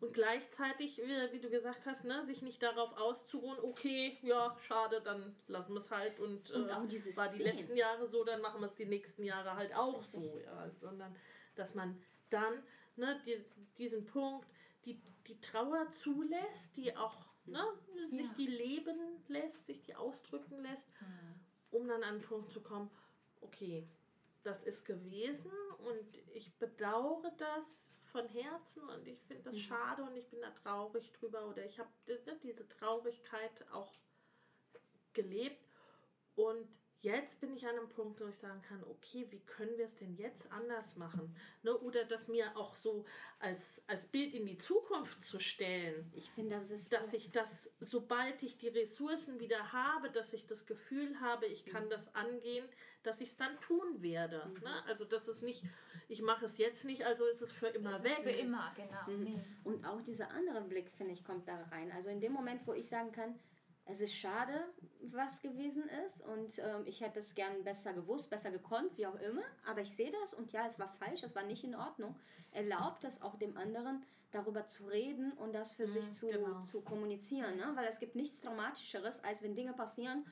Und 0.00 0.12
gleichzeitig, 0.12 0.98
wie, 0.98 1.32
wie 1.32 1.40
du 1.40 1.48
gesagt 1.50 1.86
hast, 1.86 2.04
ne, 2.04 2.24
sich 2.24 2.42
nicht 2.42 2.62
darauf 2.62 2.96
auszuruhen, 2.96 3.58
okay, 3.62 4.18
ja, 4.22 4.56
schade, 4.60 5.00
dann 5.00 5.34
lassen 5.48 5.72
wir 5.74 5.80
es 5.80 5.90
halt 5.90 6.20
und, 6.20 6.50
Und 6.50 6.68
äh, 6.68 7.16
war 7.16 7.28
die 7.28 7.42
letzten 7.42 7.76
Jahre 7.76 8.06
so, 8.06 8.22
dann 8.22 8.40
machen 8.42 8.60
wir 8.60 8.66
es 8.66 8.74
die 8.74 8.84
nächsten 8.86 9.24
Jahre 9.24 9.56
halt 9.56 9.74
auch 9.74 10.04
so, 10.04 10.38
ja, 10.44 10.70
sondern 10.70 11.16
dass 11.56 11.74
man 11.74 12.00
dann 12.30 12.62
ne, 12.96 13.20
die, 13.24 13.42
diesen 13.78 14.04
Punkt, 14.04 14.46
die, 14.84 15.00
die 15.26 15.40
Trauer 15.40 15.90
zulässt, 15.90 16.76
die 16.76 16.94
auch 16.96 17.16
ne, 17.46 17.64
sich 18.06 18.26
Ja. 18.26 18.34
die 18.36 18.46
leben 18.46 18.98
lässt, 19.28 19.66
sich 19.66 19.82
die 19.82 19.94
ausdrücken 19.96 20.60
lässt, 20.62 20.88
um 21.70 21.88
dann 21.88 22.02
an 22.04 22.18
den 22.18 22.22
Punkt 22.22 22.52
zu 22.52 22.60
kommen, 22.60 22.90
okay, 23.40 23.88
das 24.46 24.62
ist 24.62 24.84
gewesen 24.84 25.50
und 25.78 26.16
ich 26.34 26.56
bedauere 26.58 27.32
das 27.36 27.98
von 28.12 28.28
Herzen 28.28 28.88
und 28.88 29.06
ich 29.06 29.20
finde 29.24 29.50
das 29.50 29.58
schade 29.58 30.04
und 30.04 30.16
ich 30.16 30.28
bin 30.28 30.40
da 30.40 30.50
traurig 30.50 31.12
drüber 31.12 31.48
oder 31.48 31.64
ich 31.64 31.78
habe 31.78 31.90
diese 32.42 32.66
Traurigkeit 32.68 33.66
auch 33.72 33.92
gelebt. 35.12 35.66
Und 36.36 36.68
jetzt 37.02 37.40
bin 37.40 37.54
ich 37.54 37.66
an 37.66 37.76
einem 37.76 37.88
Punkt, 37.88 38.20
wo 38.20 38.26
ich 38.26 38.36
sagen 38.36 38.60
kann, 38.62 38.82
okay, 38.84 39.26
wie 39.30 39.40
können 39.40 39.76
wir 39.78 39.86
es 39.86 39.94
denn 39.96 40.14
jetzt 40.16 40.50
anders 40.50 40.96
machen? 40.96 41.34
Ne? 41.62 41.76
Oder 41.78 42.04
das 42.04 42.28
mir 42.28 42.56
auch 42.56 42.74
so 42.76 43.04
als, 43.38 43.82
als 43.86 44.06
Bild 44.06 44.34
in 44.34 44.46
die 44.46 44.58
Zukunft 44.58 45.24
zu 45.24 45.38
stellen, 45.38 46.10
Ich 46.14 46.30
finde, 46.30 46.56
das 46.56 46.70
ist 46.70 46.92
dass 46.92 47.12
ich 47.12 47.30
das, 47.30 47.70
sobald 47.80 48.42
ich 48.42 48.56
die 48.56 48.68
Ressourcen 48.68 49.38
wieder 49.40 49.72
habe, 49.72 50.10
dass 50.10 50.32
ich 50.32 50.46
das 50.46 50.66
Gefühl 50.66 51.20
habe, 51.20 51.46
ich 51.46 51.64
kann 51.64 51.88
das 51.88 52.12
angehen, 52.14 52.66
dass 53.02 53.20
ich 53.20 53.28
es 53.28 53.36
dann 53.36 53.58
tun 53.60 54.02
werde. 54.02 54.50
Ne? 54.62 54.82
Also 54.86 55.04
das 55.04 55.28
ist 55.28 55.42
nicht, 55.42 55.64
ich 56.08 56.22
mache 56.22 56.46
es 56.46 56.58
jetzt 56.58 56.84
nicht, 56.84 57.04
also 57.06 57.24
ist 57.26 57.40
es 57.42 57.52
für 57.52 57.68
immer 57.68 57.90
Das 57.90 58.02
weg. 58.04 58.18
ist 58.18 58.22
für 58.24 58.30
immer, 58.30 58.72
genau. 58.74 59.18
Nee. 59.18 59.38
Und 59.64 59.84
auch 59.84 60.00
dieser 60.02 60.30
andere 60.30 60.60
Blick, 60.62 60.90
finde 60.90 61.12
ich, 61.12 61.24
kommt 61.24 61.46
da 61.46 61.62
rein. 61.70 61.92
Also 61.92 62.10
in 62.10 62.20
dem 62.20 62.32
Moment, 62.32 62.66
wo 62.66 62.72
ich 62.72 62.88
sagen 62.88 63.12
kann, 63.12 63.38
es 63.86 64.00
ist 64.00 64.14
schade, 64.14 64.52
was 65.00 65.40
gewesen 65.40 65.84
ist 66.06 66.20
und 66.22 66.58
ähm, 66.58 66.84
ich 66.86 67.00
hätte 67.00 67.20
es 67.20 67.34
gern 67.34 67.62
besser 67.62 67.92
gewusst, 67.92 68.28
besser 68.28 68.50
gekonnt, 68.50 68.96
wie 68.96 69.06
auch 69.06 69.18
immer, 69.20 69.44
aber 69.64 69.80
ich 69.80 69.94
sehe 69.94 70.10
das 70.20 70.34
und 70.34 70.52
ja, 70.52 70.66
es 70.66 70.78
war 70.78 70.88
falsch, 70.88 71.22
es 71.22 71.34
war 71.34 71.44
nicht 71.44 71.64
in 71.64 71.74
Ordnung. 71.74 72.16
Erlaubt 72.50 73.04
es 73.04 73.22
auch 73.22 73.36
dem 73.36 73.56
anderen, 73.56 74.02
darüber 74.32 74.66
zu 74.66 74.86
reden 74.86 75.32
und 75.32 75.54
das 75.54 75.72
für 75.72 75.86
sich 75.86 76.12
zu, 76.12 76.26
genau. 76.26 76.62
zu 76.62 76.80
kommunizieren. 76.80 77.56
Ne? 77.56 77.72
Weil 77.74 77.86
es 77.86 78.00
gibt 78.00 78.16
nichts 78.16 78.40
Traumatischeres, 78.40 79.22
als 79.22 79.42
wenn 79.42 79.54
Dinge 79.54 79.72
passieren 79.72 80.26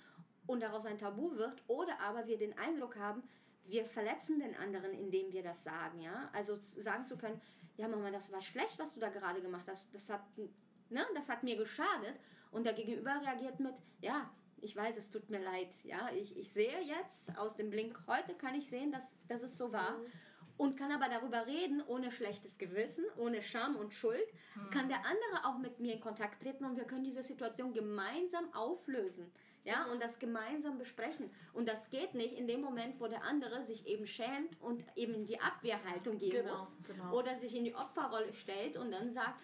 und 0.46 0.60
daraus 0.60 0.84
ein 0.84 0.98
Tabu 0.98 1.36
wird 1.36 1.62
oder 1.68 2.00
aber 2.00 2.26
wir 2.26 2.38
den 2.38 2.58
Eindruck 2.58 2.96
haben, 2.96 3.22
wir 3.66 3.84
verletzen 3.84 4.40
den 4.40 4.54
anderen, 4.56 4.92
indem 4.92 5.32
wir 5.32 5.42
das 5.42 5.64
sagen, 5.64 6.00
ja. 6.00 6.28
Also 6.34 6.56
sagen 6.76 7.06
zu 7.06 7.16
können, 7.16 7.40
ja 7.76 7.88
Mama, 7.88 8.10
das 8.10 8.30
war 8.30 8.42
schlecht, 8.42 8.78
was 8.78 8.94
du 8.94 9.00
da 9.00 9.08
gerade 9.08 9.40
gemacht 9.40 9.66
hast. 9.68 9.94
Das 9.94 10.10
hat, 10.10 10.22
ne, 10.90 11.06
das 11.14 11.28
hat 11.28 11.42
mir 11.42 11.56
geschadet. 11.56 12.14
Und 12.54 12.64
der 12.64 12.72
Gegenüber 12.72 13.20
reagiert 13.20 13.58
mit, 13.58 13.74
ja, 14.00 14.30
ich 14.60 14.74
weiß, 14.76 14.96
es 14.96 15.10
tut 15.10 15.28
mir 15.28 15.42
leid. 15.42 15.68
Ja, 15.82 16.08
ich, 16.16 16.36
ich 16.38 16.50
sehe 16.50 16.80
jetzt 16.82 17.36
aus 17.36 17.56
dem 17.56 17.68
Blink 17.68 17.98
heute 18.06 18.34
kann 18.34 18.54
ich 18.54 18.68
sehen, 18.68 18.92
dass, 18.92 19.14
dass 19.28 19.42
es 19.42 19.58
so 19.58 19.72
war. 19.72 19.98
Mhm. 19.98 20.06
Und 20.56 20.76
kann 20.76 20.92
aber 20.92 21.08
darüber 21.08 21.46
reden, 21.46 21.82
ohne 21.84 22.12
schlechtes 22.12 22.56
Gewissen, 22.56 23.04
ohne 23.16 23.42
Scham 23.42 23.74
und 23.74 23.92
Schuld, 23.92 24.32
mhm. 24.54 24.70
kann 24.70 24.88
der 24.88 24.98
andere 24.98 25.46
auch 25.46 25.58
mit 25.58 25.80
mir 25.80 25.94
in 25.94 26.00
Kontakt 26.00 26.42
treten 26.42 26.64
und 26.64 26.76
wir 26.76 26.84
können 26.84 27.02
diese 27.02 27.24
Situation 27.24 27.74
gemeinsam 27.74 28.54
auflösen 28.54 29.32
ja, 29.64 29.86
und 29.86 30.00
das 30.02 30.18
gemeinsam 30.18 30.78
besprechen. 30.78 31.30
Und 31.54 31.68
das 31.68 31.88
geht 31.90 32.14
nicht 32.14 32.34
in 32.34 32.46
dem 32.46 32.60
Moment, 32.60 33.00
wo 33.00 33.08
der 33.08 33.24
andere 33.24 33.62
sich 33.62 33.86
eben 33.86 34.06
schämt 34.06 34.60
und 34.60 34.84
eben 34.94 35.14
in 35.14 35.26
die 35.26 35.40
Abwehrhaltung 35.40 36.18
gehen 36.18 36.44
genau, 36.44 36.58
muss 36.58 36.76
genau. 36.86 37.18
oder 37.18 37.34
sich 37.34 37.56
in 37.56 37.64
die 37.64 37.74
Opferrolle 37.74 38.32
stellt 38.34 38.76
und 38.76 38.92
dann 38.92 39.10
sagt, 39.10 39.40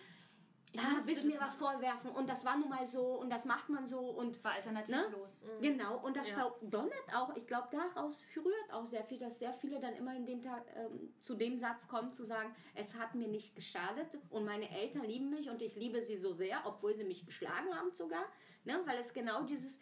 ja, 0.73 0.99
willst 1.05 1.23
du 1.23 1.27
mir 1.27 1.41
was 1.41 1.57
vorwerfen 1.57 2.11
und 2.11 2.29
das 2.29 2.45
war 2.45 2.57
nun 2.57 2.69
mal 2.69 2.87
so 2.87 3.21
und 3.21 3.31
das 3.31 3.45
macht 3.45 3.69
man 3.69 3.87
so 3.87 3.99
und 3.99 4.35
es 4.35 4.45
war 4.45 4.53
alternativlos. 4.53 5.45
Ne? 5.45 5.53
Mhm. 5.53 5.63
Genau 5.63 5.99
und 5.99 6.17
das 6.17 6.29
ja. 6.31 6.37
verdonnert 6.37 7.15
auch, 7.15 7.35
ich 7.37 7.47
glaube 7.47 7.69
daraus 7.71 8.25
rührt 8.37 8.73
auch 8.73 8.85
sehr 8.85 9.05
viel, 9.05 9.19
dass 9.19 9.39
sehr 9.39 9.53
viele 9.53 9.81
dann 9.81 9.95
immer 9.95 10.15
in 10.15 10.27
dem 10.27 10.43
Tag 10.43 10.65
ähm, 10.77 11.13
zu 11.21 11.35
dem 11.35 11.59
Satz 11.59 11.89
kommen 11.89 12.13
zu 12.13 12.25
sagen, 12.25 12.55
es 12.75 12.95
hat 12.95 13.15
mir 13.15 13.29
nicht 13.29 13.55
geschadet 13.57 14.19
und 14.31 14.45
meine 14.45 14.71
Eltern 14.71 15.05
lieben 15.05 15.31
mich 15.31 15.49
und 15.51 15.63
ich 15.63 15.77
liebe 15.77 16.03
sie 16.03 16.17
so 16.17 16.33
sehr, 16.33 16.63
obwohl 16.65 16.95
sie 16.95 17.05
mich 17.05 17.27
geschlagen 17.27 17.75
haben 17.75 17.91
sogar, 17.93 18.25
ne? 18.65 18.81
weil 18.87 18.99
es 18.99 19.13
genau 19.13 19.43
dieses 19.43 19.79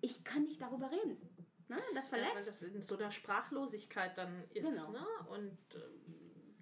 ich 0.00 0.24
kann 0.24 0.44
nicht 0.44 0.60
darüber 0.60 0.90
reden. 0.90 1.16
Ne? 1.68 1.76
Das 1.94 2.08
verletzt. 2.08 2.30
Ja, 2.30 2.36
weil 2.36 2.44
das 2.44 2.62
in 2.62 2.82
so 2.82 2.96
einer 2.96 3.10
Sprachlosigkeit 3.10 4.16
dann 4.16 4.44
ist. 4.50 4.62
Genau. 4.62 4.90
Ne? 4.92 5.04
Und 5.30 5.58
äh, 5.74 5.78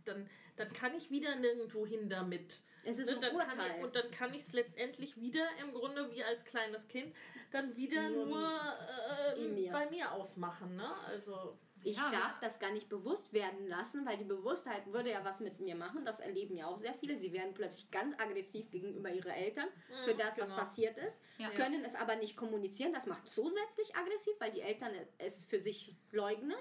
dann, 0.05 0.29
dann 0.57 0.73
kann 0.73 0.95
ich 0.95 1.11
wieder 1.11 1.37
nirgendwo 1.37 1.87
hin 1.87 2.09
damit. 2.09 2.61
Es 2.85 2.99
ist 2.99 3.11
ne? 3.11 3.19
dann 3.21 3.31
ein 3.31 3.37
Urteil. 3.37 3.79
Ich, 3.79 3.85
und 3.85 3.95
dann 3.95 4.11
kann 4.11 4.35
ich 4.35 4.43
es 4.43 4.53
letztendlich 4.53 5.21
wieder 5.21 5.47
im 5.63 5.73
Grunde 5.73 6.11
wie 6.13 6.23
als 6.23 6.45
kleines 6.45 6.87
Kind 6.89 7.15
dann 7.51 7.77
wieder 7.77 8.11
nur, 8.11 8.27
nur 8.27 8.53
äh, 9.37 9.41
mir. 9.49 9.73
bei 9.73 9.89
mir 9.91 10.13
ausmachen. 10.13 10.77
Ne? 10.77 10.91
Also 11.07 11.57
ich 11.85 11.99
ja. 11.99 12.11
darf 12.11 12.41
das 12.41 12.59
gar 12.59 12.73
nicht 12.73 12.89
bewusst 12.89 13.33
werden 13.33 13.69
lassen, 13.69 14.07
weil 14.07 14.17
die 14.17 14.25
Bewusstheit 14.25 14.87
würde 14.87 15.11
ja 15.11 15.23
was 15.23 15.41
mit 15.41 15.61
mir 15.61 15.77
machen. 15.77 16.05
Das 16.05 16.19
erleben 16.19 16.57
ja 16.57 16.67
auch 16.67 16.79
sehr 16.79 16.95
viele. 16.95 17.19
Sie 17.19 17.33
werden 17.33 17.53
plötzlich 17.53 17.91
ganz 17.91 18.19
aggressiv 18.19 18.71
gegenüber 18.71 19.11
ihren 19.11 19.31
Eltern 19.31 19.69
für 20.05 20.15
das, 20.15 20.37
genau. 20.37 20.49
was 20.49 20.57
passiert 20.57 20.97
ist, 20.99 21.21
ja. 21.39 21.51
können 21.51 21.85
es 21.85 21.95
aber 21.95 22.17
nicht 22.17 22.37
kommunizieren. 22.37 22.95
Das 22.95 23.07
macht 23.07 23.29
zusätzlich 23.29 23.95
aggressiv, 23.95 24.33
weil 24.39 24.53
die 24.53 24.63
Eltern 24.63 24.93
es 25.19 25.45
für 25.45 25.61
sich 25.61 25.95
leugnen 26.11 26.57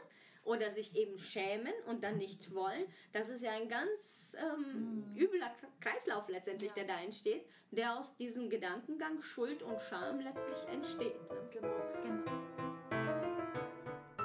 oder 0.45 0.71
sich 0.71 0.95
eben 0.95 1.17
schämen 1.19 1.73
und 1.87 2.03
dann 2.03 2.17
nicht 2.17 2.53
wollen. 2.53 2.85
Das 3.11 3.29
ist 3.29 3.43
ja 3.43 3.51
ein 3.51 3.69
ganz 3.69 4.35
ähm, 4.39 5.05
mhm. 5.11 5.17
übler 5.17 5.51
Kreislauf 5.79 6.27
letztendlich, 6.27 6.71
ja. 6.75 6.83
der 6.83 6.95
da 6.95 7.01
entsteht, 7.01 7.45
der 7.71 7.97
aus 7.97 8.15
diesem 8.17 8.49
Gedankengang 8.49 9.21
Schuld 9.21 9.63
und 9.63 9.79
Scham 9.81 10.19
letztlich 10.19 10.67
entsteht. 10.71 11.15
Genau. 11.51 11.67
genau. 12.03 12.31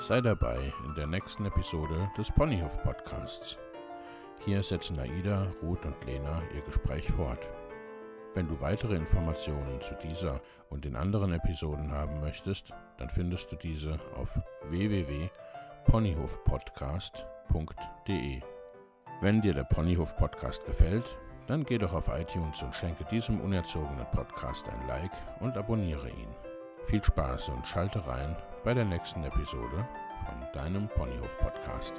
Sei 0.01 0.21
dabei 0.21 0.73
in 0.87 0.95
der 0.95 1.09
nächsten 1.09 1.45
Episode 1.45 2.11
des 2.17 2.31
Ponyhof 2.31 2.81
Podcasts. 2.83 3.59
Hier 4.45 4.63
setzen 4.63 4.99
Aida, 4.99 5.53
Ruth 5.63 5.85
und 5.85 6.05
Lena 6.05 6.41
ihr 6.55 6.63
Gespräch 6.63 7.11
fort. 7.11 7.51
Wenn 8.35 8.47
du 8.47 8.61
weitere 8.61 8.95
Informationen 8.95 9.81
zu 9.81 9.95
dieser 9.97 10.41
und 10.71 10.85
den 10.85 10.95
anderen 10.95 11.33
Episoden 11.33 11.91
haben 11.91 12.21
möchtest, 12.21 12.73
dann 12.99 13.11
findest 13.11 13.51
du 13.51 13.57
diese 13.57 13.99
auf 14.15 14.39
www.ponyhofpodcast.de. 15.89 18.41
Wenn 19.21 19.41
dir 19.41 19.55
der 19.55 19.65
Ponyhof 19.65 20.17
Podcast 20.17 20.65
gefällt, 20.67 21.19
dann 21.47 21.65
geh 21.65 21.79
doch 21.79 21.95
auf 21.95 22.09
iTunes 22.09 22.63
und 22.63 22.75
schenke 22.75 23.05
diesem 23.05 23.41
unerzogenen 23.41 24.05
Podcast 24.13 24.69
ein 24.69 24.87
Like 24.87 25.13
und 25.41 25.57
abonniere 25.57 26.11
ihn. 26.11 26.29
Viel 26.85 27.03
Spaß 27.03 27.49
und 27.49 27.67
schalte 27.67 28.07
rein 28.07 28.37
bei 28.65 28.75
der 28.75 28.85
nächsten 28.85 29.25
Episode 29.25 29.89
von 30.27 30.37
deinem 30.53 30.89
Ponyhof 30.89 31.39
Podcast. 31.39 31.95